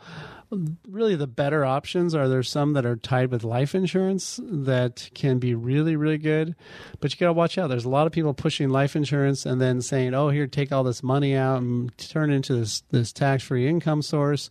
really 0.88 1.16
the 1.16 1.26
better 1.26 1.64
options 1.64 2.14
are 2.14 2.28
there's 2.28 2.48
some 2.48 2.74
that 2.74 2.86
are 2.86 2.96
tied 2.96 3.30
with 3.30 3.44
life 3.44 3.74
insurance 3.74 4.38
that 4.42 5.10
can 5.14 5.38
be 5.38 5.54
really 5.54 5.96
really 5.96 6.18
good 6.18 6.54
but 7.00 7.12
you 7.12 7.18
got 7.18 7.26
to 7.26 7.32
watch 7.32 7.58
out 7.58 7.68
there's 7.68 7.84
a 7.84 7.88
lot 7.88 8.06
of 8.06 8.12
people 8.12 8.34
pushing 8.34 8.68
life 8.68 8.94
insurance 8.94 9.46
and 9.46 9.60
then 9.60 9.80
saying 9.80 10.14
oh 10.14 10.28
here 10.28 10.46
take 10.46 10.70
all 10.70 10.84
this 10.84 11.02
money 11.02 11.34
out 11.34 11.60
and 11.60 11.96
turn 11.98 12.30
it 12.30 12.36
into 12.36 12.54
this 12.54 12.82
this 12.90 13.12
tax-free 13.12 13.66
income 13.66 14.02
source 14.02 14.50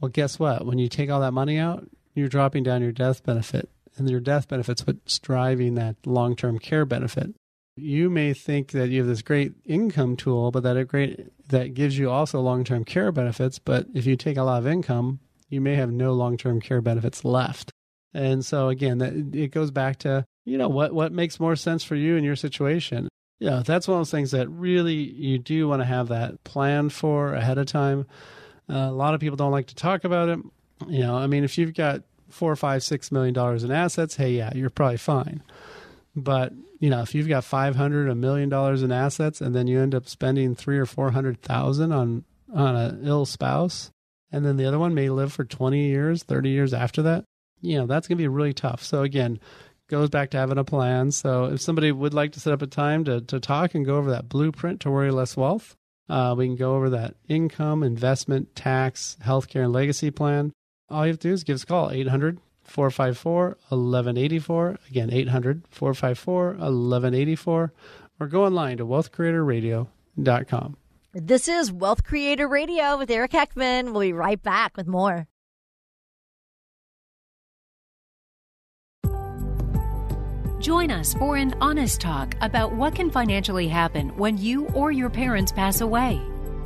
well, 0.00 0.10
guess 0.10 0.38
what? 0.38 0.66
When 0.66 0.78
you 0.78 0.88
take 0.88 1.10
all 1.10 1.20
that 1.20 1.32
money 1.32 1.58
out, 1.58 1.88
you're 2.14 2.28
dropping 2.28 2.62
down 2.62 2.82
your 2.82 2.92
death 2.92 3.22
benefit. 3.22 3.68
And 3.96 4.08
your 4.10 4.20
death 4.20 4.48
benefit's 4.48 4.86
what's 4.86 5.18
driving 5.18 5.74
that 5.74 5.96
long 6.04 6.36
term 6.36 6.58
care 6.58 6.84
benefit. 6.84 7.34
You 7.76 8.10
may 8.10 8.34
think 8.34 8.72
that 8.72 8.88
you 8.88 9.00
have 9.00 9.06
this 9.06 9.22
great 9.22 9.52
income 9.64 10.16
tool, 10.16 10.50
but 10.50 10.62
that 10.62 10.76
a 10.76 10.84
great 10.84 11.26
that 11.48 11.74
gives 11.74 11.98
you 11.98 12.10
also 12.10 12.40
long 12.40 12.64
term 12.64 12.84
care 12.84 13.12
benefits. 13.12 13.58
But 13.58 13.86
if 13.94 14.06
you 14.06 14.16
take 14.16 14.36
a 14.36 14.42
lot 14.42 14.58
of 14.58 14.66
income, 14.66 15.20
you 15.48 15.60
may 15.60 15.76
have 15.76 15.90
no 15.90 16.12
long 16.12 16.36
term 16.36 16.60
care 16.60 16.80
benefits 16.80 17.24
left. 17.24 17.70
And 18.12 18.44
so 18.44 18.68
again, 18.68 18.98
that 18.98 19.12
it 19.34 19.50
goes 19.50 19.70
back 19.70 19.98
to 20.00 20.24
you 20.44 20.58
know 20.58 20.68
what 20.68 20.92
what 20.92 21.12
makes 21.12 21.40
more 21.40 21.56
sense 21.56 21.82
for 21.82 21.96
you 21.96 22.16
in 22.16 22.24
your 22.24 22.36
situation. 22.36 23.08
Yeah, 23.38 23.62
that's 23.64 23.86
one 23.86 23.96
of 23.96 24.00
those 24.00 24.10
things 24.10 24.30
that 24.30 24.48
really 24.48 24.94
you 24.94 25.38
do 25.38 25.68
want 25.68 25.82
to 25.82 25.86
have 25.86 26.08
that 26.08 26.42
planned 26.44 26.92
for 26.92 27.34
ahead 27.34 27.58
of 27.58 27.66
time. 27.66 28.06
Uh, 28.68 28.88
a 28.88 28.92
lot 28.92 29.14
of 29.14 29.20
people 29.20 29.36
don't 29.36 29.52
like 29.52 29.66
to 29.66 29.74
talk 29.74 30.04
about 30.04 30.28
it. 30.28 30.38
You 30.88 31.00
know, 31.00 31.16
I 31.16 31.26
mean, 31.26 31.44
if 31.44 31.56
you've 31.58 31.74
got 31.74 32.02
four, 32.28 32.54
five, 32.56 32.82
six 32.82 33.10
million 33.12 33.32
dollars 33.34 33.64
in 33.64 33.70
assets, 33.70 34.16
hey, 34.16 34.32
yeah, 34.32 34.52
you're 34.54 34.70
probably 34.70 34.98
fine. 34.98 35.42
But 36.14 36.52
you 36.80 36.90
know, 36.90 37.02
if 37.02 37.14
you've 37.14 37.28
got 37.28 37.44
five 37.44 37.76
hundred, 37.76 38.08
a 38.08 38.14
million 38.14 38.48
dollars 38.48 38.82
in 38.82 38.92
assets, 38.92 39.40
and 39.40 39.54
then 39.54 39.66
you 39.66 39.80
end 39.80 39.94
up 39.94 40.08
spending 40.08 40.54
three 40.54 40.78
or 40.78 40.86
four 40.86 41.10
hundred 41.12 41.40
thousand 41.42 41.92
on 41.92 42.24
on 42.54 42.76
an 42.76 43.06
ill 43.06 43.26
spouse, 43.26 43.90
and 44.30 44.44
then 44.44 44.56
the 44.56 44.66
other 44.66 44.78
one 44.78 44.94
may 44.94 45.08
live 45.08 45.32
for 45.32 45.44
twenty 45.44 45.86
years, 45.86 46.22
thirty 46.22 46.50
years 46.50 46.74
after 46.74 47.02
that, 47.02 47.24
you 47.60 47.78
know, 47.78 47.86
that's 47.86 48.08
going 48.08 48.16
to 48.18 48.22
be 48.22 48.28
really 48.28 48.52
tough. 48.52 48.82
So 48.82 49.02
again, 49.02 49.40
goes 49.88 50.10
back 50.10 50.30
to 50.30 50.38
having 50.38 50.58
a 50.58 50.64
plan. 50.64 51.10
So 51.12 51.46
if 51.46 51.60
somebody 51.60 51.92
would 51.92 52.14
like 52.14 52.32
to 52.32 52.40
set 52.40 52.52
up 52.52 52.62
a 52.62 52.66
time 52.66 53.04
to 53.04 53.20
to 53.22 53.40
talk 53.40 53.74
and 53.74 53.86
go 53.86 53.96
over 53.96 54.10
that 54.10 54.28
blueprint 54.28 54.80
to 54.80 54.90
worry 54.90 55.10
less 55.10 55.36
wealth, 55.36 55.76
uh, 56.08 56.34
we 56.36 56.46
can 56.46 56.56
go 56.56 56.76
over 56.76 56.90
that 56.90 57.14
income, 57.28 57.82
investment, 57.82 58.54
tax, 58.54 59.16
healthcare, 59.24 59.64
and 59.64 59.72
legacy 59.72 60.10
plan. 60.10 60.52
All 60.88 61.04
you 61.04 61.12
have 61.12 61.18
to 61.20 61.28
do 61.28 61.34
is 61.34 61.44
give 61.44 61.54
us 61.54 61.64
a 61.64 61.66
call, 61.66 61.90
800 61.90 62.38
454 62.62 63.44
1184. 63.68 64.78
Again, 64.90 65.12
800 65.12 65.62
454 65.70 66.44
1184. 66.46 67.72
Or 68.18 68.26
go 68.26 68.44
online 68.46 68.78
to 68.78 68.86
wealthcreatorradio.com. 68.86 70.76
This 71.12 71.48
is 71.48 71.72
Wealth 71.72 72.04
Creator 72.04 72.46
Radio 72.48 72.98
with 72.98 73.10
Eric 73.10 73.32
Heckman. 73.32 73.92
We'll 73.92 74.00
be 74.00 74.12
right 74.12 74.42
back 74.42 74.76
with 74.76 74.86
more. 74.86 75.26
Join 80.66 80.90
us 80.90 81.14
for 81.14 81.36
an 81.36 81.54
honest 81.60 82.00
talk 82.00 82.34
about 82.40 82.72
what 82.72 82.96
can 82.96 83.08
financially 83.08 83.68
happen 83.68 84.08
when 84.16 84.36
you 84.36 84.66
or 84.70 84.90
your 84.90 85.08
parents 85.08 85.52
pass 85.52 85.80
away. 85.80 86.20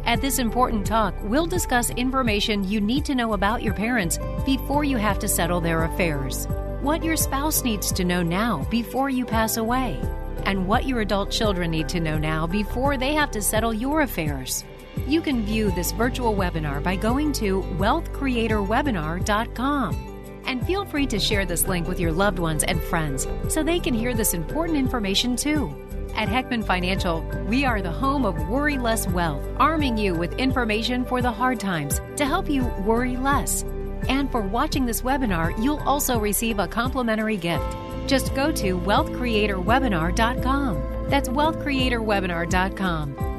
At 0.06 0.22
this 0.22 0.38
important 0.38 0.86
talk, 0.86 1.14
we'll 1.22 1.44
discuss 1.44 1.90
information 1.90 2.66
you 2.66 2.80
need 2.80 3.04
to 3.04 3.14
know 3.14 3.34
about 3.34 3.62
your 3.62 3.74
parents 3.74 4.18
before 4.46 4.84
you 4.84 4.96
have 4.96 5.18
to 5.18 5.28
settle 5.28 5.60
their 5.60 5.84
affairs, 5.84 6.46
what 6.80 7.04
your 7.04 7.14
spouse 7.14 7.62
needs 7.62 7.92
to 7.92 8.02
know 8.02 8.22
now 8.22 8.66
before 8.70 9.10
you 9.10 9.26
pass 9.26 9.58
away, 9.58 10.00
and 10.46 10.66
what 10.66 10.86
your 10.86 11.02
adult 11.02 11.30
children 11.30 11.70
need 11.70 11.90
to 11.90 12.00
know 12.00 12.16
now 12.16 12.46
before 12.46 12.96
they 12.96 13.12
have 13.12 13.30
to 13.32 13.42
settle 13.42 13.74
your 13.74 14.00
affairs. 14.00 14.64
You 15.06 15.20
can 15.20 15.44
view 15.44 15.72
this 15.72 15.92
virtual 15.92 16.34
webinar 16.34 16.82
by 16.82 16.96
going 16.96 17.34
to 17.34 17.60
wealthcreatorwebinar.com. 17.76 20.09
And 20.44 20.64
feel 20.66 20.84
free 20.84 21.06
to 21.06 21.18
share 21.18 21.44
this 21.44 21.66
link 21.66 21.88
with 21.88 22.00
your 22.00 22.12
loved 22.12 22.38
ones 22.38 22.64
and 22.64 22.82
friends 22.82 23.26
so 23.48 23.62
they 23.62 23.78
can 23.78 23.94
hear 23.94 24.14
this 24.14 24.34
important 24.34 24.78
information 24.78 25.36
too. 25.36 25.74
At 26.14 26.28
Heckman 26.28 26.64
Financial, 26.64 27.22
we 27.46 27.64
are 27.64 27.80
the 27.80 27.90
home 27.90 28.24
of 28.24 28.48
Worry 28.48 28.78
Less 28.78 29.08
Wealth, 29.08 29.44
arming 29.58 29.96
you 29.96 30.14
with 30.14 30.34
information 30.34 31.04
for 31.04 31.22
the 31.22 31.32
hard 31.32 31.60
times 31.60 32.00
to 32.16 32.24
help 32.24 32.50
you 32.50 32.64
worry 32.84 33.16
less. 33.16 33.62
And 34.08 34.30
for 34.30 34.40
watching 34.40 34.86
this 34.86 35.02
webinar, 35.02 35.52
you'll 35.62 35.80
also 35.80 36.18
receive 36.18 36.58
a 36.58 36.66
complimentary 36.66 37.36
gift. 37.36 37.76
Just 38.06 38.34
go 38.34 38.50
to 38.52 38.78
wealthcreatorwebinar.com. 38.78 40.82
That's 41.08 41.28
wealthcreatorwebinar.com. 41.28 43.29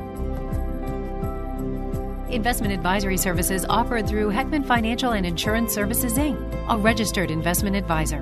Investment 2.32 2.74
advisory 2.74 3.18
services 3.18 3.66
offered 3.68 4.08
through 4.08 4.30
Heckman 4.30 4.66
Financial 4.66 5.12
and 5.12 5.26
Insurance 5.26 5.74
Services, 5.74 6.14
Inc., 6.14 6.40
a 6.70 6.78
registered 6.78 7.30
investment 7.30 7.76
advisor. 7.76 8.22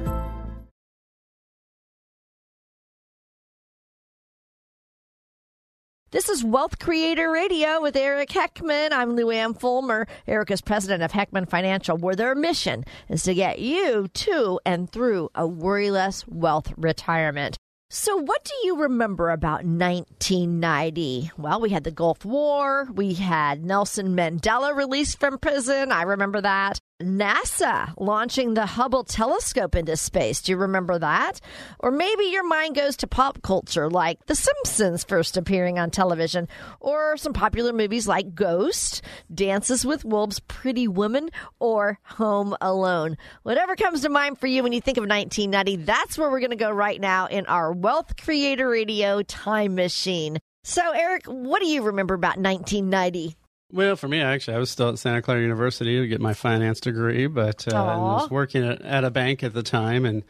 This 6.09 6.27
is 6.27 6.43
Wealth 6.43 6.79
Creator 6.79 7.29
Radio 7.29 7.81
with 7.81 7.95
Eric 7.95 8.29
Heckman. 8.29 8.91
I'm 8.91 9.15
Lou 9.15 9.29
Ann 9.29 9.53
Fulmer. 9.53 10.07
Eric 10.25 10.49
is 10.49 10.59
president 10.59 11.03
of 11.03 11.11
Heckman 11.11 11.47
Financial, 11.47 11.95
where 11.95 12.15
their 12.15 12.33
mission 12.33 12.85
is 13.09 13.21
to 13.23 13.35
get 13.35 13.59
you 13.59 14.07
to 14.07 14.59
and 14.65 14.91
through 14.91 15.29
a 15.35 15.43
worryless 15.47 16.27
wealth 16.27 16.73
retirement. 16.77 17.57
So, 17.91 18.17
what 18.17 18.43
do 18.43 18.53
you 18.65 18.77
remember 18.83 19.31
about 19.31 19.65
1990? 19.65 21.31
Well, 21.39 21.59
we 21.59 21.71
had 21.71 21.83
the 21.83 21.89
Gulf 21.89 22.23
War. 22.23 22.87
We 22.93 23.15
had 23.15 23.65
Nelson 23.65 24.15
Mandela 24.15 24.75
released 24.75 25.19
from 25.19 25.39
prison. 25.39 25.91
I 25.91 26.03
remember 26.03 26.39
that. 26.39 26.77
NASA 27.01 27.93
launching 27.97 28.53
the 28.53 28.65
Hubble 28.65 29.05
telescope 29.05 29.75
into 29.75 29.95
space. 29.95 30.41
Do 30.41 30.51
you 30.51 30.57
remember 30.57 30.99
that? 30.99 31.39
Or 31.79 31.91
maybe 31.91 32.25
your 32.25 32.45
mind 32.45 32.75
goes 32.75 32.97
to 32.97 33.07
pop 33.07 33.41
culture 33.41 33.89
like 33.89 34.25
The 34.25 34.35
Simpsons 34.35 35.05
first 35.05 35.37
appearing 35.37 35.79
on 35.79 35.91
television, 35.91 36.49
or 36.81 37.15
some 37.15 37.31
popular 37.31 37.71
movies 37.71 38.07
like 38.07 38.35
Ghost, 38.35 39.01
Dances 39.33 39.85
with 39.85 40.03
Wolves, 40.03 40.41
Pretty 40.41 40.89
Woman, 40.89 41.29
or 41.59 41.99
Home 42.03 42.55
Alone. 42.59 43.17
Whatever 43.43 43.77
comes 43.77 44.01
to 44.01 44.09
mind 44.09 44.37
for 44.37 44.47
you 44.47 44.61
when 44.61 44.73
you 44.73 44.81
think 44.81 44.97
of 44.97 45.03
1990, 45.03 45.85
that's 45.85 46.17
where 46.17 46.29
we're 46.29 46.41
going 46.41 46.49
to 46.49 46.57
go 46.57 46.71
right 46.71 46.99
now 46.99 47.27
in 47.27 47.45
our 47.45 47.71
Wealth 47.71 48.17
Creator 48.17 48.67
Radio 48.67 49.21
time 49.21 49.75
machine. 49.75 50.37
So, 50.65 50.91
Eric, 50.91 51.27
what 51.27 51.61
do 51.61 51.67
you 51.67 51.83
remember 51.83 52.13
about 52.13 52.37
1990? 52.37 53.37
Well, 53.71 53.95
for 53.95 54.07
me, 54.07 54.19
actually, 54.19 54.55
I 54.55 54.59
was 54.59 54.71
still 54.71 54.89
at 54.89 54.97
Santa 54.97 55.21
Clara 55.21 55.41
University 55.41 55.99
to 55.99 56.07
get 56.07 56.19
my 56.19 56.33
finance 56.33 56.79
degree, 56.79 57.27
but 57.27 57.71
uh, 57.71 57.77
I 57.77 57.97
was 57.97 58.29
working 58.29 58.65
at, 58.65 58.81
at, 58.81 59.03
a 59.03 59.11
bank 59.11 59.43
at 59.43 59.53
the 59.53 59.61
time, 59.61 60.05
and 60.05 60.23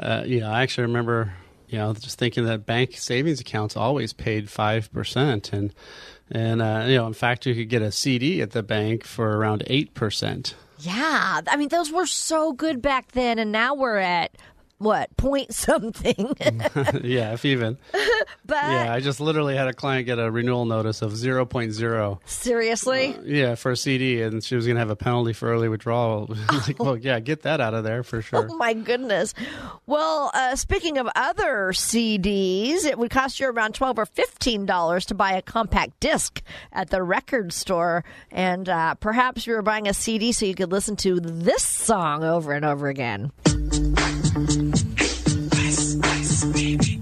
uh, 0.00 0.22
you 0.24 0.40
know, 0.40 0.50
I 0.50 0.62
actually 0.62 0.84
remember, 0.84 1.32
you 1.68 1.78
know, 1.78 1.92
just 1.92 2.18
thinking 2.20 2.44
that 2.44 2.66
bank 2.66 2.96
savings 2.96 3.40
accounts 3.40 3.76
always 3.76 4.12
paid 4.12 4.48
five 4.48 4.92
percent, 4.92 5.52
and 5.52 5.74
and 6.30 6.62
uh, 6.62 6.84
you 6.86 6.96
know, 6.96 7.08
in 7.08 7.14
fact, 7.14 7.46
you 7.46 7.54
could 7.56 7.68
get 7.68 7.82
a 7.82 7.90
CD 7.90 8.40
at 8.42 8.52
the 8.52 8.62
bank 8.62 9.02
for 9.02 9.36
around 9.36 9.64
eight 9.66 9.94
percent. 9.94 10.54
Yeah, 10.78 11.40
I 11.48 11.56
mean, 11.56 11.70
those 11.70 11.90
were 11.90 12.06
so 12.06 12.52
good 12.52 12.80
back 12.80 13.10
then, 13.10 13.40
and 13.40 13.50
now 13.50 13.74
we're 13.74 13.96
at 13.96 14.36
what 14.78 15.14
point 15.16 15.52
something. 15.52 16.36
yeah, 17.02 17.32
if 17.32 17.44
even. 17.44 17.78
but 18.46 18.56
yeah, 18.62 18.92
I 18.92 19.00
just 19.00 19.20
literally 19.20 19.56
had 19.56 19.68
a 19.68 19.72
client 19.72 20.06
get 20.06 20.18
a 20.18 20.30
renewal 20.30 20.64
notice 20.64 21.02
of 21.02 21.12
0.0. 21.12 22.18
Seriously? 22.24 23.14
Uh, 23.14 23.22
yeah, 23.24 23.54
for 23.56 23.72
a 23.72 23.76
CD, 23.76 24.22
and 24.22 24.42
she 24.42 24.56
was 24.56 24.66
going 24.66 24.76
to 24.76 24.80
have 24.80 24.90
a 24.90 24.96
penalty 24.96 25.32
for 25.32 25.50
early 25.50 25.68
withdrawal. 25.68 26.34
like, 26.66 26.78
well, 26.78 26.96
yeah, 26.96 27.20
get 27.20 27.42
that 27.42 27.60
out 27.60 27.74
of 27.74 27.84
there 27.84 28.02
for 28.02 28.22
sure. 28.22 28.48
Oh 28.50 28.56
my 28.56 28.72
goodness. 28.72 29.34
Well, 29.86 30.30
uh, 30.32 30.56
speaking 30.56 30.98
of 30.98 31.08
other 31.14 31.72
CDs, 31.72 32.84
it 32.84 32.98
would 32.98 33.10
cost 33.10 33.40
you 33.40 33.48
around 33.48 33.74
twelve 33.74 33.98
or 33.98 34.06
fifteen 34.06 34.64
dollars 34.66 35.06
to 35.06 35.14
buy 35.14 35.32
a 35.32 35.42
compact 35.42 35.98
disc 36.00 36.40
at 36.72 36.90
the 36.90 37.02
record 37.02 37.52
store, 37.52 38.04
and 38.30 38.68
uh, 38.68 38.94
perhaps 38.94 39.46
you 39.46 39.54
were 39.54 39.62
buying 39.62 39.88
a 39.88 39.94
CD 39.94 40.32
so 40.32 40.46
you 40.46 40.54
could 40.54 40.70
listen 40.70 40.96
to 40.96 41.20
this 41.20 41.62
song 41.62 42.22
over 42.22 42.52
and 42.52 42.64
over 42.64 42.88
again. 42.88 43.32
Ice, 46.38 46.44
ice, 46.44 46.52
baby. 46.52 47.00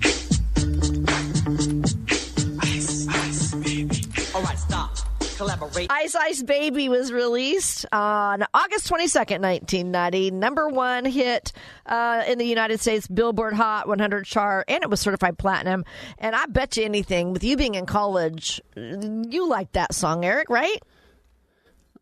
Ice, 2.62 3.07
ice, 3.07 3.55
baby. 3.57 4.03
All 4.35 4.40
right, 4.40 4.59
stop. 4.59 4.96
Collaborate. 5.37 5.92
Ice 5.92 6.14
Ice 6.14 6.42
Baby 6.42 6.88
was 6.88 7.12
released 7.12 7.85
on 7.92 8.46
August 8.55 8.88
22nd, 8.88 9.42
1990. 9.42 10.31
Number 10.31 10.70
one 10.70 11.05
hit 11.05 11.53
uh, 11.85 12.25
in 12.27 12.38
the 12.38 12.46
United 12.46 12.81
States 12.81 13.07
Billboard 13.09 13.53
Hot 13.53 13.87
100 13.87 14.25
chart, 14.25 14.64
and 14.68 14.83
it 14.83 14.88
was 14.88 15.01
certified 15.01 15.37
platinum. 15.37 15.85
And 16.16 16.35
I 16.35 16.46
bet 16.46 16.79
you 16.79 16.85
anything, 16.85 17.35
with 17.35 17.44
you 17.44 17.59
being 17.59 17.75
in 17.75 17.85
college, 17.85 18.62
you 18.75 19.46
liked 19.46 19.75
that 19.75 19.94
song, 19.94 20.25
Eric, 20.25 20.49
right? 20.49 20.83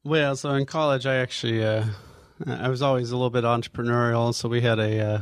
Well, 0.05 0.37
so 0.37 0.51
in 0.51 0.67
college, 0.67 1.05
I 1.05 1.17
actually. 1.17 1.65
Uh 1.65 1.87
I 2.47 2.69
was 2.69 2.83
always 2.83 3.11
a 3.13 3.17
little 3.17 3.31
bit 3.31 3.45
entrepreneurial, 3.45 4.35
so 4.35 4.49
we 4.49 4.61
had 4.61 4.81
a 4.81 5.01
uh, 5.01 5.21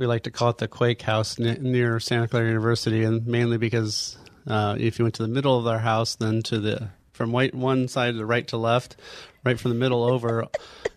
we 0.00 0.06
like 0.06 0.22
to 0.22 0.30
call 0.30 0.48
it 0.48 0.56
the 0.56 0.66
Quake 0.66 1.02
House 1.02 1.38
n- 1.38 1.58
near 1.60 2.00
Santa 2.00 2.26
Clara 2.26 2.46
University, 2.46 3.04
and 3.04 3.26
mainly 3.26 3.58
because 3.58 4.16
uh, 4.46 4.74
if 4.80 4.98
you 4.98 5.04
went 5.04 5.14
to 5.16 5.22
the 5.22 5.28
middle 5.28 5.58
of 5.58 5.66
our 5.66 5.78
house, 5.78 6.16
then 6.16 6.42
to 6.44 6.58
the 6.58 6.88
from 7.12 7.32
right, 7.36 7.54
one 7.54 7.86
side 7.86 8.14
to 8.14 8.24
right 8.24 8.48
to 8.48 8.56
left, 8.56 8.96
right 9.44 9.60
from 9.60 9.72
the 9.72 9.76
middle 9.76 10.02
over, 10.02 10.46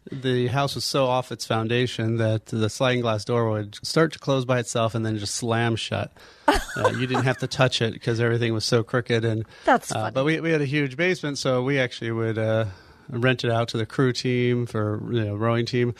the 0.10 0.48
house 0.48 0.74
was 0.74 0.86
so 0.86 1.06
off 1.08 1.34
its 1.34 1.46
foundation 1.46 2.16
that 2.16 2.46
the 2.46 2.70
sliding 2.70 3.02
glass 3.02 3.26
door 3.26 3.52
would 3.52 3.76
start 3.86 4.13
to 4.13 4.20
close 4.20 4.46
by 4.46 4.60
itself 4.60 4.96
and 4.96 5.06
then 5.06 5.18
just 5.18 5.36
slam 5.36 5.76
shut. 5.76 6.12
Uh, 6.76 6.89
you 6.89 7.06
didn't 7.06 7.26
have 7.26 7.38
to 7.38 7.46
touch 7.46 7.84
it 7.84 7.94
because 7.94 8.20
everything 8.20 8.52
was 8.52 8.66
so 8.66 8.82
crooked 8.82 9.24
and 9.24 9.46
that's. 9.63 9.92
Uh, 9.92 10.10
but 10.10 10.26
we 10.26 10.39
we 10.39 10.50
had 10.50 10.60
a 10.60 10.66
huge 10.66 10.98
basement, 10.98 11.38
so 11.38 11.62
we 11.62 11.78
actually 11.78 12.10
would 12.10 12.36
uh, 12.39 12.66
rent 13.10 13.44
it 13.44 13.52
out 13.52 13.68
to 13.68 13.78
the 13.78 13.86
crew 13.86 14.12
team 14.12 14.66
for 14.66 15.00
you 15.12 15.24
know 15.24 15.36
rowing 15.36 15.68
team, 15.68 15.94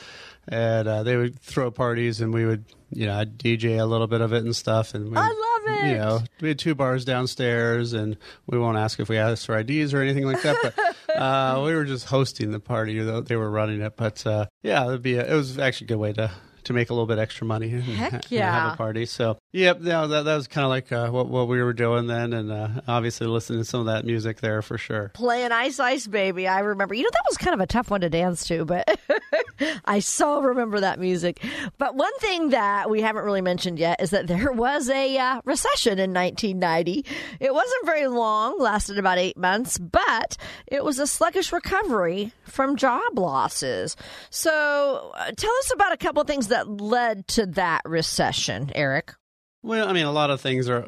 and 0.48 0.88
uh, 0.88 1.04
they 1.04 1.16
would 1.16 1.40
throw 1.40 1.70
parties 1.72 2.22
and 2.22 2.34
we 2.34 2.46
would 2.46 2.66
you 2.96 3.06
know 3.06 3.18
I'd 3.18 3.38
DJ 3.38 3.80
a 3.80 3.86
little 3.86 4.08
bit 4.08 4.22
of 4.22 4.34
it 4.34 4.44
and 4.44 4.56
stuff. 4.56 4.94
And 4.94 5.12
we, 5.12 5.18
I 5.18 5.28
love 5.28 5.78
it. 5.78 5.88
You 5.88 5.96
know, 5.96 6.22
we 6.42 6.50
had 6.50 6.60
two 6.60 6.76
bars 6.76 7.06
downstairs, 7.06 7.94
and 7.94 8.18
we 8.48 8.58
won't 8.58 8.78
ask 8.78 9.00
if 9.00 9.10
we 9.10 9.18
asked 9.18 9.46
for 9.46 9.58
IDs 9.58 9.94
or 9.94 10.02
anything 10.02 10.26
like 10.26 10.42
that, 10.42 10.58
but 10.62 11.16
uh, 11.16 11.62
we 11.66 11.74
were 11.74 11.86
just 11.86 12.06
hosting 12.06 12.52
the 12.52 12.60
party. 12.60 13.00
though 13.00 13.22
They 13.22 13.36
were 13.36 13.50
running 13.50 13.82
it, 13.82 13.96
but 13.96 14.26
uh, 14.26 14.48
yeah, 14.62 14.88
it'd 14.88 15.02
be 15.02 15.16
a, 15.16 15.32
it 15.32 15.36
was 15.36 15.58
actually 15.58 15.86
a 15.86 15.90
good 15.90 15.98
way 15.98 16.14
to 16.14 16.32
to 16.66 16.74
make 16.74 16.90
a 16.90 16.94
little 16.94 17.08
bit 17.08 17.20
extra 17.20 17.46
money 17.46 17.72
and, 17.72 17.84
Heck 17.84 18.32
yeah. 18.32 18.48
and 18.48 18.56
have 18.56 18.74
a 18.74 18.78
party. 18.78 19.06
So, 19.06 19.38
yep, 19.52 19.80
that, 19.82 20.08
that, 20.08 20.24
that 20.24 20.36
was 20.36 20.48
kind 20.48 20.66
of 20.66 20.70
like 20.70 20.92
uh, 20.92 21.10
what, 21.10 21.28
what 21.28 21.48
we 21.48 21.62
were 21.62 21.74
doing 21.74 22.08
then, 22.08 22.34
and 22.34 22.52
uh, 22.52 22.70
obviously 22.88 23.28
listening 23.28 23.60
to 23.60 23.66
some 23.66 23.82
of 23.82 23.86
that 23.88 24.06
music 24.06 24.42
there 24.42 24.62
for 24.62 24.78
sure. 24.78 25.12
Playing 25.14 25.52
Ice 25.52 25.80
Ice 25.80 26.08
Baby, 26.08 26.48
I 26.48 26.60
remember. 26.60 26.96
You 26.96 27.04
know, 27.04 27.10
that 27.12 27.24
was 27.30 27.38
kind 27.38 27.54
of 27.54 27.60
a 27.60 27.68
tough 27.68 27.92
one 27.92 28.02
to 28.02 28.10
dance 28.10 28.48
to, 28.48 28.66
but 28.66 28.88
I 29.86 30.00
so 30.00 30.42
remember 30.42 30.80
that 30.80 31.00
music. 31.00 31.44
But 31.78 31.96
one 31.96 32.16
thing 32.20 32.50
that 32.50 32.90
we 32.90 33.02
haven't 33.02 33.24
really 33.24 33.42
mentioned 33.42 33.80
yet 33.80 34.02
is 34.02 34.12
that 34.12 34.28
there 34.28 34.52
was 34.52 34.90
a 34.90 35.18
uh, 35.18 35.42
recession 35.46 36.00
in 36.00 36.14
1990. 36.14 37.06
It 37.40 37.54
wasn't 37.54 37.86
very 37.86 38.08
long, 38.08 38.60
lasted 38.60 38.98
about 38.98 39.18
eight 39.18 39.38
months, 39.38 39.78
but 39.78 40.38
it 40.68 40.84
was 40.84 41.00
a 41.00 41.08
sluggish 41.08 41.52
recovery 41.52 42.32
from 42.46 42.76
job 42.76 43.18
losses. 43.18 43.96
So, 44.30 45.12
uh, 45.16 45.32
tell 45.36 45.54
us 45.60 45.72
about 45.74 45.94
a 45.94 45.98
couple 45.98 46.22
of 46.22 46.28
things 46.28 46.48
that 46.50 46.68
led 46.68 47.28
to 47.30 47.46
that 47.48 47.82
recession, 47.86 48.72
Eric. 48.76 49.14
Well, 49.62 49.88
I 49.88 49.94
mean, 49.94 50.06
a 50.06 50.12
lot 50.12 50.30
of 50.30 50.42
things 50.42 50.68
are 50.70 50.88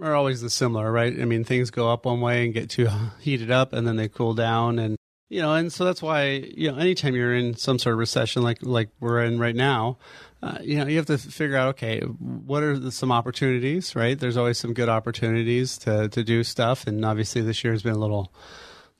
are 0.00 0.14
always 0.14 0.40
the 0.40 0.50
similar, 0.50 0.90
right? 0.90 1.12
I 1.20 1.24
mean, 1.24 1.44
things 1.44 1.70
go 1.70 1.90
up 1.90 2.06
one 2.06 2.20
way 2.20 2.44
and 2.44 2.54
get 2.54 2.70
too 2.70 2.88
heated 3.20 3.50
up, 3.50 3.72
and 3.72 3.86
then 3.86 3.96
they 3.96 4.08
cool 4.08 4.34
down, 4.34 4.78
and 4.78 4.96
you 5.32 5.40
know, 5.40 5.54
and 5.54 5.72
so 5.72 5.86
that's 5.86 6.02
why 6.02 6.44
you 6.54 6.70
know, 6.70 6.76
anytime 6.76 7.14
you're 7.14 7.34
in 7.34 7.56
some 7.56 7.78
sort 7.78 7.94
of 7.94 7.98
recession 7.98 8.42
like 8.42 8.58
like 8.60 8.90
we're 9.00 9.22
in 9.22 9.38
right 9.38 9.56
now, 9.56 9.96
uh, 10.42 10.58
you 10.60 10.76
know, 10.76 10.86
you 10.86 10.98
have 10.98 11.06
to 11.06 11.16
figure 11.16 11.56
out, 11.56 11.68
okay, 11.68 12.00
what 12.00 12.62
are 12.62 12.78
the, 12.78 12.92
some 12.92 13.10
opportunities, 13.10 13.96
right? 13.96 14.18
There's 14.18 14.36
always 14.36 14.58
some 14.58 14.74
good 14.74 14.90
opportunities 14.90 15.78
to 15.78 16.10
to 16.10 16.22
do 16.22 16.44
stuff, 16.44 16.86
and 16.86 17.02
obviously 17.02 17.40
this 17.40 17.64
year 17.64 17.72
has 17.72 17.82
been 17.82 17.94
a 17.94 17.98
little 17.98 18.30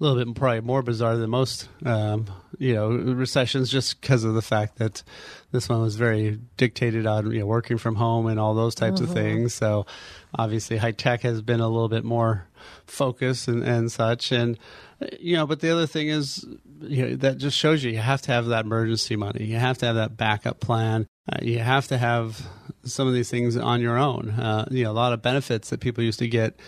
a 0.01 0.05
little 0.05 0.25
bit 0.25 0.35
probably 0.35 0.62
more 0.62 0.81
bizarre 0.81 1.18
than 1.18 1.29
most, 1.29 1.68
um, 1.85 2.25
you 2.59 2.73
know, 2.73 2.88
recessions, 2.88 3.71
just 3.71 4.01
because 4.01 4.25
of 4.25 4.33
the 4.33 4.40
fact 4.40 4.79
that 4.79 5.03
this 5.51 5.68
one 5.68 5.83
was 5.83 5.97
very 5.97 6.38
dictated 6.57 7.07
on 7.07 7.31
you 7.31 7.40
know 7.40 7.47
working 7.47 7.77
from 7.77 7.97
home 7.97 8.27
and 8.27 8.40
all 8.40 8.55
those 8.55 8.75
types 8.75 9.03
mm-hmm. 9.03 9.11
of 9.11 9.14
things. 9.14 9.53
So 9.53 9.85
obviously, 10.35 10.78
high 10.78 10.93
tech 10.93 11.20
has 11.22 11.43
been 11.43 11.61
a 11.61 11.68
little 11.68 11.91
bit 11.91 12.05
more 12.05 12.47
focused 12.87 13.49
and, 13.49 13.62
and 13.62 13.93
such. 13.93 14.33
And 14.33 14.59
you 15.20 15.36
know, 15.36 15.46
but 15.46 15.61
the 15.61 15.70
other 15.70 15.86
thing 15.86 16.09
is, 16.09 16.46
you 16.80 17.07
know, 17.07 17.16
that 17.16 17.38
just 17.38 17.57
shows 17.57 17.82
you 17.84 17.90
you 17.92 17.98
have 17.98 18.22
to 18.22 18.32
have 18.32 18.46
that 18.46 18.64
emergency 18.64 19.16
money. 19.16 19.44
You 19.44 19.57
have 19.57 19.78
to 19.78 19.86
have 19.86 19.96
that 19.96 20.16
backup 20.16 20.61
plan. 20.61 21.07
Uh, 21.30 21.38
you 21.42 21.61
have 21.61 21.86
to 21.88 21.98
have 21.98 22.46
some 22.84 23.07
of 23.07 23.14
these 23.14 23.30
things 23.30 23.57
on 23.57 23.80
your 23.80 23.96
own. 23.96 24.30
Uh, 24.30 24.66
you 24.70 24.84
know, 24.84 24.90
a 24.90 24.92
lot 24.92 25.12
of 25.12 25.22
benefits 25.22 25.70
that 25.70 25.80
people 25.80 26.03
used 26.03 26.18
to 26.18 26.28
get 26.28 26.59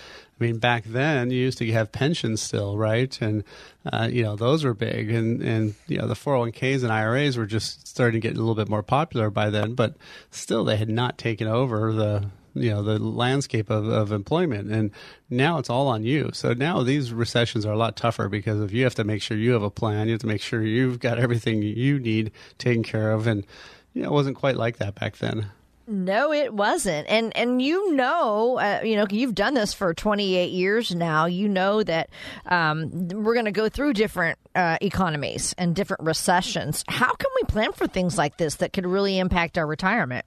I 0.40 0.44
mean, 0.44 0.58
back 0.58 0.84
then 0.84 1.30
you 1.30 1.38
used 1.38 1.58
to 1.58 1.72
have 1.72 1.92
pensions 1.92 2.42
still, 2.42 2.76
right? 2.76 3.16
And 3.20 3.44
uh, 3.90 4.08
you 4.10 4.24
know 4.24 4.34
those 4.34 4.64
were 4.64 4.74
big, 4.74 5.10
and 5.10 5.40
and 5.42 5.74
you 5.86 5.98
know 5.98 6.08
the 6.08 6.14
401ks 6.14 6.82
and 6.82 6.92
IRAs 6.92 7.36
were 7.36 7.46
just 7.46 7.86
starting 7.86 8.20
to 8.20 8.28
get 8.28 8.36
a 8.36 8.40
little 8.40 8.56
bit 8.56 8.68
more 8.68 8.82
popular 8.82 9.30
by 9.30 9.50
then, 9.50 9.74
but 9.74 9.96
still 10.30 10.64
they 10.64 10.76
had 10.76 10.88
not 10.88 11.18
taken 11.18 11.46
over 11.46 11.92
the 11.92 12.30
you 12.54 12.70
know 12.70 12.82
the 12.82 12.98
landscape 12.98 13.70
of, 13.70 13.86
of 13.86 14.12
employment 14.12 14.70
and 14.70 14.90
now 15.28 15.58
it's 15.58 15.70
all 15.70 15.88
on 15.88 16.04
you 16.04 16.30
so 16.32 16.52
now 16.52 16.82
these 16.82 17.12
recessions 17.12 17.66
are 17.66 17.72
a 17.72 17.76
lot 17.76 17.96
tougher 17.96 18.28
because 18.28 18.60
if 18.60 18.72
you 18.72 18.84
have 18.84 18.94
to 18.94 19.04
make 19.04 19.20
sure 19.20 19.36
you 19.36 19.52
have 19.52 19.62
a 19.62 19.70
plan 19.70 20.06
you 20.06 20.12
have 20.12 20.20
to 20.20 20.26
make 20.26 20.40
sure 20.40 20.62
you've 20.62 21.00
got 21.00 21.18
everything 21.18 21.62
you 21.62 21.98
need 21.98 22.30
taken 22.58 22.82
care 22.82 23.12
of 23.12 23.26
and 23.26 23.44
you 23.92 24.02
know, 24.02 24.08
it 24.08 24.12
wasn't 24.12 24.36
quite 24.36 24.56
like 24.56 24.78
that 24.78 24.94
back 24.94 25.18
then 25.18 25.50
no, 25.86 26.32
it 26.32 26.54
wasn't. 26.54 27.06
And 27.08 27.36
and 27.36 27.60
you 27.60 27.92
know, 27.92 28.58
uh, 28.58 28.80
you 28.82 28.96
know, 28.96 29.06
you've 29.10 29.34
done 29.34 29.54
this 29.54 29.74
for 29.74 29.92
28 29.92 30.50
years 30.50 30.94
now. 30.94 31.26
You 31.26 31.48
know 31.48 31.82
that 31.82 32.08
um, 32.46 33.08
we're 33.08 33.34
going 33.34 33.44
to 33.44 33.52
go 33.52 33.68
through 33.68 33.92
different 33.92 34.38
uh, 34.54 34.78
economies 34.80 35.54
and 35.58 35.76
different 35.76 36.04
recessions. 36.04 36.84
How 36.88 37.12
can 37.12 37.30
we 37.36 37.42
plan 37.44 37.72
for 37.72 37.86
things 37.86 38.16
like 38.16 38.38
this 38.38 38.56
that 38.56 38.72
could 38.72 38.86
really 38.86 39.18
impact 39.18 39.58
our 39.58 39.66
retirement? 39.66 40.24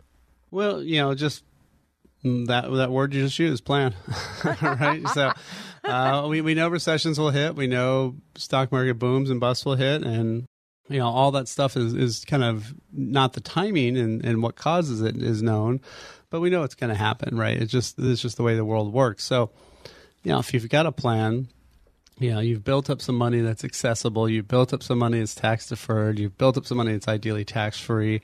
Well, 0.51 0.84
you 0.84 1.01
know, 1.01 1.15
just 1.15 1.43
that 2.24 2.72
that 2.72 2.91
word 2.91 3.13
you 3.13 3.24
just 3.24 3.39
used, 3.39 3.65
plan, 3.65 3.95
right? 4.61 5.07
so 5.09 5.32
uh, 5.84 6.26
we 6.30 6.41
we 6.41 6.53
know 6.53 6.68
recessions 6.68 7.20
will 7.20 7.32
hit. 7.32 7.55
We 7.55 7.68
know 7.68 8.15
stock 8.36 8.72
market 8.72 8.95
booms 8.95 9.30
and 9.30 9.39
busts 9.39 9.65
will 9.65 9.76
hit, 9.76 10.03
and 10.03 10.47
you 10.89 10.99
know 10.99 11.07
all 11.07 11.32
that 11.32 11.47
stuff 11.47 11.76
is, 11.76 11.93
is 11.93 12.26
kind 12.26 12.43
of 12.43 12.74
not 12.91 13.34
the 13.34 13.41
timing 13.41 13.97
and, 13.97 14.24
and 14.24 14.41
what 14.41 14.55
causes 14.55 15.01
it 15.01 15.18
is 15.18 15.41
known 15.41 15.82
but 16.30 16.39
we 16.39 16.49
know 16.49 16.63
it's 16.63 16.76
going 16.76 16.89
to 16.89 16.95
happen 16.95 17.38
right 17.38 17.57
it's 17.57 17.72
just 17.72 17.99
it's 17.99 18.22
just 18.22 18.38
the 18.38 18.43
way 18.43 18.55
the 18.55 18.65
world 18.65 18.93
works 18.93 19.24
so 19.24 19.51
you 20.24 20.32
know 20.32 20.39
if 20.39 20.53
you've 20.53 20.70
got 20.70 20.86
a 20.86 20.91
plan 20.91 21.47
you 22.20 22.32
know 22.34 22.39
you've 22.39 22.63
built 22.63 22.89
up 22.89 23.01
some 23.01 23.15
money 23.15 23.41
that's 23.41 23.63
accessible 23.63 24.30
you've 24.30 24.47
built 24.47 24.74
up 24.74 24.82
some 24.82 24.97
money 24.97 25.20
that's 25.20 25.36
tax 25.36 25.68
deferred 25.68 26.20
you've 26.20 26.38
built 26.38 26.57
up 26.57 26.65
some 26.65 26.78
money 26.78 26.93
that's 26.93 27.07
ideally 27.07 27.45
tax 27.45 27.80
free 27.80 28.22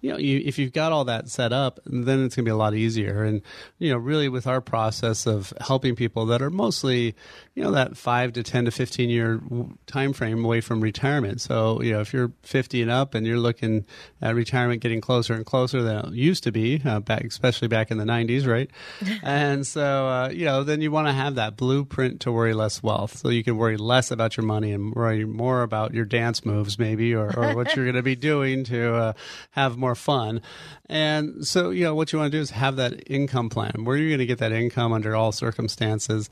you 0.00 0.10
know, 0.10 0.18
you, 0.18 0.42
if 0.44 0.58
you've 0.58 0.72
got 0.72 0.92
all 0.92 1.04
that 1.04 1.28
set 1.28 1.52
up, 1.52 1.80
then 1.84 2.24
it's 2.24 2.36
going 2.36 2.44
to 2.44 2.48
be 2.48 2.50
a 2.50 2.56
lot 2.56 2.74
easier. 2.74 3.24
And 3.24 3.42
you 3.78 3.90
know, 3.90 3.98
really, 3.98 4.28
with 4.28 4.46
our 4.46 4.60
process 4.60 5.26
of 5.26 5.52
helping 5.60 5.96
people 5.96 6.26
that 6.26 6.42
are 6.42 6.50
mostly, 6.50 7.14
you 7.54 7.62
know, 7.62 7.70
that 7.72 7.96
five 7.96 8.32
to 8.34 8.42
ten 8.42 8.64
to 8.64 8.70
fifteen 8.70 9.10
year 9.10 9.40
time 9.86 10.12
frame 10.12 10.44
away 10.44 10.60
from 10.60 10.80
retirement. 10.80 11.40
So 11.40 11.82
you 11.82 11.92
know, 11.92 12.00
if 12.00 12.12
you're 12.12 12.32
50 12.42 12.82
and 12.82 12.90
up 12.90 13.14
and 13.14 13.26
you're 13.26 13.38
looking 13.38 13.84
at 14.22 14.34
retirement 14.34 14.80
getting 14.80 15.00
closer 15.00 15.34
and 15.34 15.44
closer 15.44 15.82
than 15.82 16.06
it 16.06 16.12
used 16.14 16.44
to 16.44 16.52
be, 16.52 16.80
uh, 16.84 17.00
back 17.00 17.24
especially 17.24 17.68
back 17.68 17.90
in 17.90 17.98
the 17.98 18.04
90s, 18.04 18.46
right? 18.46 18.70
and 19.22 19.66
so 19.66 20.06
uh, 20.08 20.28
you 20.28 20.44
know, 20.44 20.64
then 20.64 20.80
you 20.80 20.90
want 20.90 21.08
to 21.08 21.12
have 21.12 21.36
that 21.36 21.56
blueprint 21.56 22.20
to 22.20 22.32
worry 22.32 22.54
less 22.54 22.82
wealth, 22.82 23.16
so 23.16 23.28
you 23.28 23.44
can 23.44 23.56
worry 23.56 23.76
less 23.76 24.10
about 24.10 24.36
your 24.36 24.46
money 24.46 24.72
and 24.72 24.94
worry 24.94 25.24
more 25.24 25.62
about 25.62 25.94
your 25.94 26.04
dance 26.04 26.44
moves, 26.44 26.78
maybe, 26.78 27.14
or, 27.14 27.36
or 27.36 27.54
what 27.54 27.74
you're 27.74 27.84
going 27.84 27.96
to 27.96 28.02
be 28.02 28.16
doing 28.16 28.64
to 28.64 28.94
uh, 28.94 29.12
have 29.50 29.76
more 29.76 29.87
more 29.88 29.94
fun. 29.94 30.42
And 30.88 31.46
so, 31.46 31.70
you 31.70 31.84
know, 31.84 31.94
what 31.94 32.12
you 32.12 32.18
want 32.18 32.30
to 32.30 32.38
do 32.38 32.42
is 32.42 32.50
have 32.50 32.76
that 32.76 33.10
income 33.10 33.48
plan. 33.48 33.84
Where 33.84 33.96
are 33.96 33.98
you 33.98 34.10
going 34.10 34.18
to 34.18 34.26
get 34.26 34.38
that 34.38 34.52
income 34.52 34.92
under 34.92 35.16
all 35.16 35.32
circumstances? 35.32 36.28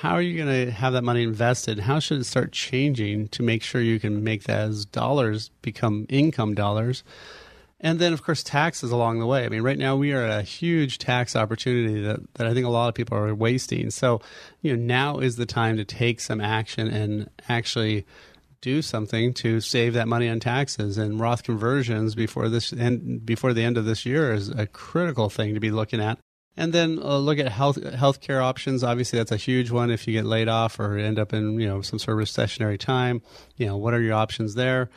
How 0.00 0.14
are 0.14 0.22
you 0.22 0.36
going 0.42 0.66
to 0.66 0.72
have 0.72 0.92
that 0.92 1.04
money 1.04 1.22
invested? 1.22 1.80
How 1.80 2.00
should 2.00 2.20
it 2.20 2.24
start 2.24 2.52
changing 2.52 3.28
to 3.28 3.42
make 3.42 3.62
sure 3.62 3.80
you 3.80 4.00
can 4.00 4.24
make 4.24 4.44
those 4.44 4.84
dollars 4.84 5.50
become 5.62 6.06
income 6.08 6.54
dollars? 6.54 7.04
And 7.82 7.98
then, 7.98 8.12
of 8.12 8.22
course, 8.22 8.42
taxes 8.42 8.90
along 8.90 9.20
the 9.20 9.26
way. 9.26 9.44
I 9.44 9.48
mean, 9.48 9.62
right 9.62 9.78
now 9.78 9.96
we 9.96 10.12
are 10.12 10.22
at 10.24 10.40
a 10.40 10.42
huge 10.42 10.98
tax 10.98 11.34
opportunity 11.34 12.02
that, 12.02 12.20
that 12.34 12.46
I 12.46 12.52
think 12.52 12.66
a 12.66 12.70
lot 12.70 12.88
of 12.88 12.94
people 12.94 13.16
are 13.16 13.34
wasting. 13.34 13.90
So, 13.90 14.20
you 14.60 14.76
know, 14.76 14.82
now 14.82 15.18
is 15.18 15.36
the 15.36 15.46
time 15.46 15.76
to 15.78 15.84
take 15.84 16.20
some 16.20 16.40
action 16.40 16.88
and 16.88 17.30
actually 17.48 18.04
do 18.60 18.82
something 18.82 19.32
to 19.34 19.60
save 19.60 19.94
that 19.94 20.08
money 20.08 20.28
on 20.28 20.40
taxes. 20.40 20.98
And 20.98 21.18
Roth 21.20 21.42
conversions 21.42 22.14
before 22.14 22.48
this 22.48 22.72
and 22.72 23.24
before 23.24 23.52
the 23.52 23.64
end 23.64 23.76
of 23.76 23.84
this 23.84 24.04
year 24.04 24.32
is 24.32 24.48
a 24.48 24.66
critical 24.66 25.30
thing 25.30 25.54
to 25.54 25.60
be 25.60 25.70
looking 25.70 26.00
at. 26.00 26.18
And 26.56 26.72
then 26.72 26.98
uh, 26.98 27.16
look 27.18 27.38
at 27.38 27.48
health 27.48 27.76
healthcare 27.76 28.42
options. 28.42 28.84
Obviously, 28.84 29.18
that's 29.18 29.32
a 29.32 29.36
huge 29.36 29.70
one. 29.70 29.90
If 29.90 30.06
you 30.06 30.12
get 30.12 30.26
laid 30.26 30.48
off 30.48 30.78
or 30.78 30.98
end 30.98 31.18
up 31.18 31.32
in 31.32 31.58
you 31.58 31.68
know 31.68 31.80
some 31.80 31.98
sort 31.98 32.20
of 32.20 32.26
recessionary 32.26 32.78
time, 32.78 33.22
you 33.56 33.66
know 33.66 33.76
what 33.76 33.94
are 33.94 34.02
your 34.02 34.14
options 34.14 34.54
there? 34.54 34.90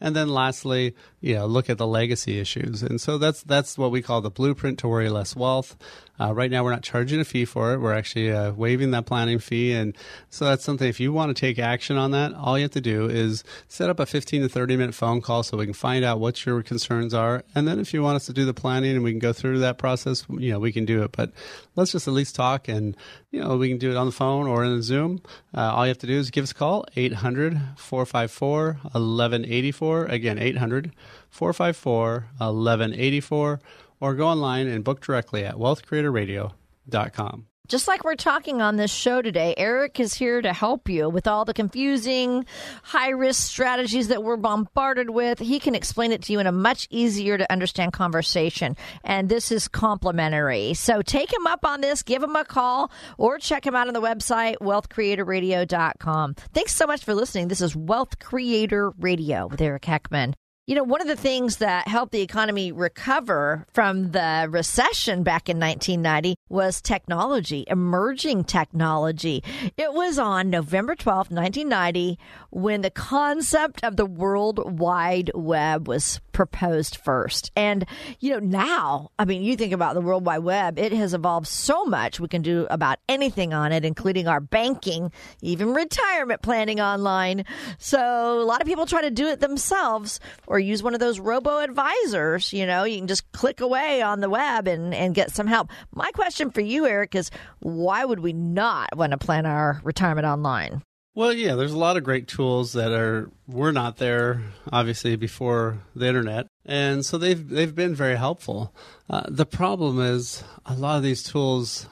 And 0.00 0.14
then 0.14 0.28
lastly, 0.28 0.94
you 1.20 1.34
know, 1.34 1.46
look 1.46 1.70
at 1.70 1.78
the 1.78 1.86
legacy 1.86 2.38
issues. 2.38 2.82
And 2.82 3.00
so 3.00 3.18
that's 3.18 3.42
that's 3.42 3.78
what 3.78 3.90
we 3.90 4.02
call 4.02 4.20
the 4.20 4.30
blueprint 4.30 4.78
to 4.80 4.88
worry 4.88 5.08
less 5.08 5.34
wealth. 5.34 5.76
Uh, 6.18 6.34
right 6.34 6.50
now, 6.50 6.64
we're 6.64 6.70
not 6.70 6.82
charging 6.82 7.20
a 7.20 7.24
fee 7.24 7.44
for 7.44 7.74
it. 7.74 7.80
We're 7.80 7.94
actually 7.94 8.32
uh, 8.32 8.52
waiving 8.52 8.90
that 8.92 9.06
planning 9.06 9.38
fee. 9.38 9.72
And 9.72 9.96
so 10.30 10.44
that's 10.44 10.64
something, 10.64 10.88
if 10.88 11.00
you 11.00 11.12
want 11.12 11.34
to 11.34 11.40
take 11.40 11.58
action 11.58 11.96
on 11.96 12.10
that, 12.12 12.32
all 12.34 12.58
you 12.58 12.62
have 12.62 12.70
to 12.72 12.80
do 12.80 13.06
is 13.06 13.44
set 13.68 13.90
up 13.90 14.00
a 14.00 14.06
15 14.06 14.42
to 14.42 14.48
30 14.48 14.76
minute 14.76 14.94
phone 14.94 15.20
call 15.20 15.42
so 15.42 15.56
we 15.56 15.64
can 15.64 15.74
find 15.74 16.04
out 16.04 16.20
what 16.20 16.44
your 16.46 16.62
concerns 16.62 17.12
are. 17.14 17.44
And 17.54 17.68
then 17.68 17.78
if 17.78 17.92
you 17.92 18.02
want 18.02 18.16
us 18.16 18.26
to 18.26 18.32
do 18.32 18.44
the 18.44 18.54
planning 18.54 18.94
and 18.94 19.04
we 19.04 19.12
can 19.12 19.18
go 19.18 19.32
through 19.32 19.58
that 19.60 19.78
process, 19.78 20.24
you 20.30 20.52
know, 20.52 20.58
we 20.58 20.72
can 20.72 20.84
do 20.84 21.02
it. 21.02 21.12
But 21.12 21.32
let's 21.74 21.92
just 21.92 22.08
at 22.08 22.14
least 22.14 22.34
talk 22.34 22.68
and, 22.68 22.96
you 23.30 23.40
know, 23.40 23.56
we 23.56 23.68
can 23.68 23.78
do 23.78 23.90
it 23.90 23.96
on 23.96 24.06
the 24.06 24.12
phone 24.12 24.46
or 24.46 24.64
in 24.64 24.72
a 24.72 24.82
Zoom. 24.82 25.22
Uh, 25.54 25.72
all 25.74 25.84
you 25.84 25.88
have 25.88 25.98
to 25.98 26.06
do 26.06 26.14
is 26.18 26.30
give 26.30 26.44
us 26.44 26.52
a 26.52 26.54
call, 26.54 26.86
800 26.96 27.60
454 27.76 28.78
1184. 28.82 30.06
Again, 30.06 30.38
800 30.38 30.92
454 31.30 32.28
1184 32.38 33.60
or 34.00 34.14
go 34.14 34.26
online 34.26 34.66
and 34.66 34.84
book 34.84 35.00
directly 35.00 35.44
at 35.44 35.54
wealthcreatorradio.com. 35.56 37.46
Just 37.68 37.88
like 37.88 38.04
we're 38.04 38.14
talking 38.14 38.62
on 38.62 38.76
this 38.76 38.92
show 38.92 39.20
today, 39.22 39.52
Eric 39.56 39.98
is 39.98 40.14
here 40.14 40.40
to 40.40 40.52
help 40.52 40.88
you 40.88 41.08
with 41.08 41.26
all 41.26 41.44
the 41.44 41.52
confusing, 41.52 42.46
high 42.84 43.08
risk 43.08 43.42
strategies 43.42 44.06
that 44.06 44.22
we're 44.22 44.36
bombarded 44.36 45.10
with. 45.10 45.40
He 45.40 45.58
can 45.58 45.74
explain 45.74 46.12
it 46.12 46.22
to 46.22 46.32
you 46.32 46.38
in 46.38 46.46
a 46.46 46.52
much 46.52 46.86
easier 46.90 47.36
to 47.36 47.52
understand 47.52 47.92
conversation. 47.92 48.76
And 49.02 49.28
this 49.28 49.50
is 49.50 49.66
complimentary. 49.66 50.74
So 50.74 51.02
take 51.02 51.32
him 51.32 51.48
up 51.48 51.64
on 51.64 51.80
this, 51.80 52.04
give 52.04 52.22
him 52.22 52.36
a 52.36 52.44
call, 52.44 52.92
or 53.18 53.38
check 53.38 53.66
him 53.66 53.74
out 53.74 53.88
on 53.88 53.94
the 53.94 54.00
website, 54.00 54.58
wealthcreatorradio.com. 54.58 56.34
Thanks 56.54 56.72
so 56.72 56.86
much 56.86 57.04
for 57.04 57.14
listening. 57.14 57.48
This 57.48 57.60
is 57.60 57.74
Wealth 57.74 58.20
Creator 58.20 58.92
Radio 58.98 59.48
with 59.48 59.60
Eric 59.60 59.82
Heckman. 59.82 60.34
You 60.68 60.74
know, 60.74 60.82
one 60.82 61.00
of 61.00 61.06
the 61.06 61.14
things 61.14 61.58
that 61.58 61.86
helped 61.86 62.10
the 62.10 62.22
economy 62.22 62.72
recover 62.72 63.64
from 63.72 64.10
the 64.10 64.48
recession 64.50 65.22
back 65.22 65.48
in 65.48 65.60
1990 65.60 66.34
was 66.48 66.80
technology, 66.80 67.64
emerging 67.68 68.42
technology. 68.42 69.44
It 69.76 69.92
was 69.92 70.18
on 70.18 70.50
November 70.50 70.96
12, 70.96 71.30
1990, 71.30 72.18
when 72.50 72.80
the 72.80 72.90
concept 72.90 73.84
of 73.84 73.94
the 73.94 74.06
World 74.06 74.80
Wide 74.80 75.30
Web 75.36 75.86
was 75.86 76.20
proposed 76.32 76.96
first. 76.96 77.52
And, 77.54 77.86
you 78.18 78.32
know, 78.32 78.40
now, 78.40 79.10
I 79.20 79.24
mean, 79.24 79.42
you 79.42 79.56
think 79.56 79.72
about 79.72 79.94
the 79.94 80.00
World 80.00 80.26
Wide 80.26 80.38
Web, 80.38 80.80
it 80.80 80.92
has 80.92 81.14
evolved 81.14 81.46
so 81.46 81.84
much. 81.84 82.18
We 82.18 82.26
can 82.26 82.42
do 82.42 82.66
about 82.70 82.98
anything 83.08 83.54
on 83.54 83.70
it, 83.70 83.84
including 83.84 84.26
our 84.26 84.40
banking, 84.40 85.12
even 85.42 85.74
retirement 85.74 86.42
planning 86.42 86.80
online. 86.80 87.44
So 87.78 88.40
a 88.40 88.44
lot 88.44 88.60
of 88.60 88.66
people 88.66 88.84
try 88.84 89.02
to 89.02 89.12
do 89.12 89.28
it 89.28 89.38
themselves 89.38 90.18
or 90.48 90.55
use 90.58 90.82
one 90.82 90.94
of 90.94 91.00
those 91.00 91.20
robo 91.20 91.58
advisors. 91.58 92.52
You 92.52 92.66
know, 92.66 92.84
you 92.84 92.98
can 92.98 93.06
just 93.06 93.30
click 93.32 93.60
away 93.60 94.02
on 94.02 94.20
the 94.20 94.30
web 94.30 94.68
and, 94.68 94.94
and 94.94 95.14
get 95.14 95.30
some 95.30 95.46
help. 95.46 95.70
My 95.94 96.10
question 96.12 96.50
for 96.50 96.60
you, 96.60 96.86
Eric, 96.86 97.14
is 97.14 97.30
why 97.60 98.04
would 98.04 98.20
we 98.20 98.32
not 98.32 98.96
want 98.96 99.12
to 99.12 99.18
plan 99.18 99.46
our 99.46 99.80
retirement 99.84 100.26
online? 100.26 100.82
Well, 101.16 101.32
yeah, 101.32 101.54
there's 101.54 101.72
a 101.72 101.78
lot 101.78 101.96
of 101.96 102.04
great 102.04 102.28
tools 102.28 102.74
that 102.74 102.92
are 102.92 103.30
were 103.46 103.72
not 103.72 103.96
there 103.96 104.42
obviously 104.70 105.16
before 105.16 105.78
the 105.94 106.06
internet, 106.06 106.46
and 106.66 107.06
so 107.06 107.16
they've 107.16 107.48
they've 107.48 107.74
been 107.74 107.94
very 107.94 108.16
helpful. 108.16 108.74
Uh, 109.08 109.22
the 109.26 109.46
problem 109.46 109.98
is 109.98 110.44
a 110.66 110.74
lot 110.74 110.98
of 110.98 111.02
these 111.02 111.22
tools 111.22 111.88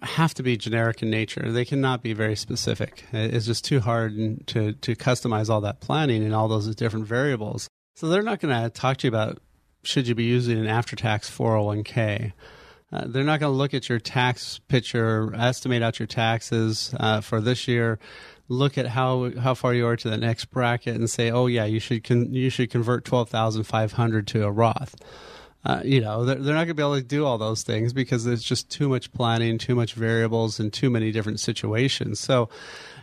have 0.00 0.32
to 0.34 0.42
be 0.42 0.56
generic 0.56 1.02
in 1.02 1.10
nature. 1.10 1.52
They 1.52 1.66
cannot 1.66 2.02
be 2.02 2.14
very 2.14 2.34
specific. 2.34 3.04
It's 3.12 3.44
just 3.44 3.62
too 3.62 3.80
hard 3.80 4.46
to 4.46 4.72
to 4.72 4.96
customize 4.96 5.50
all 5.50 5.60
that 5.60 5.80
planning 5.80 6.24
and 6.24 6.34
all 6.34 6.48
those 6.48 6.74
different 6.74 7.06
variables. 7.06 7.68
So 7.96 8.08
they're 8.08 8.22
not 8.22 8.40
going 8.40 8.62
to 8.62 8.68
talk 8.68 8.98
to 8.98 9.06
you 9.06 9.08
about 9.08 9.38
should 9.82 10.06
you 10.06 10.14
be 10.14 10.24
using 10.24 10.58
an 10.58 10.66
after 10.66 10.94
tax 10.96 11.30
401k. 11.30 12.34
Uh, 12.92 13.04
they're 13.06 13.24
not 13.24 13.40
going 13.40 13.50
to 13.50 13.56
look 13.56 13.72
at 13.72 13.88
your 13.88 13.98
tax 13.98 14.60
picture, 14.68 15.34
estimate 15.34 15.82
out 15.82 15.98
your 15.98 16.06
taxes 16.06 16.94
uh, 17.00 17.22
for 17.22 17.40
this 17.40 17.66
year, 17.66 17.98
look 18.48 18.76
at 18.76 18.86
how 18.86 19.30
how 19.40 19.54
far 19.54 19.72
you 19.72 19.86
are 19.86 19.96
to 19.96 20.10
the 20.10 20.18
next 20.18 20.44
bracket, 20.46 20.94
and 20.94 21.08
say, 21.08 21.30
"Oh 21.30 21.46
yeah, 21.46 21.64
you 21.64 21.80
should 21.80 22.04
con- 22.04 22.32
you 22.34 22.50
should 22.50 22.70
convert 22.70 23.06
twelve 23.06 23.30
thousand 23.30 23.64
five 23.64 23.92
hundred 23.92 24.26
to 24.28 24.44
a 24.44 24.50
Roth." 24.50 24.94
Uh, 25.64 25.80
you 25.82 26.00
know, 26.00 26.24
they're, 26.24 26.36
they're 26.36 26.54
not 26.54 26.66
going 26.66 26.68
to 26.68 26.74
be 26.74 26.82
able 26.82 26.96
to 26.96 27.02
do 27.02 27.24
all 27.24 27.38
those 27.38 27.62
things 27.62 27.92
because 27.92 28.24
there's 28.24 28.44
just 28.44 28.70
too 28.70 28.88
much 28.88 29.10
planning, 29.12 29.58
too 29.58 29.74
much 29.74 29.94
variables, 29.94 30.60
and 30.60 30.70
too 30.72 30.90
many 30.90 31.10
different 31.10 31.40
situations. 31.40 32.20
So, 32.20 32.50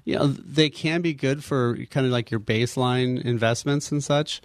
you 0.06 0.16
know, 0.16 0.28
they 0.28 0.70
can 0.70 1.02
be 1.02 1.14
good 1.14 1.44
for 1.44 1.78
kind 1.90 2.06
of 2.06 2.12
like 2.14 2.32
your 2.32 2.40
baseline 2.40 3.22
investments 3.26 3.92
and 3.92 4.04
such 4.04 4.40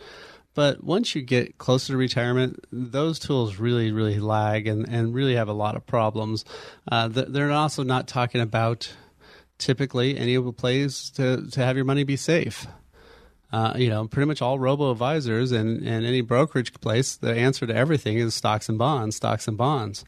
But 0.59 0.83
once 0.83 1.15
you 1.15 1.23
get 1.23 1.57
closer 1.59 1.93
to 1.93 1.97
retirement, 1.97 2.65
those 2.73 3.21
tools 3.21 3.59
really, 3.61 3.93
really 3.93 4.19
lag 4.19 4.67
and, 4.67 4.89
and 4.89 5.15
really 5.15 5.37
have 5.37 5.47
a 5.47 5.53
lot 5.53 5.77
of 5.77 5.87
problems. 5.87 6.45
Uh, 6.91 7.07
they're 7.07 7.53
also 7.53 7.85
not 7.85 8.09
talking 8.09 8.41
about 8.41 8.93
typically 9.59 10.19
any 10.19 10.35
of 10.35 10.45
the 10.45 10.53
plays 10.53 11.11
to, 11.11 11.49
to 11.49 11.65
have 11.65 11.77
your 11.77 11.85
money 11.85 12.03
be 12.03 12.17
safe. 12.17 12.67
Uh, 13.53 13.75
you 13.77 13.89
know, 13.89 14.09
pretty 14.09 14.27
much 14.27 14.43
all 14.43 14.59
robo 14.59 14.91
advisors 14.91 15.53
and, 15.53 15.87
and 15.87 16.05
any 16.05 16.23
brokerage 16.23 16.73
place, 16.81 17.15
the 17.15 17.33
answer 17.33 17.65
to 17.65 17.73
everything 17.73 18.19
is 18.19 18.35
stocks 18.35 18.69
and 18.69 18.79
bonds, 18.79 19.15
stocks 19.15 19.47
and 19.47 19.57
bonds. 19.57 20.05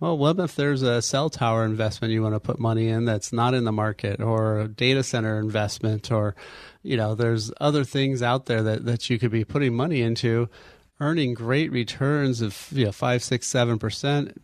Well, 0.00 0.16
what 0.16 0.38
if 0.38 0.54
there's 0.54 0.82
a 0.82 1.02
cell 1.02 1.28
tower 1.28 1.64
investment 1.64 2.12
you 2.12 2.22
want 2.22 2.36
to 2.36 2.40
put 2.40 2.60
money 2.60 2.88
in 2.88 3.04
that's 3.04 3.32
not 3.32 3.52
in 3.52 3.64
the 3.64 3.72
market, 3.72 4.20
or 4.20 4.60
a 4.60 4.68
data 4.68 5.02
center 5.02 5.40
investment, 5.40 6.12
or 6.12 6.36
you 6.84 6.96
know, 6.96 7.16
there's 7.16 7.50
other 7.60 7.82
things 7.82 8.22
out 8.22 8.46
there 8.46 8.62
that, 8.62 8.84
that 8.84 9.10
you 9.10 9.18
could 9.18 9.32
be 9.32 9.44
putting 9.44 9.74
money 9.74 10.00
into, 10.00 10.48
earning 11.00 11.34
great 11.34 11.72
returns 11.72 12.40
of 12.40 12.68
you 12.70 12.84
know 12.84 12.92
five, 12.92 13.24
six, 13.24 13.48
seven 13.48 13.76
percent, 13.76 14.40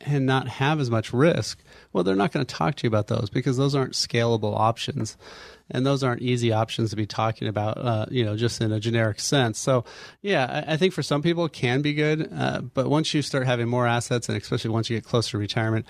and 0.00 0.24
not 0.24 0.48
have 0.48 0.80
as 0.80 0.90
much 0.90 1.12
risk. 1.12 1.62
Well, 1.92 2.02
they're 2.02 2.16
not 2.16 2.32
going 2.32 2.46
to 2.46 2.54
talk 2.54 2.76
to 2.76 2.84
you 2.84 2.88
about 2.88 3.08
those 3.08 3.28
because 3.28 3.58
those 3.58 3.74
aren't 3.74 3.92
scalable 3.92 4.58
options, 4.58 5.18
and 5.70 5.84
those 5.84 6.02
aren't 6.02 6.22
easy 6.22 6.52
options 6.52 6.90
to 6.90 6.96
be 6.96 7.06
talking 7.06 7.48
about. 7.48 7.78
Uh, 7.78 8.06
you 8.10 8.24
know, 8.24 8.36
just 8.36 8.60
in 8.60 8.72
a 8.72 8.80
generic 8.80 9.20
sense. 9.20 9.58
So, 9.58 9.84
yeah, 10.22 10.64
I, 10.66 10.74
I 10.74 10.76
think 10.76 10.92
for 10.92 11.02
some 11.02 11.22
people 11.22 11.44
it 11.46 11.52
can 11.52 11.82
be 11.82 11.94
good, 11.94 12.30
uh, 12.32 12.60
but 12.60 12.88
once 12.88 13.14
you 13.14 13.22
start 13.22 13.46
having 13.46 13.68
more 13.68 13.86
assets, 13.86 14.28
and 14.28 14.40
especially 14.40 14.70
once 14.70 14.90
you 14.90 14.96
get 14.96 15.04
closer 15.04 15.32
to 15.32 15.38
retirement, 15.38 15.86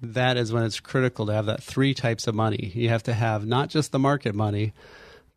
that 0.00 0.36
is 0.36 0.52
when 0.52 0.62
it's 0.62 0.80
critical 0.80 1.26
to 1.26 1.32
have 1.32 1.46
that 1.46 1.62
three 1.62 1.94
types 1.94 2.26
of 2.26 2.34
money. 2.34 2.70
You 2.74 2.88
have 2.90 3.02
to 3.04 3.14
have 3.14 3.46
not 3.46 3.68
just 3.68 3.90
the 3.92 3.98
market 3.98 4.34
money, 4.34 4.72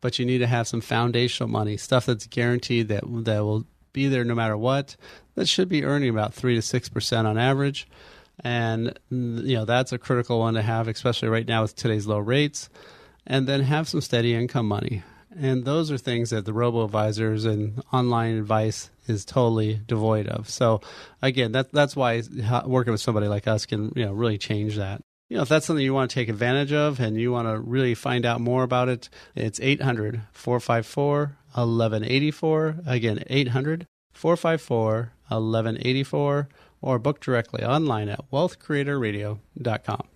but 0.00 0.18
you 0.18 0.26
need 0.26 0.38
to 0.38 0.46
have 0.46 0.68
some 0.68 0.80
foundational 0.80 1.48
money, 1.48 1.76
stuff 1.76 2.06
that's 2.06 2.26
guaranteed 2.26 2.88
that 2.88 3.04
that 3.24 3.40
will 3.40 3.64
be 3.92 4.08
there 4.08 4.24
no 4.24 4.34
matter 4.34 4.56
what. 4.56 4.96
That 5.34 5.48
should 5.48 5.68
be 5.68 5.84
earning 5.84 6.10
about 6.10 6.34
three 6.34 6.54
to 6.54 6.62
six 6.62 6.88
percent 6.88 7.26
on 7.26 7.38
average 7.38 7.88
and 8.40 8.98
you 9.10 9.56
know 9.56 9.64
that's 9.64 9.92
a 9.92 9.98
critical 9.98 10.40
one 10.40 10.54
to 10.54 10.62
have 10.62 10.88
especially 10.88 11.28
right 11.28 11.46
now 11.46 11.62
with 11.62 11.76
today's 11.76 12.06
low 12.06 12.18
rates 12.18 12.70
and 13.26 13.46
then 13.46 13.62
have 13.62 13.88
some 13.88 14.00
steady 14.00 14.34
income 14.34 14.66
money. 14.66 15.02
And 15.34 15.64
those 15.64 15.90
are 15.90 15.98
things 15.98 16.30
that 16.30 16.44
the 16.44 16.52
robo 16.52 16.84
advisors 16.84 17.44
and 17.44 17.82
online 17.92 18.36
advice 18.36 18.90
is 19.06 19.24
totally 19.24 19.80
devoid 19.86 20.28
of. 20.28 20.48
So 20.48 20.80
again 21.22 21.52
that 21.52 21.72
that's 21.72 21.96
why 21.96 22.22
working 22.66 22.92
with 22.92 23.00
somebody 23.00 23.28
like 23.28 23.46
us 23.46 23.66
can 23.66 23.92
you 23.96 24.04
know 24.04 24.12
really 24.12 24.38
change 24.38 24.76
that. 24.76 25.00
You 25.28 25.36
know 25.36 25.42
if 25.42 25.48
that's 25.48 25.64
something 25.64 25.84
you 25.84 25.94
want 25.94 26.10
to 26.10 26.14
take 26.14 26.28
advantage 26.28 26.72
of 26.72 27.00
and 27.00 27.18
you 27.18 27.32
want 27.32 27.48
to 27.48 27.58
really 27.58 27.94
find 27.94 28.26
out 28.26 28.40
more 28.40 28.62
about 28.62 28.90
it 28.90 29.08
it's 29.34 29.58
800 29.60 30.20
454 30.32 31.36
1184 31.54 32.76
again 32.86 33.24
800 33.28 33.86
454 34.12 35.12
1184 35.28 36.48
or 36.82 36.98
book 36.98 37.20
directly 37.20 37.64
online 37.64 38.08
at 38.08 38.30
wealthcreatorradio.com. 38.30 40.08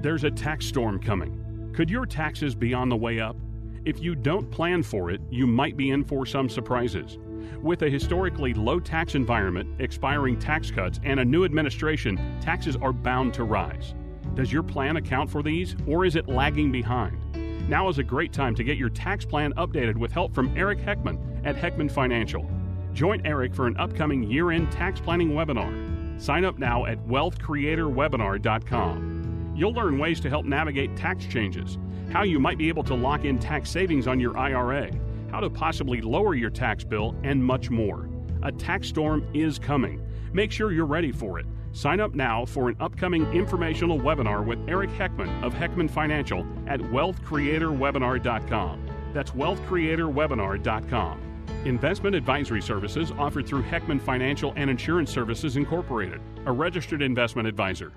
There's 0.00 0.22
a 0.22 0.30
tax 0.30 0.64
storm 0.64 1.00
coming. 1.00 1.72
Could 1.74 1.90
your 1.90 2.06
taxes 2.06 2.54
be 2.54 2.72
on 2.72 2.88
the 2.88 2.96
way 2.96 3.18
up? 3.18 3.36
If 3.84 4.00
you 4.00 4.14
don't 4.14 4.48
plan 4.48 4.84
for 4.84 5.10
it, 5.10 5.20
you 5.28 5.44
might 5.44 5.76
be 5.76 5.90
in 5.90 6.04
for 6.04 6.24
some 6.24 6.48
surprises. 6.48 7.18
With 7.62 7.82
a 7.82 7.90
historically 7.90 8.54
low 8.54 8.78
tax 8.78 9.16
environment, 9.16 9.80
expiring 9.80 10.38
tax 10.38 10.70
cuts, 10.70 11.00
and 11.02 11.18
a 11.18 11.24
new 11.24 11.44
administration, 11.44 12.16
taxes 12.40 12.76
are 12.76 12.92
bound 12.92 13.34
to 13.34 13.42
rise. 13.42 13.94
Does 14.34 14.52
your 14.52 14.62
plan 14.62 14.98
account 14.98 15.28
for 15.28 15.42
these, 15.42 15.74
or 15.84 16.04
is 16.04 16.14
it 16.14 16.28
lagging 16.28 16.70
behind? 16.70 17.68
Now 17.68 17.88
is 17.88 17.98
a 17.98 18.04
great 18.04 18.32
time 18.32 18.54
to 18.54 18.62
get 18.62 18.78
your 18.78 18.90
tax 18.90 19.24
plan 19.24 19.52
updated 19.54 19.96
with 19.96 20.12
help 20.12 20.32
from 20.32 20.56
Eric 20.56 20.78
Heckman 20.78 21.18
at 21.44 21.56
Heckman 21.56 21.90
Financial. 21.90 22.48
Join 22.92 23.20
Eric 23.26 23.52
for 23.52 23.66
an 23.66 23.76
upcoming 23.78 24.22
year 24.22 24.52
end 24.52 24.70
tax 24.70 25.00
planning 25.00 25.30
webinar. 25.30 26.20
Sign 26.20 26.44
up 26.44 26.56
now 26.56 26.86
at 26.86 27.04
wealthcreatorwebinar.com. 27.06 29.17
You'll 29.58 29.74
learn 29.74 29.98
ways 29.98 30.20
to 30.20 30.30
help 30.30 30.46
navigate 30.46 30.96
tax 30.96 31.26
changes, 31.26 31.76
how 32.12 32.22
you 32.22 32.38
might 32.38 32.58
be 32.58 32.68
able 32.68 32.84
to 32.84 32.94
lock 32.94 33.24
in 33.24 33.40
tax 33.40 33.68
savings 33.68 34.06
on 34.06 34.20
your 34.20 34.38
IRA, 34.38 34.92
how 35.32 35.40
to 35.40 35.50
possibly 35.50 36.00
lower 36.00 36.36
your 36.36 36.50
tax 36.50 36.84
bill, 36.84 37.16
and 37.24 37.44
much 37.44 37.68
more. 37.68 38.08
A 38.44 38.52
tax 38.52 38.86
storm 38.86 39.26
is 39.34 39.58
coming. 39.58 40.00
Make 40.32 40.52
sure 40.52 40.70
you're 40.70 40.86
ready 40.86 41.10
for 41.10 41.40
it. 41.40 41.46
Sign 41.72 41.98
up 41.98 42.14
now 42.14 42.44
for 42.44 42.68
an 42.68 42.76
upcoming 42.78 43.26
informational 43.32 43.98
webinar 43.98 44.46
with 44.46 44.60
Eric 44.68 44.90
Heckman 44.90 45.42
of 45.42 45.54
Heckman 45.54 45.90
Financial 45.90 46.46
at 46.68 46.78
wealthcreatorwebinar.com. 46.78 48.86
That's 49.12 49.32
wealthcreatorwebinar.com. 49.32 51.20
Investment 51.64 52.14
advisory 52.14 52.62
services 52.62 53.10
offered 53.18 53.48
through 53.48 53.64
Heckman 53.64 54.00
Financial 54.00 54.52
and 54.54 54.70
Insurance 54.70 55.10
Services 55.10 55.56
Incorporated, 55.56 56.20
a 56.46 56.52
registered 56.52 57.02
investment 57.02 57.48
advisor. 57.48 57.92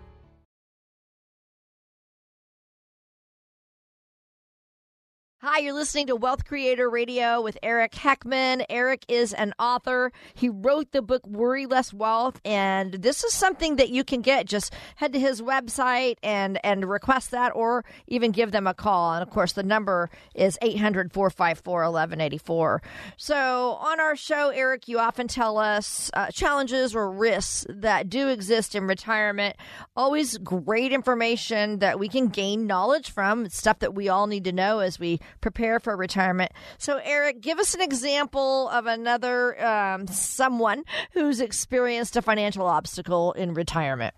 Hi, 5.53 5.59
you're 5.59 5.73
listening 5.73 6.07
to 6.07 6.15
Wealth 6.15 6.45
Creator 6.45 6.89
Radio 6.89 7.41
with 7.41 7.57
Eric 7.61 7.91
Heckman. 7.91 8.65
Eric 8.69 9.03
is 9.09 9.33
an 9.33 9.53
author. 9.59 10.13
He 10.33 10.47
wrote 10.47 10.93
the 10.93 11.01
book 11.01 11.27
Worry 11.27 11.65
Less 11.65 11.93
Wealth, 11.93 12.39
and 12.45 12.93
this 12.93 13.25
is 13.25 13.33
something 13.33 13.75
that 13.75 13.89
you 13.89 14.05
can 14.05 14.21
get. 14.21 14.45
Just 14.45 14.73
head 14.95 15.11
to 15.11 15.19
his 15.19 15.41
website 15.41 16.15
and 16.23 16.57
and 16.63 16.89
request 16.89 17.31
that, 17.31 17.53
or 17.53 17.83
even 18.07 18.31
give 18.31 18.53
them 18.53 18.65
a 18.65 18.73
call. 18.73 19.15
And 19.15 19.21
of 19.21 19.29
course, 19.29 19.51
the 19.51 19.61
number 19.61 20.09
is 20.33 20.57
800 20.61 21.11
454 21.11 21.81
1184. 21.81 22.81
So, 23.17 23.71
on 23.81 23.99
our 23.99 24.15
show, 24.15 24.51
Eric, 24.51 24.87
you 24.87 24.99
often 24.99 25.27
tell 25.27 25.57
us 25.57 26.09
uh, 26.13 26.27
challenges 26.27 26.95
or 26.95 27.11
risks 27.11 27.65
that 27.67 28.07
do 28.07 28.29
exist 28.29 28.73
in 28.73 28.87
retirement. 28.87 29.57
Always 29.97 30.37
great 30.37 30.93
information 30.93 31.79
that 31.79 31.99
we 31.99 32.07
can 32.07 32.29
gain 32.29 32.67
knowledge 32.67 33.11
from, 33.11 33.49
stuff 33.49 33.79
that 33.79 33.93
we 33.93 34.07
all 34.07 34.27
need 34.27 34.45
to 34.45 34.53
know 34.53 34.79
as 34.79 34.97
we 34.97 35.19
prepare 35.41 35.50
for 35.79 35.95
retirement. 35.95 36.51
So, 36.77 36.99
Eric, 37.03 37.41
give 37.41 37.59
us 37.59 37.73
an 37.73 37.81
example 37.81 38.69
of 38.69 38.85
another 38.85 39.63
um, 39.63 40.07
someone 40.07 40.83
who's 41.13 41.41
experienced 41.41 42.15
a 42.15 42.21
financial 42.21 42.65
obstacle 42.65 43.33
in 43.33 43.53
retirement. 43.53 44.13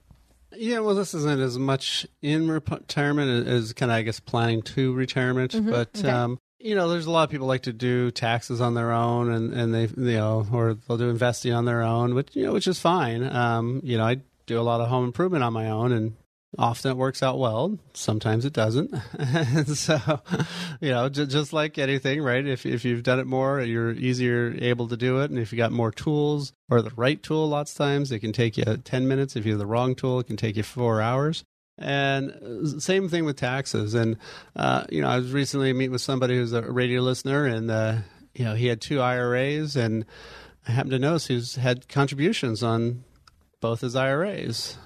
Yeah, 0.55 0.79
well, 0.79 0.95
this 0.95 1.13
isn't 1.13 1.41
as 1.41 1.57
much 1.57 2.05
in 2.21 2.49
retirement 2.49 3.47
as 3.47 3.73
kind 3.73 3.91
of, 3.91 3.97
I 3.97 4.01
guess, 4.03 4.19
planning 4.19 4.61
to 4.63 4.93
retirement, 4.93 5.51
mm-hmm. 5.51 5.69
but. 5.69 5.89
Okay. 5.97 6.09
Um, 6.09 6.39
you 6.59 6.75
know, 6.75 6.87
there's 6.87 7.07
a 7.07 7.11
lot 7.11 7.25
of 7.25 7.29
people 7.29 7.45
like 7.45 7.63
to 7.63 7.73
do 7.73 8.09
taxes 8.09 8.61
on 8.61 8.73
their 8.73 8.93
own, 8.93 9.29
and, 9.29 9.53
and 9.53 9.73
they, 9.73 9.81
you 9.81 10.17
know, 10.17 10.47
or 10.49 10.75
they'll 10.75 10.97
do 10.97 11.09
investing 11.09 11.51
on 11.51 11.65
their 11.65 11.81
own, 11.81 12.15
which 12.15 12.33
you 12.37 12.45
know, 12.45 12.53
which 12.53 12.67
is 12.67 12.79
fine. 12.79 13.21
Um, 13.21 13.81
you 13.83 13.97
know, 13.97 14.05
I 14.05 14.21
do 14.45 14.57
a 14.57 14.63
lot 14.63 14.79
of 14.79 14.87
home 14.87 15.03
improvement 15.03 15.43
on 15.43 15.51
my 15.51 15.69
own, 15.69 15.91
and 15.91 16.15
Often 16.57 16.91
it 16.91 16.97
works 16.97 17.23
out 17.23 17.39
well. 17.39 17.79
Sometimes 17.93 18.45
it 18.45 18.53
doesn't. 18.53 18.93
so, 19.75 20.21
you 20.81 20.91
know, 20.91 21.09
j- 21.09 21.25
just 21.25 21.51
like 21.51 21.79
anything, 21.79 22.21
right? 22.21 22.45
If 22.45 22.65
if 22.65 22.85
you've 22.85 23.01
done 23.01 23.19
it 23.19 23.25
more, 23.25 23.61
you're 23.61 23.91
easier 23.91 24.53
able 24.59 24.87
to 24.89 24.97
do 24.97 25.21
it. 25.21 25.31
And 25.31 25.39
if 25.39 25.51
you 25.51 25.57
got 25.57 25.71
more 25.71 25.91
tools 25.91 26.53
or 26.69 26.81
the 26.81 26.91
right 26.95 27.21
tool, 27.21 27.49
lots 27.49 27.71
of 27.71 27.77
times 27.77 28.11
it 28.11 28.19
can 28.19 28.33
take 28.33 28.57
you 28.57 28.65
ten 28.77 29.07
minutes. 29.07 29.35
If 29.35 29.45
you 29.45 29.53
have 29.53 29.59
the 29.59 29.65
wrong 29.65 29.95
tool, 29.95 30.19
it 30.19 30.27
can 30.27 30.37
take 30.37 30.55
you 30.55 30.63
four 30.63 31.01
hours. 31.01 31.43
And 31.79 32.31
uh, 32.31 32.79
same 32.79 33.09
thing 33.09 33.25
with 33.25 33.37
taxes. 33.37 33.95
And 33.95 34.17
uh, 34.55 34.85
you 34.89 35.01
know, 35.01 35.09
I 35.09 35.17
was 35.17 35.31
recently 35.31 35.73
meeting 35.73 35.91
with 35.91 36.01
somebody 36.01 36.35
who's 36.35 36.53
a 36.53 36.61
radio 36.61 37.01
listener, 37.01 37.45
and 37.45 37.71
uh, 37.71 37.97
you 38.35 38.45
know, 38.45 38.53
he 38.53 38.67
had 38.67 38.79
two 38.79 39.01
IRAs, 39.01 39.75
and 39.75 40.05
I 40.67 40.71
happened 40.71 40.91
to 40.91 40.99
notice 40.99 41.27
he's 41.27 41.55
had 41.55 41.89
contributions 41.89 42.61
on 42.61 43.05
both 43.59 43.81
his 43.81 43.95
IRAs 43.95 44.77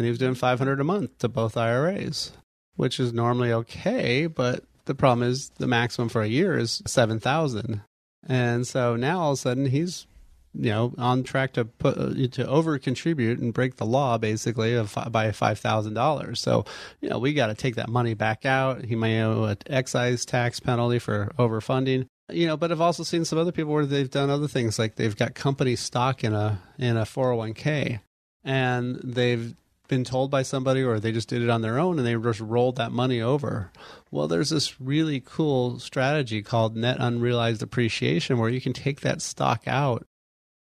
and 0.00 0.06
he 0.06 0.10
was 0.10 0.18
doing 0.18 0.34
500 0.34 0.80
a 0.80 0.84
month 0.84 1.18
to 1.18 1.28
both 1.28 1.58
IRAs, 1.58 2.32
which 2.76 2.98
is 2.98 3.12
normally 3.12 3.52
okay, 3.52 4.26
but 4.26 4.64
the 4.86 4.94
problem 4.94 5.28
is 5.28 5.50
the 5.58 5.66
maximum 5.66 6.08
for 6.08 6.22
a 6.22 6.26
year 6.26 6.56
is 6.56 6.82
7,000. 6.86 7.82
And 8.26 8.66
so 8.66 8.96
now 8.96 9.20
all 9.20 9.32
of 9.32 9.34
a 9.34 9.36
sudden 9.36 9.66
he's 9.66 10.06
you 10.54 10.70
know 10.70 10.94
on 10.96 11.22
track 11.22 11.52
to 11.52 11.66
put 11.66 11.98
uh, 11.98 12.14
to 12.32 12.48
over 12.48 12.78
contribute 12.78 13.40
and 13.40 13.52
break 13.52 13.76
the 13.76 13.84
law 13.84 14.16
basically 14.16 14.74
of 14.74 14.96
by 15.10 15.30
five 15.32 15.58
thousand 15.58 15.94
dollars. 15.94 16.40
So 16.40 16.64
you 17.02 17.10
know 17.10 17.18
we 17.18 17.34
got 17.34 17.48
to 17.48 17.54
take 17.54 17.76
that 17.76 17.90
money 17.90 18.14
back 18.14 18.46
out. 18.46 18.84
He 18.84 18.96
may 18.96 19.22
owe 19.22 19.44
an 19.44 19.58
excise 19.66 20.24
tax 20.24 20.60
penalty 20.60 20.98
for 20.98 21.32
overfunding. 21.38 22.06
You 22.32 22.46
know, 22.46 22.56
but 22.56 22.72
I've 22.72 22.80
also 22.80 23.02
seen 23.02 23.24
some 23.24 23.38
other 23.38 23.52
people 23.52 23.72
where 23.72 23.86
they've 23.86 24.10
done 24.10 24.30
other 24.30 24.48
things 24.48 24.78
like 24.78 24.96
they've 24.96 25.16
got 25.16 25.34
company 25.34 25.76
stock 25.76 26.24
in 26.24 26.32
a 26.32 26.60
in 26.78 26.96
a 26.96 27.04
four 27.04 27.26
hundred 27.26 27.34
oh 27.34 27.38
one 27.38 27.54
k, 27.54 28.00
and 28.42 28.96
they've 29.04 29.54
been 29.90 30.04
told 30.04 30.30
by 30.30 30.42
somebody 30.42 30.82
or 30.82 30.98
they 30.98 31.12
just 31.12 31.28
did 31.28 31.42
it 31.42 31.50
on 31.50 31.60
their 31.60 31.78
own 31.78 31.98
and 31.98 32.06
they 32.06 32.14
just 32.14 32.40
rolled 32.40 32.76
that 32.76 32.92
money 32.92 33.20
over. 33.20 33.70
Well, 34.10 34.26
there's 34.28 34.48
this 34.48 34.80
really 34.80 35.20
cool 35.20 35.78
strategy 35.78 36.42
called 36.42 36.76
net 36.76 36.96
unrealized 36.98 37.62
appreciation 37.62 38.38
where 38.38 38.48
you 38.48 38.60
can 38.62 38.72
take 38.72 39.00
that 39.02 39.20
stock 39.20 39.64
out 39.66 40.06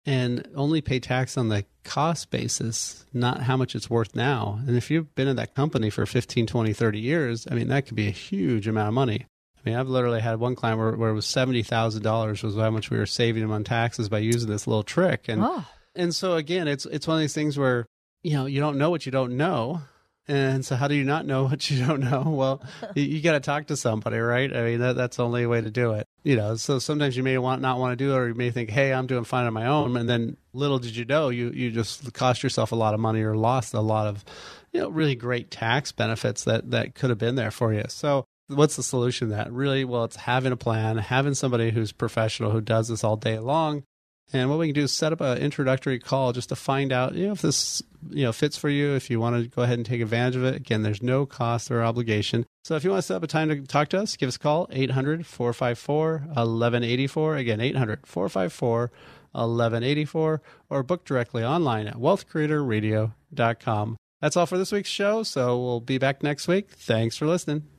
and 0.06 0.48
only 0.56 0.82
pay 0.82 1.00
tax 1.00 1.38
on 1.38 1.50
the 1.50 1.66
cost 1.84 2.30
basis, 2.32 3.06
not 3.14 3.44
how 3.44 3.56
much 3.56 3.76
it's 3.76 3.90
worth 3.90 4.16
now. 4.16 4.60
And 4.68 4.76
if 4.76 4.90
you've 4.92 5.14
been 5.16 5.28
in 5.28 5.36
that 5.38 5.56
company 5.56 5.90
for 5.90 6.06
15, 6.06 6.48
20, 6.48 6.74
30 6.74 7.00
years, 7.00 7.48
I 7.50 7.54
mean, 7.54 7.68
that 7.70 7.86
could 7.86 7.96
be 7.96 8.08
a 8.08 8.12
huge 8.12 8.68
amount 8.68 8.88
of 8.90 8.94
money. 8.94 9.26
I 9.58 9.70
mean, 9.70 9.78
I've 9.78 9.90
literally 9.90 10.22
had 10.22 10.40
one 10.40 10.56
client 10.56 10.80
where, 10.80 10.94
where 10.94 11.10
it 11.10 11.14
was 11.16 11.26
$70,000 11.26 12.44
was 12.44 12.56
how 12.56 12.70
much 12.72 12.90
we 12.90 12.98
were 12.98 13.06
saving 13.06 13.44
him 13.44 13.52
on 13.52 13.64
taxes 13.64 14.10
by 14.10 14.20
using 14.20 14.50
this 14.50 14.68
little 14.68 14.84
trick. 14.84 15.28
And, 15.28 15.44
Oh. 15.44 15.66
and 15.96 16.16
so 16.16 16.36
again, 16.36 16.68
it's, 16.68 16.86
it's 16.86 17.08
one 17.08 17.18
of 17.18 17.22
these 17.22 17.34
things 17.36 17.58
where, 17.58 17.86
you 18.24 18.34
know, 18.34 18.46
you 18.46 18.60
don't 18.60 18.78
know 18.78 18.90
what 18.90 19.06
you 19.06 19.12
don't 19.12 19.38
know. 19.38 19.82
And 20.28 20.64
so, 20.64 20.76
how 20.76 20.88
do 20.88 20.94
you 20.94 21.04
not 21.04 21.26
know 21.26 21.44
what 21.48 21.70
you 21.72 21.84
don't 21.84 22.02
know? 22.02 22.24
Well, 22.28 22.64
you, 22.96 23.04
you 23.04 23.22
got 23.22 23.32
to 23.32 23.40
talk 23.40 23.68
to 23.68 23.76
somebody, 23.76 24.18
right? 24.18 24.56
I 24.56 24.62
mean, 24.64 24.80
that, 24.80 24.96
that's 24.96 25.18
the 25.18 25.26
only 25.26 25.46
way 25.48 25.60
to 25.60 25.72
do 25.72 25.94
it. 25.94 26.08
You 26.24 26.36
know, 26.36 26.56
so 26.56 26.78
sometimes 26.78 27.18
you 27.18 27.24
may 27.24 27.38
want 27.40 27.62
not 27.62 27.80
want 27.80 27.98
to 27.98 28.06
do 28.06 28.14
it, 28.14 28.16
or 28.16 28.28
you 28.28 28.36
may 28.36 28.52
think, 28.52 28.70
"Hey, 28.70 28.94
I'm 28.94 29.08
doing 29.08 29.24
fine 29.24 29.48
on 29.48 29.54
my 29.54 29.66
own," 29.66 29.98
and 29.98 30.08
then 30.08 30.38
little 30.54 30.78
did 30.78 30.96
you 30.96 31.06
know, 31.06 31.30
you 31.30 31.50
you 31.50 31.72
just 31.72 32.14
cost 32.14 32.44
yourself 32.44 32.72
a 32.72 32.76
lot 32.76 32.94
of 32.94 33.00
money 33.00 33.22
or 33.24 33.36
lost 33.36 33.74
a 33.74 33.80
lot 33.80 34.06
of, 34.06 34.24
you 34.72 34.82
know, 34.82 34.90
really 34.90 35.16
great 35.16 35.50
tax 35.50 35.92
benefits 35.92 36.44
that 36.44 36.70
that 36.72 36.94
could 36.94 37.10
have 37.10 37.20
been 37.20 37.36
there 37.36 37.52
for 37.52 37.74
you. 37.74 37.86
So, 37.88 38.26
what's 38.48 38.76
the 38.76 38.84
solution 38.84 39.30
to 39.30 39.36
that? 39.36 39.52
Really, 39.52 39.84
well, 39.84 40.04
it's 40.04 40.16
having 40.18 40.52
a 40.52 40.58
plan, 40.58 40.98
having 40.98 41.34
somebody 41.34 41.72
who's 41.72 41.92
professional 41.92 42.52
who 42.52 42.62
does 42.62 42.90
this 42.90 43.04
all 43.04 43.16
day 43.16 43.40
long. 43.40 43.84
And 44.32 44.48
what 44.50 44.60
we 44.60 44.68
can 44.68 44.76
do 44.76 44.84
is 44.84 44.94
set 44.94 45.12
up 45.12 45.22
an 45.22 45.40
introductory 45.40 45.98
call 45.98 46.34
just 46.34 46.50
to 46.50 46.56
find 46.56 46.94
out, 46.94 47.16
you 47.16 47.26
know, 47.26 47.34
if 47.34 47.42
this, 47.42 47.82
you 48.12 48.26
know, 48.26 48.32
fits 48.32 48.58
for 48.58 48.70
you. 48.70 48.94
If 48.94 49.10
you 49.10 49.20
want 49.20 49.42
to 49.42 49.48
go 49.50 49.64
ahead 49.64 49.80
and 49.80 49.86
take 49.86 50.02
advantage 50.02 50.36
of 50.36 50.44
it, 50.44 50.56
again, 50.56 50.84
there's 50.84 51.02
no 51.02 51.26
cost 51.26 51.72
or 51.72 51.84
obligation. 51.84 52.46
So 52.64 52.76
if 52.76 52.84
you 52.84 52.92
want 52.92 53.00
to 53.00 53.08
set 53.08 53.16
up 53.16 53.24
a 53.24 53.28
time 53.28 53.50
to 53.50 53.60
talk 53.62 53.90
to 53.90 54.00
us, 54.00 54.16
give 54.16 54.28
us 54.28 54.36
a 54.36 54.40
call 54.40 54.68
800-454-1184. 54.68 57.40
Again, 57.40 57.60
800-454-1184 59.34 60.40
or 60.70 60.84
book 60.84 61.06
directly 61.06 61.44
online 61.44 61.88
at 61.88 61.96
wealthcreatorradio.com. 61.96 63.98
That's 64.22 64.38
all 64.38 64.46
for 64.46 64.60
this 64.60 64.72
week's 64.72 64.90
show. 64.90 65.24
So 65.24 65.60
we'll 65.60 65.80
be 65.80 65.98
back 65.98 66.22
next 66.22 66.48
week. 66.48 66.70
Thanks 66.72 67.18
for 67.18 67.26
listening. 67.26 67.79